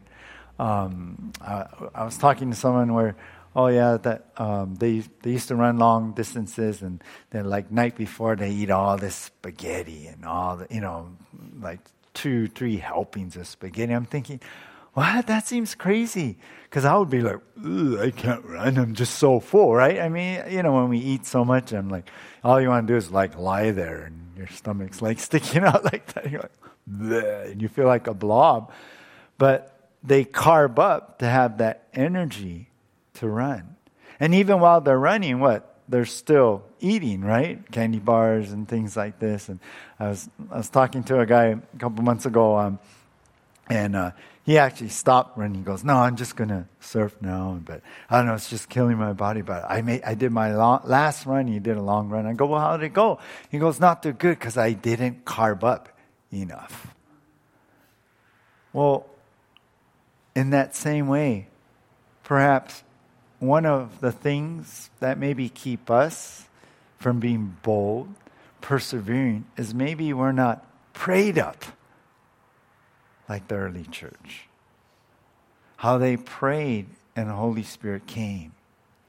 Um, 0.59 1.33
I, 1.41 1.65
I, 1.93 2.03
was 2.03 2.17
talking 2.17 2.49
to 2.49 2.55
someone 2.57 2.93
where, 2.93 3.15
oh 3.55 3.67
yeah, 3.67 3.97
that 3.97 4.25
um, 4.37 4.75
they 4.75 5.03
they 5.21 5.31
used 5.31 5.49
to 5.49 5.55
run 5.55 5.77
long 5.77 6.13
distances, 6.13 6.81
and 6.81 7.03
then 7.29 7.45
like 7.49 7.71
night 7.71 7.95
before 7.95 8.35
they 8.35 8.51
eat 8.51 8.71
all 8.71 8.97
this 8.97 9.15
spaghetti 9.15 10.07
and 10.07 10.25
all 10.25 10.57
the 10.57 10.67
you 10.73 10.81
know 10.81 11.09
like 11.59 11.79
two 12.13 12.47
three 12.47 12.77
helpings 12.77 13.35
of 13.35 13.45
spaghetti. 13.45 13.93
I'm 13.93 14.05
thinking, 14.05 14.41
what? 14.97 15.27
That 15.27 15.45
seems 15.45 15.75
crazy. 15.75 16.39
Because 16.63 16.83
I 16.83 16.97
would 16.97 17.11
be 17.11 17.21
like, 17.21 17.37
I 18.01 18.09
can't 18.09 18.43
run. 18.43 18.79
I'm 18.79 18.95
just 18.95 19.19
so 19.19 19.39
full, 19.39 19.75
right? 19.75 19.99
I 19.99 20.09
mean, 20.09 20.43
you 20.49 20.63
know, 20.63 20.73
when 20.73 20.89
we 20.89 20.97
eat 20.97 21.27
so 21.27 21.45
much, 21.45 21.71
I'm 21.71 21.87
like, 21.87 22.09
all 22.43 22.59
you 22.59 22.69
want 22.69 22.87
to 22.87 22.93
do 22.93 22.97
is 22.97 23.11
like 23.11 23.37
lie 23.37 23.69
there 23.69 24.05
and 24.05 24.35
your 24.35 24.47
stomach's 24.47 24.99
like 24.99 25.19
sticking 25.29 25.63
out 25.63 25.83
like 25.83 26.07
that. 26.13 26.31
You're 26.31 26.41
like, 26.41 27.51
and 27.51 27.61
you 27.61 27.67
feel 27.67 27.85
like 27.85 28.07
a 28.07 28.15
blob. 28.15 28.71
But 29.37 29.91
they 30.01 30.25
carb 30.25 30.79
up 30.79 31.19
to 31.19 31.27
have 31.27 31.59
that 31.59 31.89
energy 31.93 32.71
to 33.15 33.27
run. 33.27 33.75
And 34.19 34.33
even 34.33 34.59
while 34.59 34.81
they're 34.81 34.97
running, 34.97 35.39
what? 35.39 35.75
They're 35.87 36.05
still 36.05 36.63
eating, 36.79 37.21
right? 37.21 37.71
Candy 37.71 37.99
bars 37.99 38.51
and 38.51 38.67
things 38.67 38.97
like 38.97 39.19
this. 39.19 39.47
And 39.47 39.59
I 39.99 40.09
was, 40.09 40.27
I 40.49 40.57
was 40.57 40.69
talking 40.71 41.03
to 41.03 41.19
a 41.19 41.27
guy 41.27 41.45
a 41.45 41.77
couple 41.77 42.03
months 42.03 42.25
ago, 42.25 42.57
um, 42.57 42.79
and 43.69 43.95
uh, 43.95 44.11
he 44.43 44.57
actually 44.57 44.89
stopped 44.89 45.37
running. 45.37 45.55
He 45.55 45.63
goes, 45.63 45.83
"No, 45.83 45.97
I'm 45.97 46.15
just 46.15 46.35
gonna 46.35 46.67
surf 46.79 47.15
now." 47.21 47.59
But 47.63 47.81
I 48.09 48.17
don't 48.17 48.27
know, 48.27 48.33
it's 48.33 48.49
just 48.49 48.69
killing 48.69 48.97
my 48.97 49.13
body. 49.13 49.41
But 49.41 49.65
I 49.67 49.81
made, 49.81 50.03
I 50.03 50.15
did 50.15 50.31
my 50.31 50.55
long, 50.55 50.81
last 50.85 51.25
run. 51.25 51.47
He 51.47 51.59
did 51.59 51.77
a 51.77 51.81
long 51.81 52.09
run. 52.09 52.25
I 52.25 52.33
go, 52.33 52.45
"Well, 52.45 52.61
how 52.61 52.77
did 52.77 52.85
it 52.85 52.93
go?" 52.93 53.19
He 53.49 53.59
goes, 53.59 53.79
"Not 53.79 54.03
too 54.03 54.13
good 54.13 54.39
because 54.39 54.57
I 54.57 54.73
didn't 54.73 55.25
carb 55.25 55.63
up 55.63 55.89
enough." 56.31 56.95
Well, 58.73 59.05
in 60.35 60.51
that 60.51 60.75
same 60.75 61.07
way, 61.07 61.47
perhaps 62.23 62.83
one 63.39 63.65
of 63.65 63.99
the 64.01 64.11
things 64.11 64.89
that 64.99 65.17
maybe 65.17 65.49
keep 65.49 65.89
us 65.89 66.47
from 66.97 67.19
being 67.19 67.57
bold, 67.63 68.13
persevering, 68.61 69.45
is 69.57 69.73
maybe 69.73 70.13
we're 70.13 70.31
not 70.31 70.65
prayed 70.93 71.37
up 71.37 71.63
like 73.27 73.47
the 73.47 73.55
early 73.55 73.83
church. 73.83 74.47
How 75.77 75.97
they 75.97 76.17
prayed 76.17 76.87
and 77.15 77.29
the 77.29 77.33
Holy 77.33 77.63
Spirit 77.63 78.07
came 78.07 78.53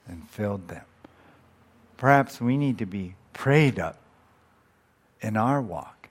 and 0.07 0.29
filled 0.29 0.69
them. 0.69 0.85
Perhaps 1.97 2.41
we 2.41 2.57
need 2.57 2.79
to 2.79 2.87
be 2.87 3.15
prayed 3.33 3.79
up 3.79 3.99
in 5.21 5.37
our 5.37 5.61
walk, 5.61 6.09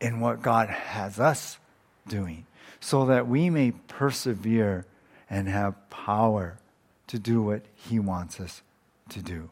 in 0.00 0.20
what 0.20 0.42
God 0.42 0.68
has 0.68 1.18
us 1.18 1.58
doing, 2.06 2.46
so 2.80 3.06
that 3.06 3.28
we 3.28 3.50
may 3.50 3.70
persevere 3.70 4.84
and 5.30 5.48
have 5.48 5.88
power 5.90 6.58
to 7.06 7.18
do 7.18 7.42
what 7.42 7.62
He 7.74 7.98
wants 7.98 8.40
us 8.40 8.62
to 9.10 9.22
do. 9.22 9.50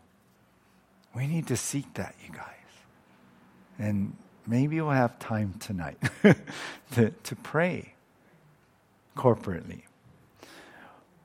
We 1.14 1.26
need 1.26 1.46
to 1.48 1.56
seek 1.56 1.94
that, 1.94 2.14
you 2.26 2.34
guys. 2.34 2.46
And 3.78 4.16
maybe 4.46 4.80
we'll 4.80 4.90
have 4.90 5.18
time 5.18 5.54
tonight 5.60 5.98
to, 6.92 7.10
to 7.10 7.36
pray 7.36 7.94
corporately. 9.16 9.82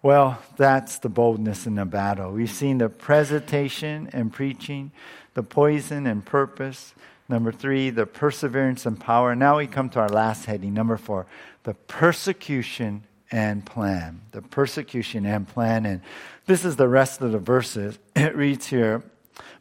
Well, 0.02 0.38
that's 0.56 1.00
the 1.00 1.10
boldness 1.10 1.66
in 1.66 1.76
the 1.76 1.86
battle. 1.86 2.32
We've 2.32 2.50
seen 2.50 2.78
the 2.78 2.90
presentation 2.90 4.10
and 4.14 4.32
preaching, 4.32 4.92
the 5.34 5.42
poison 5.42 6.06
and 6.06 6.24
purpose. 6.24 6.94
Number 7.28 7.52
three, 7.52 7.90
the 7.90 8.06
perseverance 8.06 8.86
and 8.86 9.00
power. 9.00 9.36
Now 9.36 9.58
we 9.58 9.66
come 9.66 9.90
to 9.90 10.00
our 10.00 10.10
last 10.10 10.46
heading, 10.46 10.76
number 10.76 10.98
four, 10.98 11.26
the 11.64 11.74
persecution 11.74 13.04
and 13.32 13.66
plan. 13.66 14.22
The 14.32 14.44
persecution 14.44 15.26
and 15.26 15.48
plan. 15.48 15.88
And 15.88 16.02
this 16.46 16.66
is 16.66 16.76
the 16.76 16.88
rest 16.88 17.22
of 17.22 17.32
the 17.32 17.40
verses. 17.40 17.98
It 18.16 18.36
reads 18.36 18.68
here 18.68 19.04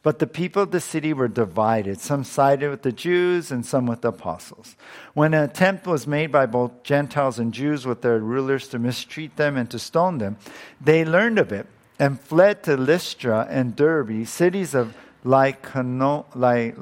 but 0.05 0.19
the 0.19 0.27
people 0.27 0.63
of 0.63 0.71
the 0.71 0.81
city 0.81 1.13
were 1.15 1.29
divided. 1.29 1.99
Some 1.99 2.25
sided 2.25 2.69
with 2.69 2.83
the 2.83 2.93
Jews 2.93 3.51
and 3.51 3.65
some 3.65 3.87
with 3.87 4.03
the 4.03 4.09
apostles. 4.09 4.77
When 5.15 5.33
an 5.33 5.43
attempt 5.43 5.87
was 5.87 6.07
made 6.07 6.31
by 6.31 6.45
both 6.45 6.83
Gentiles 6.83 7.39
and 7.39 7.55
Jews 7.55 7.87
with 7.87 8.03
their 8.03 8.19
rulers 8.19 8.69
to 8.69 8.79
mistreat 8.79 9.37
them 9.37 9.57
and 9.57 9.71
to 9.71 9.79
stone 9.79 10.19
them, 10.19 10.37
they 10.79 11.07
learned 11.07 11.39
of 11.39 11.53
it 11.53 11.67
and 11.99 12.21
fled 12.21 12.63
to 12.65 12.77
Lystra 12.77 13.47
and 13.49 13.75
Derbe, 13.75 14.27
cities 14.27 14.75
of 14.75 14.95
Lycaonia, 15.25 16.77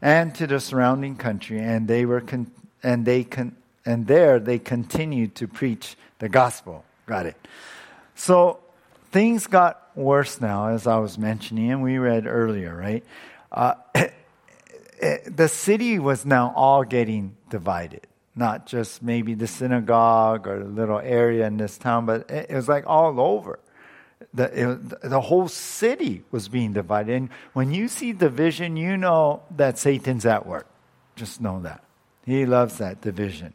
and 0.00 0.34
to 0.36 0.46
the 0.46 0.60
surrounding 0.60 1.16
country. 1.16 1.58
And 1.58 1.88
they 1.88 2.06
were 2.06 2.20
con- 2.20 2.52
and 2.84 3.04
they 3.04 3.24
con- 3.24 3.56
and 3.84 4.06
there 4.06 4.38
they 4.38 4.60
continued 4.60 5.34
to 5.34 5.48
preach 5.48 5.96
the 6.20 6.28
gospel. 6.28 6.84
Got 7.06 7.26
it. 7.26 7.36
So 8.14 8.60
things 9.10 9.48
got 9.48 9.82
worse 9.96 10.40
now, 10.40 10.68
as 10.68 10.86
I 10.86 10.98
was 10.98 11.18
mentioning, 11.18 11.70
and 11.70 11.82
we 11.82 11.98
read 11.98 12.26
earlier, 12.26 12.76
right? 12.76 13.04
Uh, 13.50 13.74
the 15.26 15.48
city 15.48 15.98
was 15.98 16.24
now 16.24 16.52
all 16.54 16.84
getting 16.84 17.36
divided. 17.50 18.06
Not 18.34 18.66
just 18.66 19.02
maybe 19.02 19.34
the 19.34 19.46
synagogue 19.46 20.46
or 20.46 20.58
the 20.58 20.68
little 20.68 20.98
area 20.98 21.46
in 21.46 21.56
this 21.56 21.78
town, 21.78 22.04
but 22.04 22.30
it 22.30 22.50
was 22.50 22.68
like 22.68 22.84
all 22.86 23.18
over. 23.18 23.58
The, 24.34 24.98
the 25.02 25.20
whole 25.22 25.48
city 25.48 26.22
was 26.30 26.48
being 26.48 26.74
divided. 26.74 27.14
And 27.14 27.30
when 27.54 27.72
you 27.72 27.88
see 27.88 28.12
division, 28.12 28.76
you 28.76 28.98
know 28.98 29.42
that 29.56 29.78
Satan's 29.78 30.26
at 30.26 30.46
work. 30.46 30.66
Just 31.16 31.40
know 31.40 31.60
that. 31.62 31.82
He 32.26 32.44
loves 32.44 32.76
that 32.76 33.00
division. 33.00 33.54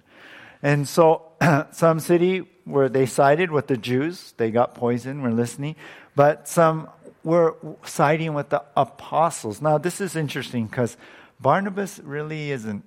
And 0.63 0.87
so, 0.87 1.31
some 1.71 1.99
city 1.99 2.47
where 2.65 2.89
they 2.89 3.05
sided 3.05 3.51
with 3.51 3.67
the 3.67 3.77
Jews, 3.77 4.33
they 4.37 4.49
got 4.49 4.73
poisoned, 4.73 5.21
we're 5.21 5.31
listening 5.31 5.75
but 6.15 6.47
some 6.47 6.89
were 7.23 7.55
siding 7.85 8.33
with 8.33 8.49
the 8.49 8.63
apostles. 8.75 9.61
Now, 9.61 9.77
this 9.77 10.01
is 10.01 10.15
interesting 10.15 10.65
because 10.65 10.97
Barnabas 11.39 11.99
really 12.03 12.51
isn't 12.51 12.83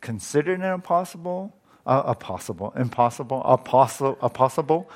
considered 0.00 0.60
an 0.60 0.72
apostle, 0.72 1.54
uh, 1.86 2.02
apostle, 2.06 2.72
impossible, 2.76 3.42
apostle, 3.44 4.18
apostle, 4.20 4.90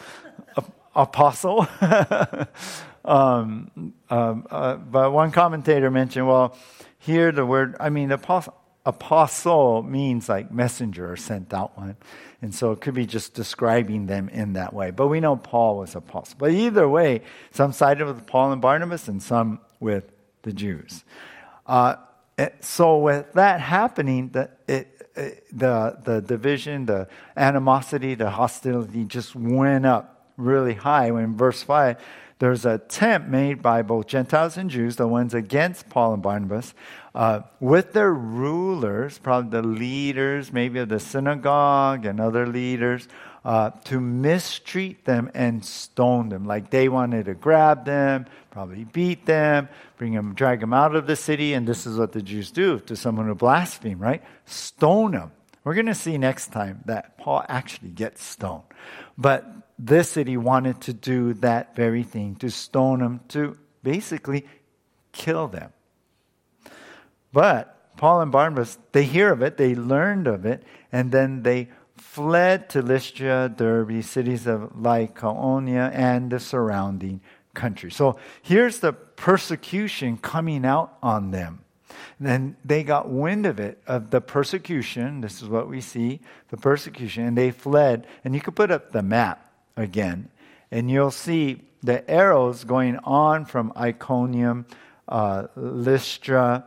apostle. 0.94 1.66
um, 3.04 3.92
um, 4.10 4.46
uh, 4.50 4.76
but 4.76 5.12
one 5.12 5.30
commentator 5.30 5.90
mentioned, 5.90 6.26
well, 6.26 6.56
here 6.98 7.32
the 7.32 7.46
word, 7.46 7.76
I 7.80 7.90
mean, 7.90 8.12
apostle, 8.12 8.54
apostle 8.90 9.82
means 9.82 10.28
like 10.28 10.52
messenger 10.52 11.10
or 11.12 11.16
sent 11.16 11.54
out 11.54 11.76
one. 11.78 11.96
And 12.42 12.54
so 12.54 12.72
it 12.72 12.80
could 12.80 12.94
be 12.94 13.06
just 13.06 13.34
describing 13.34 14.06
them 14.06 14.28
in 14.28 14.54
that 14.54 14.72
way. 14.72 14.90
But 14.90 15.08
we 15.08 15.20
know 15.20 15.36
Paul 15.36 15.78
was 15.78 15.94
apostle. 15.94 16.36
But 16.38 16.50
either 16.50 16.88
way, 16.88 17.22
some 17.50 17.72
sided 17.72 18.06
with 18.06 18.26
Paul 18.26 18.52
and 18.52 18.62
Barnabas 18.62 19.08
and 19.08 19.22
some 19.22 19.60
with 19.78 20.04
the 20.42 20.52
Jews. 20.52 21.04
Uh, 21.66 21.96
eh, 22.38 22.48
so 22.60 22.98
with 22.98 23.32
that 23.34 23.60
happening, 23.60 24.30
the, 24.30 24.50
it, 24.66 25.08
it, 25.14 25.44
the, 25.52 25.98
the 26.04 26.20
division, 26.20 26.86
the 26.86 27.08
animosity, 27.36 28.14
the 28.14 28.30
hostility 28.30 29.04
just 29.04 29.34
went 29.34 29.86
up 29.86 30.32
really 30.36 30.74
high. 30.74 31.10
When 31.10 31.36
verse 31.36 31.62
5, 31.62 31.96
there's 32.40 32.64
an 32.64 32.72
attempt 32.72 33.28
made 33.28 33.60
by 33.60 33.82
both 33.82 34.06
Gentiles 34.06 34.56
and 34.56 34.70
Jews, 34.70 34.96
the 34.96 35.06
ones 35.06 35.34
against 35.34 35.90
Paul 35.90 36.14
and 36.14 36.22
Barnabas, 36.22 36.72
uh, 37.14 37.40
with 37.58 37.92
their 37.92 38.12
rulers, 38.12 39.18
probably 39.18 39.50
the 39.50 39.66
leaders, 39.66 40.52
maybe 40.52 40.78
of 40.78 40.88
the 40.88 41.00
synagogue 41.00 42.06
and 42.06 42.20
other 42.20 42.46
leaders, 42.46 43.08
uh, 43.44 43.70
to 43.84 44.00
mistreat 44.00 45.04
them 45.04 45.30
and 45.34 45.64
stone 45.64 46.28
them. 46.28 46.44
Like 46.44 46.70
they 46.70 46.88
wanted 46.88 47.24
to 47.26 47.34
grab 47.34 47.84
them, 47.84 48.26
probably 48.50 48.84
beat 48.84 49.26
them, 49.26 49.68
bring 49.96 50.14
them, 50.14 50.34
drag 50.34 50.60
them 50.60 50.72
out 50.72 50.94
of 50.94 51.06
the 51.06 51.16
city. 51.16 51.54
And 51.54 51.66
this 51.66 51.86
is 51.86 51.98
what 51.98 52.12
the 52.12 52.22
Jews 52.22 52.50
do 52.50 52.78
to 52.80 52.96
someone 52.96 53.26
who 53.26 53.34
blaspheme, 53.34 53.98
right? 53.98 54.22
Stone 54.44 55.12
them. 55.12 55.32
We're 55.64 55.74
going 55.74 55.86
to 55.86 55.94
see 55.94 56.16
next 56.16 56.52
time 56.52 56.82
that 56.86 57.18
Paul 57.18 57.44
actually 57.48 57.90
gets 57.90 58.22
stoned. 58.22 58.62
But 59.18 59.46
this 59.78 60.10
city 60.10 60.36
wanted 60.36 60.80
to 60.82 60.92
do 60.92 61.34
that 61.34 61.74
very 61.76 62.02
thing, 62.02 62.36
to 62.36 62.50
stone 62.50 63.00
them, 63.00 63.20
to 63.28 63.56
basically 63.82 64.46
kill 65.12 65.48
them. 65.48 65.72
But 67.32 67.96
Paul 67.96 68.22
and 68.22 68.32
Barnabas, 68.32 68.78
they 68.92 69.04
hear 69.04 69.32
of 69.32 69.42
it, 69.42 69.56
they 69.56 69.74
learned 69.74 70.26
of 70.26 70.46
it, 70.46 70.62
and 70.90 71.12
then 71.12 71.42
they 71.42 71.68
fled 71.96 72.70
to 72.70 72.82
Lystra, 72.82 73.52
Derbe, 73.54 74.02
cities 74.02 74.46
of 74.46 74.72
Lycaonia, 74.72 75.92
and 75.94 76.30
the 76.30 76.40
surrounding 76.40 77.20
country. 77.54 77.90
So 77.90 78.18
here's 78.42 78.78
the 78.80 78.92
persecution 78.92 80.16
coming 80.16 80.64
out 80.64 80.96
on 81.02 81.30
them. 81.30 81.60
then 82.18 82.56
they 82.64 82.82
got 82.82 83.08
wind 83.08 83.46
of 83.46 83.60
it, 83.60 83.82
of 83.86 84.10
the 84.10 84.20
persecution. 84.20 85.20
This 85.20 85.42
is 85.42 85.48
what 85.48 85.68
we 85.68 85.80
see 85.80 86.20
the 86.48 86.56
persecution, 86.56 87.24
and 87.24 87.36
they 87.36 87.50
fled. 87.50 88.06
And 88.24 88.34
you 88.34 88.40
could 88.40 88.56
put 88.56 88.70
up 88.70 88.92
the 88.92 89.02
map 89.02 89.52
again, 89.76 90.30
and 90.70 90.90
you'll 90.90 91.10
see 91.10 91.62
the 91.82 92.08
arrows 92.10 92.64
going 92.64 92.96
on 93.04 93.44
from 93.44 93.72
Iconium, 93.76 94.66
uh, 95.08 95.48
Lystra, 95.56 96.64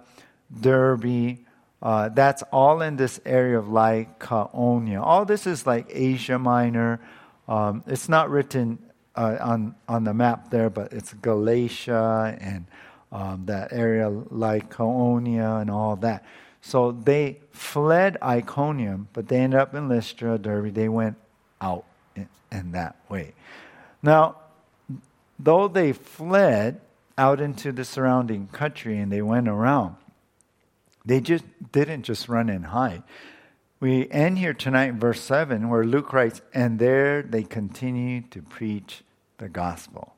Derbe. 0.60 1.38
Uh, 1.82 2.10
that's 2.10 2.44
all 2.52 2.82
in 2.82 2.96
this 2.96 3.20
area 3.26 3.60
of 3.60 3.66
Lycaonia. 3.66 5.02
All 5.02 5.26
this 5.26 5.46
is 5.46 5.68
like 5.68 5.88
Asia 5.90 6.40
Minor. 6.40 7.00
Um, 7.48 7.84
it's 7.88 8.08
not 8.08 8.30
written 8.30 8.80
uh, 9.16 9.38
on 9.42 9.76
on 9.88 10.06
the 10.06 10.14
map 10.14 10.50
there, 10.50 10.70
but 10.70 10.94
it's 10.94 11.14
Galatia 11.14 12.38
and 12.40 12.66
um, 13.12 13.46
that 13.46 13.74
area 13.74 14.10
Lycaonia 14.10 15.62
and 15.62 15.70
all 15.70 15.96
that. 15.98 16.26
So 16.62 16.94
they 16.94 17.40
fled 17.52 18.18
Iconium, 18.24 19.10
but 19.12 19.28
they 19.28 19.38
ended 19.38 19.60
up 19.60 19.76
in 19.76 19.90
Lystra, 19.90 20.38
Derbe. 20.38 20.74
They 20.74 20.88
went 20.88 21.18
out 21.60 21.84
in, 22.16 22.30
in 22.52 22.72
that 22.72 22.96
way. 23.10 23.34
Now, 24.02 24.38
though 25.38 25.68
they 25.68 25.92
fled 25.92 26.80
out 27.18 27.42
into 27.42 27.74
the 27.74 27.84
surrounding 27.84 28.48
country 28.48 28.98
and 28.98 29.12
they 29.12 29.22
went 29.22 29.50
around, 29.50 29.98
they 31.06 31.20
just 31.20 31.44
didn't 31.72 32.04
just 32.04 32.30
run 32.30 32.50
and 32.50 32.68
hide. 32.68 33.04
We 33.80 34.10
end 34.10 34.38
here 34.38 34.54
tonight 34.54 34.90
in 34.90 35.00
verse 35.00 35.22
7 35.22 35.70
where 35.70 35.84
Luke 35.84 36.14
writes, 36.14 36.42
And 36.54 36.80
there 36.80 37.22
they 37.22 37.44
continued 37.44 38.32
to 38.32 38.42
preach 38.42 39.04
the 39.38 39.50
gospel. 39.50 40.16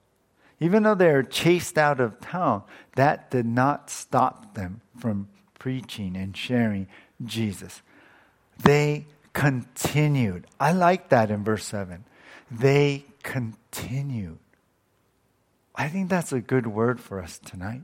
Even 0.59 0.83
though 0.83 0.95
they 0.95 1.11
were 1.11 1.23
chased 1.23 1.77
out 1.77 1.99
of 1.99 2.19
town, 2.21 2.63
that 2.95 3.31
did 3.31 3.45
not 3.45 3.89
stop 3.89 4.53
them 4.53 4.81
from 4.97 5.27
preaching 5.57 6.15
and 6.15 6.37
sharing 6.37 6.87
Jesus. 7.23 7.81
They 8.63 9.07
continued. 9.33 10.45
I 10.59 10.71
like 10.71 11.09
that 11.09 11.31
in 11.31 11.43
verse 11.43 11.65
7. 11.65 12.05
They 12.51 13.05
continued. 13.23 14.37
I 15.75 15.89
think 15.89 16.09
that's 16.09 16.31
a 16.31 16.39
good 16.39 16.67
word 16.67 17.01
for 17.01 17.19
us 17.21 17.39
tonight. 17.39 17.81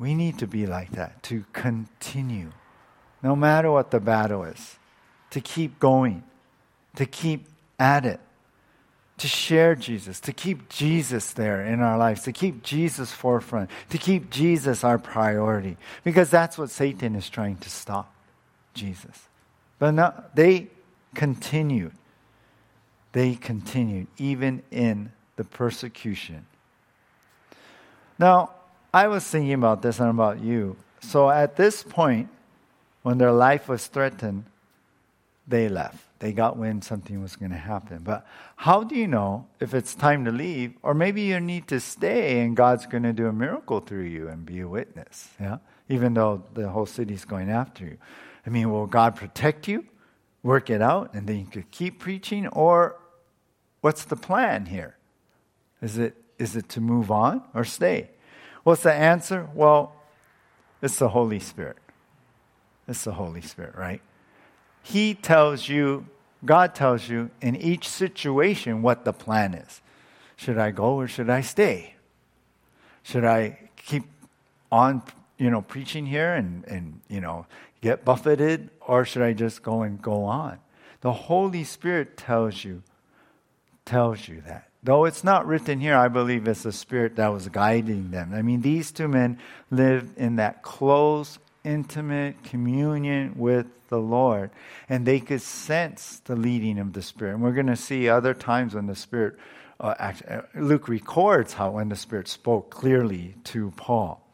We 0.00 0.14
need 0.14 0.38
to 0.38 0.46
be 0.46 0.66
like 0.66 0.92
that, 0.92 1.22
to 1.24 1.44
continue, 1.52 2.52
no 3.22 3.36
matter 3.36 3.70
what 3.70 3.90
the 3.90 4.00
battle 4.00 4.44
is, 4.44 4.78
to 5.28 5.42
keep 5.42 5.78
going, 5.78 6.24
to 6.96 7.04
keep 7.04 7.46
at 7.78 8.06
it, 8.06 8.18
to 9.18 9.28
share 9.28 9.74
Jesus, 9.74 10.18
to 10.20 10.32
keep 10.32 10.70
Jesus 10.70 11.34
there 11.34 11.60
in 11.62 11.80
our 11.80 11.98
lives, 11.98 12.22
to 12.22 12.32
keep 12.32 12.62
Jesus 12.62 13.12
forefront, 13.12 13.68
to 13.90 13.98
keep 13.98 14.30
Jesus 14.30 14.82
our 14.82 14.98
priority, 14.98 15.76
because 16.02 16.30
that's 16.30 16.56
what 16.56 16.70
Satan 16.70 17.14
is 17.14 17.28
trying 17.28 17.58
to 17.58 17.68
stop 17.68 18.10
Jesus. 18.72 19.28
But 19.78 19.90
no, 19.90 20.14
they 20.34 20.68
continued. 21.14 21.92
They 23.12 23.34
continued, 23.34 24.06
even 24.16 24.62
in 24.70 25.12
the 25.36 25.44
persecution. 25.44 26.46
Now, 28.18 28.52
I 28.92 29.08
was 29.08 29.24
thinking 29.24 29.54
about 29.54 29.82
this 29.82 30.00
and 30.00 30.10
about 30.10 30.40
you. 30.40 30.76
So 31.00 31.30
at 31.30 31.56
this 31.56 31.82
point, 31.82 32.28
when 33.02 33.18
their 33.18 33.32
life 33.32 33.68
was 33.68 33.86
threatened, 33.86 34.44
they 35.46 35.68
left 35.68 36.04
they 36.20 36.32
got 36.32 36.58
wind 36.58 36.84
something 36.84 37.20
was 37.20 37.34
going 37.34 37.50
to 37.50 37.56
happen. 37.56 38.00
But 38.04 38.26
how 38.56 38.84
do 38.84 38.94
you 38.94 39.08
know 39.08 39.46
if 39.58 39.72
it's 39.72 39.94
time 39.94 40.26
to 40.26 40.30
leave? 40.30 40.74
Or 40.82 40.94
maybe 40.94 41.22
you 41.22 41.40
need 41.40 41.66
to 41.68 41.80
stay 41.80 42.40
and 42.42 42.54
God's 42.54 42.86
going 42.86 43.02
to 43.02 43.12
do 43.12 43.26
a 43.26 43.32
miracle 43.32 43.80
through 43.80 44.04
you 44.04 44.28
and 44.28 44.44
be 44.44 44.60
a 44.60 44.68
witness, 44.68 45.30
yeah? 45.40 45.58
Even 45.88 46.14
though 46.14 46.44
the 46.54 46.68
whole 46.68 46.86
city's 46.86 47.24
going 47.24 47.50
after 47.50 47.84
you. 47.84 47.96
I 48.46 48.50
mean, 48.50 48.70
will 48.70 48.86
God 48.86 49.16
protect 49.16 49.66
you, 49.66 49.86
work 50.42 50.68
it 50.68 50.82
out, 50.82 51.14
and 51.14 51.26
then 51.26 51.40
you 51.40 51.46
could 51.46 51.70
keep 51.70 51.98
preaching? 51.98 52.46
Or 52.48 52.96
what's 53.80 54.04
the 54.04 54.16
plan 54.16 54.66
here? 54.66 54.96
Is 55.80 55.96
it, 55.96 56.16
is 56.38 56.54
it 56.54 56.68
to 56.70 56.82
move 56.82 57.10
on 57.10 57.42
or 57.54 57.64
stay? 57.64 58.10
What's 58.62 58.82
the 58.82 58.92
answer? 58.92 59.48
Well, 59.54 59.94
it's 60.82 60.96
the 60.96 61.08
Holy 61.08 61.40
Spirit. 61.40 61.76
It's 62.88 63.04
the 63.04 63.12
Holy 63.12 63.40
Spirit, 63.40 63.74
right? 63.74 64.00
He 64.82 65.14
tells 65.14 65.68
you, 65.68 66.06
God 66.44 66.74
tells 66.74 67.08
you 67.08 67.30
in 67.40 67.54
each 67.56 67.88
situation 67.88 68.82
what 68.82 69.04
the 69.04 69.12
plan 69.12 69.54
is. 69.54 69.80
Should 70.36 70.58
I 70.58 70.70
go 70.70 70.94
or 70.94 71.06
should 71.06 71.28
I 71.28 71.42
stay? 71.42 71.94
Should 73.02 73.24
I 73.24 73.58
keep 73.76 74.04
on, 74.72 75.02
you 75.36 75.50
know, 75.50 75.60
preaching 75.60 76.06
here 76.06 76.34
and, 76.34 76.64
and 76.64 77.00
you 77.08 77.20
know, 77.20 77.46
get 77.82 78.04
buffeted 78.04 78.70
or 78.80 79.04
should 79.04 79.22
I 79.22 79.34
just 79.34 79.62
go 79.62 79.82
and 79.82 80.00
go 80.00 80.24
on? 80.24 80.58
The 81.02 81.12
Holy 81.12 81.64
Spirit 81.64 82.16
tells 82.16 82.64
you, 82.64 82.82
tells 83.84 84.28
you 84.28 84.42
that. 84.46 84.69
Though 84.82 85.04
it's 85.04 85.22
not 85.22 85.46
written 85.46 85.78
here, 85.78 85.96
I 85.96 86.08
believe 86.08 86.48
it's 86.48 86.62
the 86.62 86.72
Spirit 86.72 87.16
that 87.16 87.28
was 87.28 87.48
guiding 87.48 88.10
them. 88.10 88.32
I 88.34 88.40
mean, 88.40 88.62
these 88.62 88.92
two 88.92 89.08
men 89.08 89.38
lived 89.70 90.16
in 90.16 90.36
that 90.36 90.62
close 90.62 91.38
intimate 91.64 92.42
communion 92.42 93.34
with 93.36 93.66
the 93.88 93.98
Lord. 93.98 94.50
And 94.88 95.04
they 95.04 95.20
could 95.20 95.42
sense 95.42 96.22
the 96.24 96.36
leading 96.36 96.78
of 96.78 96.94
the 96.94 97.02
Spirit. 97.02 97.34
And 97.34 97.42
we're 97.42 97.52
going 97.52 97.66
to 97.66 97.76
see 97.76 98.08
other 98.08 98.32
times 98.32 98.74
when 98.74 98.86
the 98.86 98.94
Spirit, 98.94 99.36
uh, 99.78 100.12
uh, 100.28 100.42
Luke 100.54 100.88
records 100.88 101.52
how 101.52 101.72
when 101.72 101.90
the 101.90 101.96
Spirit 101.96 102.28
spoke 102.28 102.70
clearly 102.70 103.34
to 103.44 103.72
Paul. 103.76 104.26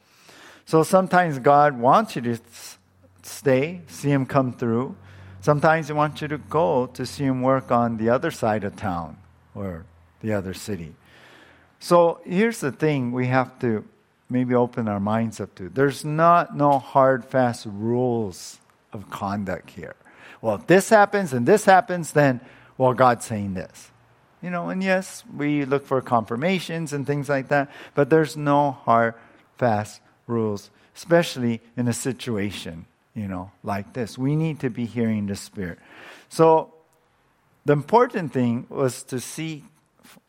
So 0.65 0.83
sometimes 0.83 1.39
God 1.39 1.79
wants 1.79 2.17
you 2.17 2.23
to 2.23 2.39
stay, 3.23 3.81
see 3.89 4.11
Him 4.11 4.27
come 4.27 4.53
through. 4.53 4.97
Sometimes 5.41 5.89
He 5.89 5.93
wants 5.93 6.23
you 6.23 6.29
to 6.29 6.39
go 6.39 6.87
to 6.87 7.07
see 7.07 7.25
Him 7.25 7.43
work 7.43 7.71
on 7.71 7.97
the 7.97 8.11
other 8.11 8.31
side 8.31 8.65
of 8.65 8.77
town 8.77 9.17
or 9.55 9.85
the 10.27 10.35
other 10.35 10.53
city. 10.53 10.93
So 11.79 12.21
here's 12.25 12.61
the 12.61 12.73
thing 12.73 13.13
we 13.13 13.29
have 13.29 13.59
to 13.61 13.85
maybe 14.29 14.55
open 14.55 14.89
our 14.89 14.99
minds 14.99 15.41
up 15.41 15.55
to. 15.55 15.69
There's 15.69 16.05
not 16.05 16.57
no 16.57 16.81
hard, 16.81 17.25
fast 17.25 17.67
rules 17.71 18.59
of 18.93 19.09
conduct 19.09 19.71
here. 19.71 19.95
Well, 20.43 20.57
if 20.57 20.67
this 20.67 20.89
happens 20.89 21.33
and 21.33 21.47
this 21.47 21.65
happens, 21.65 22.13
then, 22.13 22.41
well, 22.77 22.93
God's 22.93 23.25
saying 23.25 23.55
this. 23.55 23.93
You 24.43 24.51
know, 24.51 24.69
and 24.69 24.83
yes, 24.83 25.23
we 25.35 25.65
look 25.65 25.87
for 25.87 26.01
confirmations 26.01 26.93
and 26.93 27.07
things 27.07 27.29
like 27.29 27.49
that, 27.49 27.71
but 27.95 28.11
there's 28.11 28.37
no 28.37 28.73
hard, 28.73 29.15
fast 29.59 30.01
rules, 30.27 30.71
especially 30.95 31.61
in 31.77 31.87
a 31.87 31.93
situation, 31.93 32.87
you 33.15 33.29
know, 33.29 33.53
like 33.63 33.93
this. 33.93 34.19
We 34.19 34.35
need 34.35 34.59
to 34.61 34.71
be 34.71 34.87
hearing 34.87 35.27
the 35.27 35.37
Spirit. 35.37 35.79
So, 36.29 36.75
the 37.65 37.73
important 37.73 38.33
thing 38.33 38.67
was 38.69 39.03
to 39.05 39.19
seek 39.19 39.65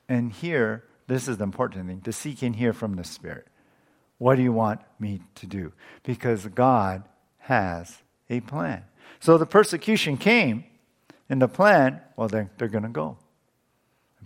and 0.07 0.31
hear. 0.31 0.83
This 1.07 1.27
is 1.27 1.37
the 1.37 1.43
important 1.43 1.87
thing 1.87 2.01
to 2.01 2.11
seek 2.11 2.41
and 2.41 2.55
hear 2.55 2.73
from 2.73 2.95
the 2.95 3.03
Spirit. 3.03 3.47
What 4.17 4.35
do 4.35 4.41
you 4.41 4.51
want 4.51 4.81
me 4.99 5.21
to 5.35 5.45
do? 5.45 5.73
Because 6.03 6.45
God 6.47 7.03
has 7.39 8.01
a 8.29 8.41
plan. 8.41 8.83
So 9.19 9.37
the 9.37 9.45
persecution 9.45 10.17
came, 10.17 10.65
and 11.29 11.41
the 11.41 11.47
plan, 11.47 12.01
well, 12.15 12.27
they're, 12.27 12.49
they're 12.57 12.67
going 12.67 12.83
to 12.83 12.89
go. 12.89 13.17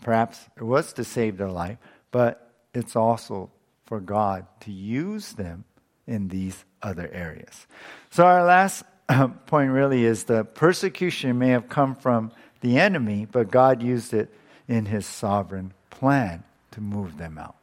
Perhaps 0.01 0.39
it 0.57 0.63
was 0.63 0.93
to 0.93 1.03
save 1.03 1.37
their 1.37 1.51
life, 1.51 1.77
but 2.11 2.51
it's 2.73 2.95
also 2.95 3.51
for 3.85 3.99
God 3.99 4.47
to 4.61 4.71
use 4.71 5.33
them 5.33 5.65
in 6.07 6.29
these 6.29 6.65
other 6.81 7.09
areas. 7.11 7.67
So, 8.09 8.25
our 8.25 8.43
last 8.43 8.83
uh, 9.09 9.27
point 9.27 9.71
really 9.71 10.05
is 10.05 10.23
the 10.23 10.43
persecution 10.43 11.37
may 11.37 11.49
have 11.49 11.69
come 11.69 11.95
from 11.95 12.31
the 12.61 12.79
enemy, 12.79 13.27
but 13.29 13.51
God 13.51 13.83
used 13.83 14.13
it 14.13 14.33
in 14.71 14.85
his 14.85 15.05
sovereign 15.05 15.73
plan 15.89 16.43
to 16.71 16.79
move 16.79 17.17
them 17.17 17.37
out. 17.37 17.57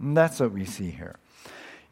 And 0.00 0.16
that's 0.16 0.40
what 0.40 0.52
we 0.52 0.64
see 0.64 0.90
here. 0.90 1.16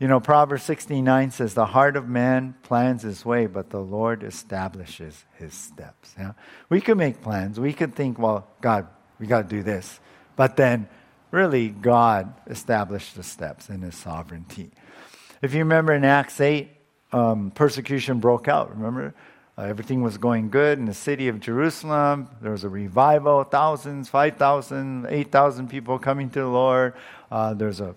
You 0.00 0.08
know, 0.08 0.20
Proverbs 0.20 0.62
69 0.62 1.32
says, 1.32 1.52
The 1.52 1.66
heart 1.66 1.96
of 1.96 2.08
man 2.08 2.54
plans 2.62 3.02
his 3.02 3.26
way, 3.26 3.44
but 3.44 3.68
the 3.68 3.78
Lord 3.78 4.24
establishes 4.24 5.26
his 5.34 5.52
steps. 5.52 6.14
Yeah? 6.18 6.32
We 6.70 6.80
could 6.80 6.96
make 6.96 7.20
plans. 7.20 7.60
We 7.60 7.74
could 7.74 7.94
think, 7.94 8.18
well, 8.18 8.48
God, 8.62 8.88
we 9.20 9.26
got 9.26 9.42
to 9.42 9.56
do 9.56 9.62
this. 9.62 10.00
But 10.34 10.56
then, 10.56 10.88
really, 11.30 11.68
God 11.68 12.32
established 12.46 13.14
the 13.16 13.22
steps 13.22 13.68
in 13.68 13.82
his 13.82 13.94
sovereignty. 13.94 14.70
If 15.42 15.52
you 15.52 15.58
remember 15.58 15.92
in 15.92 16.06
Acts 16.06 16.40
8, 16.40 16.70
um, 17.12 17.50
persecution 17.50 18.18
broke 18.18 18.48
out. 18.48 18.74
Remember? 18.74 19.12
Uh, 19.56 19.62
everything 19.62 20.02
was 20.02 20.16
going 20.16 20.48
good 20.48 20.78
in 20.78 20.86
the 20.86 20.94
city 20.94 21.28
of 21.28 21.38
Jerusalem. 21.38 22.28
There 22.40 22.52
was 22.52 22.64
a 22.64 22.70
revival, 22.70 23.44
thousands, 23.44 24.08
5,000, 24.08 25.06
8,000 25.06 25.68
people 25.68 25.98
coming 25.98 26.30
to 26.30 26.40
the 26.40 26.46
Lord. 26.46 26.94
Uh, 27.30 27.52
there's 27.52 27.80
a 27.80 27.94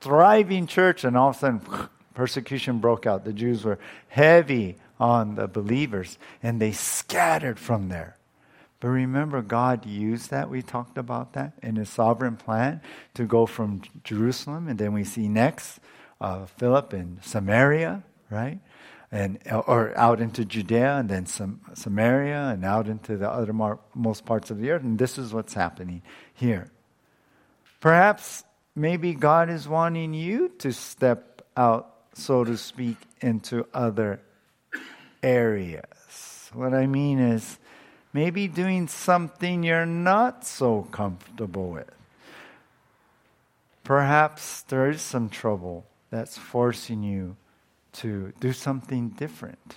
thriving 0.00 0.66
church, 0.66 1.04
and 1.04 1.16
all 1.16 1.30
of 1.30 1.36
a 1.36 1.38
sudden, 1.38 1.60
persecution 2.14 2.78
broke 2.78 3.06
out. 3.06 3.24
The 3.24 3.32
Jews 3.32 3.64
were 3.64 3.78
heavy 4.08 4.76
on 4.98 5.36
the 5.36 5.46
believers, 5.46 6.18
and 6.42 6.60
they 6.60 6.72
scattered 6.72 7.58
from 7.58 7.88
there. 7.88 8.16
But 8.80 8.88
remember, 8.88 9.42
God 9.42 9.86
used 9.86 10.30
that. 10.30 10.50
We 10.50 10.60
talked 10.60 10.98
about 10.98 11.34
that 11.34 11.52
in 11.62 11.76
His 11.76 11.88
sovereign 11.88 12.36
plan 12.36 12.80
to 13.14 13.24
go 13.24 13.46
from 13.46 13.82
Jerusalem, 14.04 14.68
and 14.68 14.78
then 14.78 14.92
we 14.92 15.04
see 15.04 15.28
next 15.28 15.78
uh, 16.20 16.46
Philip 16.46 16.92
in 16.92 17.18
Samaria, 17.22 18.02
right? 18.28 18.58
And 19.12 19.38
or 19.50 19.96
out 19.96 20.20
into 20.20 20.44
Judea, 20.44 20.96
and 20.96 21.08
then 21.08 21.26
some 21.26 21.60
Samaria, 21.74 22.48
and 22.48 22.64
out 22.64 22.88
into 22.88 23.16
the 23.16 23.30
other 23.30 23.52
mar- 23.52 23.78
most 23.94 24.24
parts 24.24 24.50
of 24.50 24.58
the 24.58 24.70
earth. 24.70 24.82
And 24.82 24.98
this 24.98 25.16
is 25.16 25.32
what's 25.32 25.54
happening 25.54 26.02
here. 26.34 26.70
Perhaps, 27.80 28.42
maybe 28.74 29.14
God 29.14 29.48
is 29.48 29.68
wanting 29.68 30.12
you 30.12 30.50
to 30.58 30.72
step 30.72 31.42
out, 31.56 31.94
so 32.14 32.42
to 32.42 32.56
speak, 32.56 32.96
into 33.20 33.66
other 33.72 34.20
areas. 35.22 36.50
What 36.52 36.74
I 36.74 36.86
mean 36.86 37.18
is 37.18 37.58
maybe 38.12 38.48
doing 38.48 38.88
something 38.88 39.62
you're 39.62 39.86
not 39.86 40.44
so 40.44 40.82
comfortable 40.90 41.70
with. 41.70 41.90
Perhaps 43.84 44.62
there 44.62 44.90
is 44.90 45.00
some 45.00 45.28
trouble 45.28 45.86
that's 46.10 46.36
forcing 46.36 47.02
you 47.02 47.36
to 47.98 48.32
do 48.40 48.52
something 48.52 49.10
different. 49.10 49.76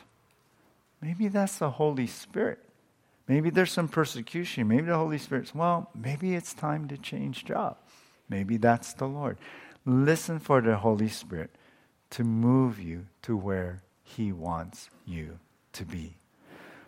Maybe 1.01 1.27
that's 1.27 1.57
the 1.57 1.71
Holy 1.71 2.07
Spirit. 2.07 2.59
Maybe 3.27 3.49
there's 3.49 3.71
some 3.71 3.87
persecution. 3.87 4.67
Maybe 4.67 4.87
the 4.87 4.97
Holy 4.97 5.17
Spirit's, 5.17 5.53
well, 5.53 5.89
maybe 5.95 6.35
it's 6.35 6.53
time 6.53 6.87
to 6.87 6.97
change 6.97 7.45
job. 7.45 7.77
Maybe 8.27 8.57
that's 8.57 8.93
the 8.93 9.07
Lord. 9.07 9.37
Listen 9.85 10.39
for 10.39 10.61
the 10.61 10.77
Holy 10.77 11.09
Spirit 11.09 11.51
to 12.11 12.23
move 12.23 12.79
you 12.79 13.05
to 13.21 13.37
where 13.37 13.81
He 14.03 14.31
wants 14.31 14.89
you 15.05 15.39
to 15.73 15.85
be. 15.85 16.17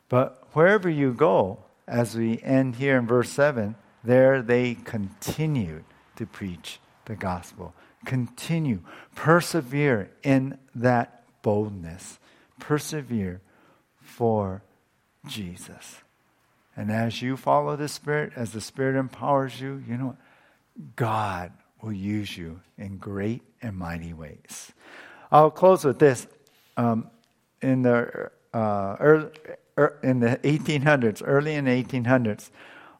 But 0.09 0.47
wherever 0.53 0.89
you 0.89 1.13
go, 1.13 1.59
as 1.87 2.15
we 2.15 2.41
end 2.41 2.75
here 2.75 2.97
in 2.97 3.07
verse 3.07 3.29
7, 3.29 3.75
there 4.03 4.41
they 4.41 4.75
continued 4.75 5.83
to 6.15 6.25
preach 6.25 6.79
the 7.05 7.15
gospel. 7.15 7.73
Continue, 8.03 8.81
persevere 9.15 10.09
in 10.23 10.57
that 10.73 11.20
boldness. 11.41 12.19
Persevere 12.59 13.41
for 14.01 14.63
Jesus. 15.27 16.01
And 16.75 16.91
as 16.91 17.21
you 17.21 17.37
follow 17.37 17.75
the 17.75 17.87
Spirit, 17.87 18.33
as 18.35 18.51
the 18.51 18.61
Spirit 18.61 18.97
empowers 18.97 19.59
you, 19.59 19.83
you 19.87 19.97
know, 19.97 20.07
what? 20.07 20.17
God 20.95 21.51
will 21.81 21.91
use 21.91 22.37
you 22.37 22.61
in 22.77 22.97
great 22.97 23.41
and 23.61 23.75
mighty 23.75 24.13
ways. 24.13 24.71
I'll 25.31 25.51
close 25.51 25.83
with 25.83 25.99
this. 25.99 26.27
Um, 26.77 27.09
in 27.61 27.81
the 27.81 28.31
uh, 28.53 28.95
early, 28.99 29.29
Er, 29.77 29.97
in 30.03 30.19
the 30.19 30.37
1800s, 30.43 31.21
early 31.25 31.55
in 31.55 31.65
the 31.65 31.83
1800s, 31.83 32.49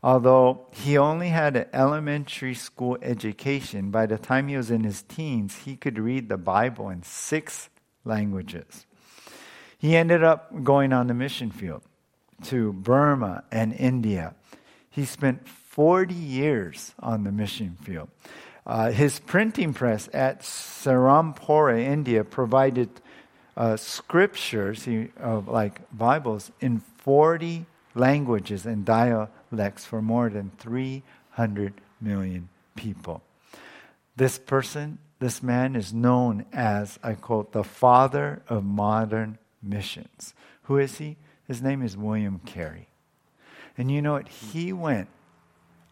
although 0.02 0.66
he 0.72 0.98
only 0.98 1.30
had 1.30 1.56
an 1.56 1.66
elementary 1.74 2.56
school 2.56 2.98
education, 3.02 3.92
by 3.92 4.06
the 4.06 4.18
time 4.18 4.48
he 4.48 4.56
was 4.56 4.72
in 4.72 4.84
his 4.84 5.02
teens, 5.02 5.60
he 5.66 5.76
could 5.76 6.00
read 6.00 6.30
the 6.30 6.38
Bible 6.38 6.90
in 6.90 7.04
six 7.04 7.70
languages. 8.06 8.86
He 9.78 9.96
ended 9.96 10.24
up 10.24 10.64
going 10.64 10.94
on 10.94 11.08
the 11.08 11.14
mission 11.14 11.52
field 11.52 11.82
to 12.46 12.74
Burma 12.74 13.44
and 13.52 13.74
India. 13.74 14.36
He 14.90 15.06
spent 15.06 15.48
40 15.48 16.14
years 16.14 16.94
on 17.00 17.24
the 17.24 17.32
mission 17.32 17.78
field. 17.82 18.10
Uh, 18.66 18.92
his 18.92 19.20
printing 19.20 19.74
press 19.74 20.08
at 20.14 20.42
Serampore, 20.42 21.80
India, 21.80 22.24
provided 22.24 22.90
uh, 23.58 23.76
scriptures, 23.76 24.88
of 25.18 25.48
like 25.48 25.82
Bibles, 25.92 26.52
in 26.60 26.80
40 26.80 27.66
languages 27.96 28.66
and 28.66 28.86
dialects 28.86 29.86
for 29.86 30.02
more 30.02 30.30
than 30.30 30.52
300 30.60 31.74
million 32.00 32.50
people. 32.76 33.22
This 34.16 34.38
person, 34.38 35.00
this 35.22 35.44
man, 35.44 35.76
is 35.76 35.94
known 35.94 36.46
as, 36.52 36.98
I 37.04 37.14
quote, 37.14 37.52
the 37.52 37.64
father 37.64 38.42
of 38.50 38.66
modern 38.66 39.38
missions. 39.62 40.34
Who 40.64 40.80
is 40.80 40.98
he? 40.98 41.16
His 41.48 41.62
name 41.62 41.84
is 41.84 41.96
William 41.96 42.42
Carey. 42.44 42.88
And 43.78 43.92
you 43.92 44.02
know 44.02 44.14
what? 44.14 44.28
He 44.28 44.74
went 44.74 45.10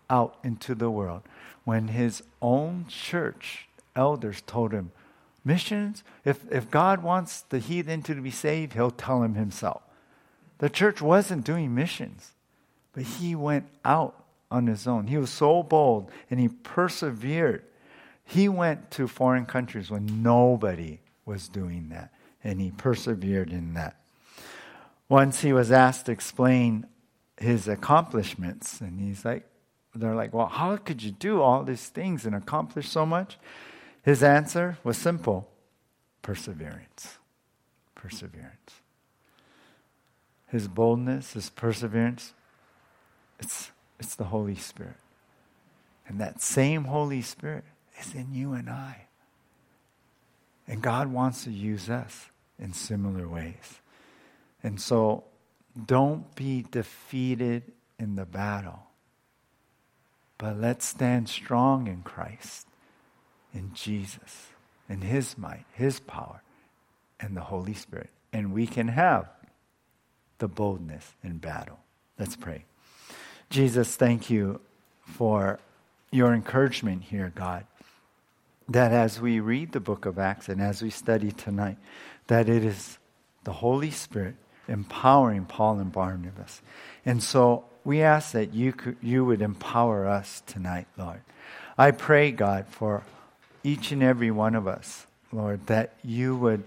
out 0.09 0.35
into 0.43 0.73
the 0.73 0.89
world 0.89 1.21
when 1.63 1.89
his 1.89 2.23
own 2.41 2.87
church 2.89 3.67
elders 3.95 4.41
told 4.47 4.71
him, 4.71 4.91
Missions, 5.45 6.03
if, 6.25 6.51
if 6.51 6.71
God 6.71 7.03
wants 7.03 7.41
the 7.41 7.59
heathen 7.59 8.01
to 8.03 8.15
be 8.15 8.31
saved, 8.31 8.73
he'll 8.73 8.89
tell 8.89 9.21
him 9.21 9.35
himself. 9.35 9.83
The 10.57 10.71
church 10.71 11.03
wasn't 11.03 11.45
doing 11.45 11.75
missions, 11.75 12.31
but 12.93 13.03
he 13.03 13.35
went 13.35 13.67
out 13.85 14.25
on 14.49 14.65
his 14.65 14.87
own. 14.87 15.05
He 15.05 15.17
was 15.17 15.29
so 15.29 15.61
bold 15.61 16.09
and 16.31 16.39
he 16.39 16.47
persevered. 16.47 17.63
He 18.29 18.47
went 18.47 18.91
to 18.91 19.07
foreign 19.07 19.47
countries 19.47 19.89
when 19.89 20.21
nobody 20.21 20.99
was 21.25 21.49
doing 21.49 21.89
that, 21.89 22.13
and 22.43 22.61
he 22.61 22.69
persevered 22.69 23.49
in 23.51 23.73
that. 23.73 23.95
Once 25.09 25.41
he 25.41 25.51
was 25.51 25.71
asked 25.71 26.05
to 26.05 26.11
explain 26.11 26.85
his 27.37 27.67
accomplishments, 27.67 28.81
and 28.81 28.99
he's 28.99 29.25
like, 29.25 29.47
they're 29.95 30.13
like, 30.13 30.31
well, 30.31 30.45
how 30.45 30.77
could 30.77 31.01
you 31.01 31.09
do 31.09 31.41
all 31.41 31.63
these 31.63 31.87
things 31.87 32.23
and 32.23 32.35
accomplish 32.35 32.87
so 32.87 33.03
much? 33.03 33.39
His 34.03 34.21
answer 34.21 34.77
was 34.83 34.95
simple 34.95 35.49
perseverance. 36.21 37.17
Perseverance. 37.95 38.81
His 40.45 40.67
boldness, 40.67 41.33
his 41.33 41.49
perseverance, 41.49 42.35
it's, 43.39 43.71
it's 43.99 44.13
the 44.13 44.25
Holy 44.25 44.53
Spirit. 44.53 44.97
And 46.07 46.21
that 46.21 46.43
same 46.43 46.83
Holy 46.83 47.23
Spirit 47.23 47.63
is 47.99 48.13
in 48.13 48.33
you 48.33 48.53
and 48.53 48.69
I. 48.69 49.05
And 50.67 50.81
God 50.81 51.07
wants 51.07 51.43
to 51.45 51.51
use 51.51 51.89
us 51.89 52.27
in 52.59 52.73
similar 52.73 53.27
ways. 53.27 53.81
And 54.61 54.79
so 54.79 55.23
don't 55.85 56.35
be 56.35 56.65
defeated 56.69 57.63
in 57.97 58.15
the 58.15 58.25
battle, 58.25 58.87
but 60.37 60.57
let's 60.57 60.85
stand 60.85 61.27
strong 61.27 61.87
in 61.87 62.01
Christ 62.01 62.67
in 63.53 63.71
Jesus, 63.73 64.47
in 64.87 65.01
His 65.01 65.37
might, 65.37 65.65
His 65.73 65.99
power, 65.99 66.41
and 67.19 67.35
the 67.35 67.41
Holy 67.41 67.73
Spirit. 67.73 68.09
And 68.31 68.53
we 68.53 68.67
can 68.67 68.89
have 68.89 69.27
the 70.37 70.47
boldness 70.47 71.13
in 71.23 71.37
battle. 71.37 71.79
Let's 72.17 72.35
pray. 72.35 72.65
Jesus, 73.49 73.95
thank 73.95 74.29
you 74.29 74.61
for 75.01 75.59
your 76.11 76.33
encouragement 76.33 77.03
here, 77.03 77.31
God. 77.33 77.65
That 78.69 78.91
as 78.91 79.19
we 79.19 79.39
read 79.39 79.71
the 79.71 79.79
book 79.79 80.05
of 80.05 80.19
Acts 80.19 80.47
and 80.47 80.61
as 80.61 80.81
we 80.81 80.89
study 80.89 81.31
tonight, 81.31 81.77
that 82.27 82.47
it 82.47 82.63
is 82.63 82.99
the 83.43 83.53
Holy 83.53 83.91
Spirit 83.91 84.35
empowering 84.67 85.45
Paul 85.45 85.79
and 85.79 85.91
Barnabas. 85.91 86.61
And 87.05 87.23
so 87.23 87.65
we 87.83 88.01
ask 88.01 88.33
that 88.33 88.53
you, 88.53 88.71
could, 88.73 88.97
you 89.01 89.25
would 89.25 89.41
empower 89.41 90.07
us 90.07 90.43
tonight, 90.45 90.87
Lord. 90.97 91.21
I 91.77 91.91
pray, 91.91 92.31
God, 92.31 92.67
for 92.67 93.03
each 93.63 93.91
and 93.91 94.03
every 94.03 94.31
one 94.31 94.53
of 94.53 94.67
us, 94.67 95.07
Lord, 95.31 95.65
that 95.67 95.95
you 96.03 96.35
would 96.37 96.63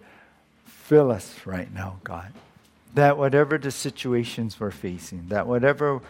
fill 0.65 1.11
us 1.11 1.47
right 1.47 1.73
now, 1.73 2.01
God. 2.03 2.33
That 2.95 3.17
whatever 3.17 3.59
the 3.59 3.71
situations 3.71 4.59
we're 4.59 4.71
facing, 4.71 5.29
that 5.29 5.47
whatever 5.47 6.01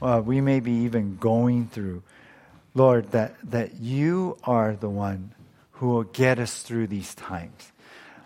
uh, 0.00 0.22
we 0.24 0.40
may 0.40 0.60
be 0.60 0.72
even 0.72 1.16
going 1.16 1.68
through, 1.68 2.02
Lord, 2.74 3.10
that, 3.12 3.34
that 3.50 3.74
you 3.80 4.38
are 4.44 4.76
the 4.76 4.88
one 4.88 5.34
who 5.80 5.88
will 5.88 6.02
get 6.02 6.38
us 6.38 6.62
through 6.62 6.86
these 6.86 7.14
times. 7.14 7.72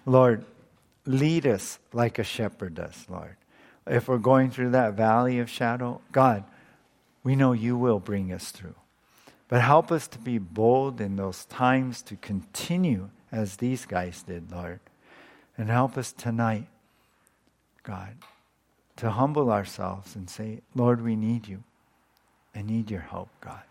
Lord, 0.05 0.45
lead 1.07 1.47
us 1.47 1.79
like 1.93 2.19
a 2.19 2.25
shepherd 2.25 2.75
does, 2.75 3.07
Lord. 3.09 3.37
If 3.87 4.09
we're 4.09 4.19
going 4.19 4.51
through 4.51 4.71
that 4.71 4.95
valley 4.95 5.39
of 5.39 5.49
shadow, 5.49 6.01
God, 6.11 6.43
we 7.23 7.37
know 7.37 7.53
you 7.53 7.77
will 7.77 8.01
bring 8.01 8.33
us 8.33 8.51
through. 8.51 8.75
But 9.47 9.61
help 9.61 9.93
us 9.93 10.09
to 10.09 10.19
be 10.19 10.39
bold 10.39 11.01
in 11.01 11.15
those 11.15 11.45
times 11.45 12.03
to 12.03 12.17
continue 12.17 13.11
as 13.31 13.59
these 13.59 13.87
guys 13.87 14.25
did, 14.25 14.51
Lord. 14.51 14.81
And 15.57 15.69
help 15.69 15.97
us 15.97 16.11
tonight, 16.11 16.67
God, 17.85 18.17
to 18.97 19.13
humble 19.13 19.53
ourselves 19.53 20.17
and 20.17 20.29
say, 20.29 20.63
Lord, 20.75 21.01
we 21.01 21.15
need 21.15 21.47
you. 21.47 21.63
I 22.53 22.63
need 22.63 22.91
your 22.91 23.03
help, 23.03 23.29
God. 23.41 23.63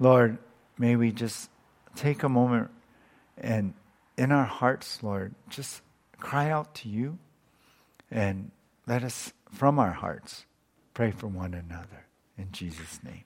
Lord, 0.00 0.38
may 0.76 0.96
we 0.96 1.12
just 1.12 1.50
take 1.94 2.24
a 2.24 2.28
moment 2.28 2.68
and 3.40 3.74
in 4.16 4.32
our 4.32 4.44
hearts, 4.44 5.02
Lord, 5.02 5.34
just 5.48 5.82
cry 6.18 6.50
out 6.50 6.74
to 6.76 6.88
you 6.88 7.18
and 8.10 8.50
let 8.86 9.02
us, 9.02 9.32
from 9.50 9.78
our 9.78 9.92
hearts, 9.92 10.44
pray 10.94 11.10
for 11.10 11.26
one 11.26 11.54
another. 11.54 12.06
In 12.36 12.52
Jesus' 12.52 13.00
name. 13.02 13.24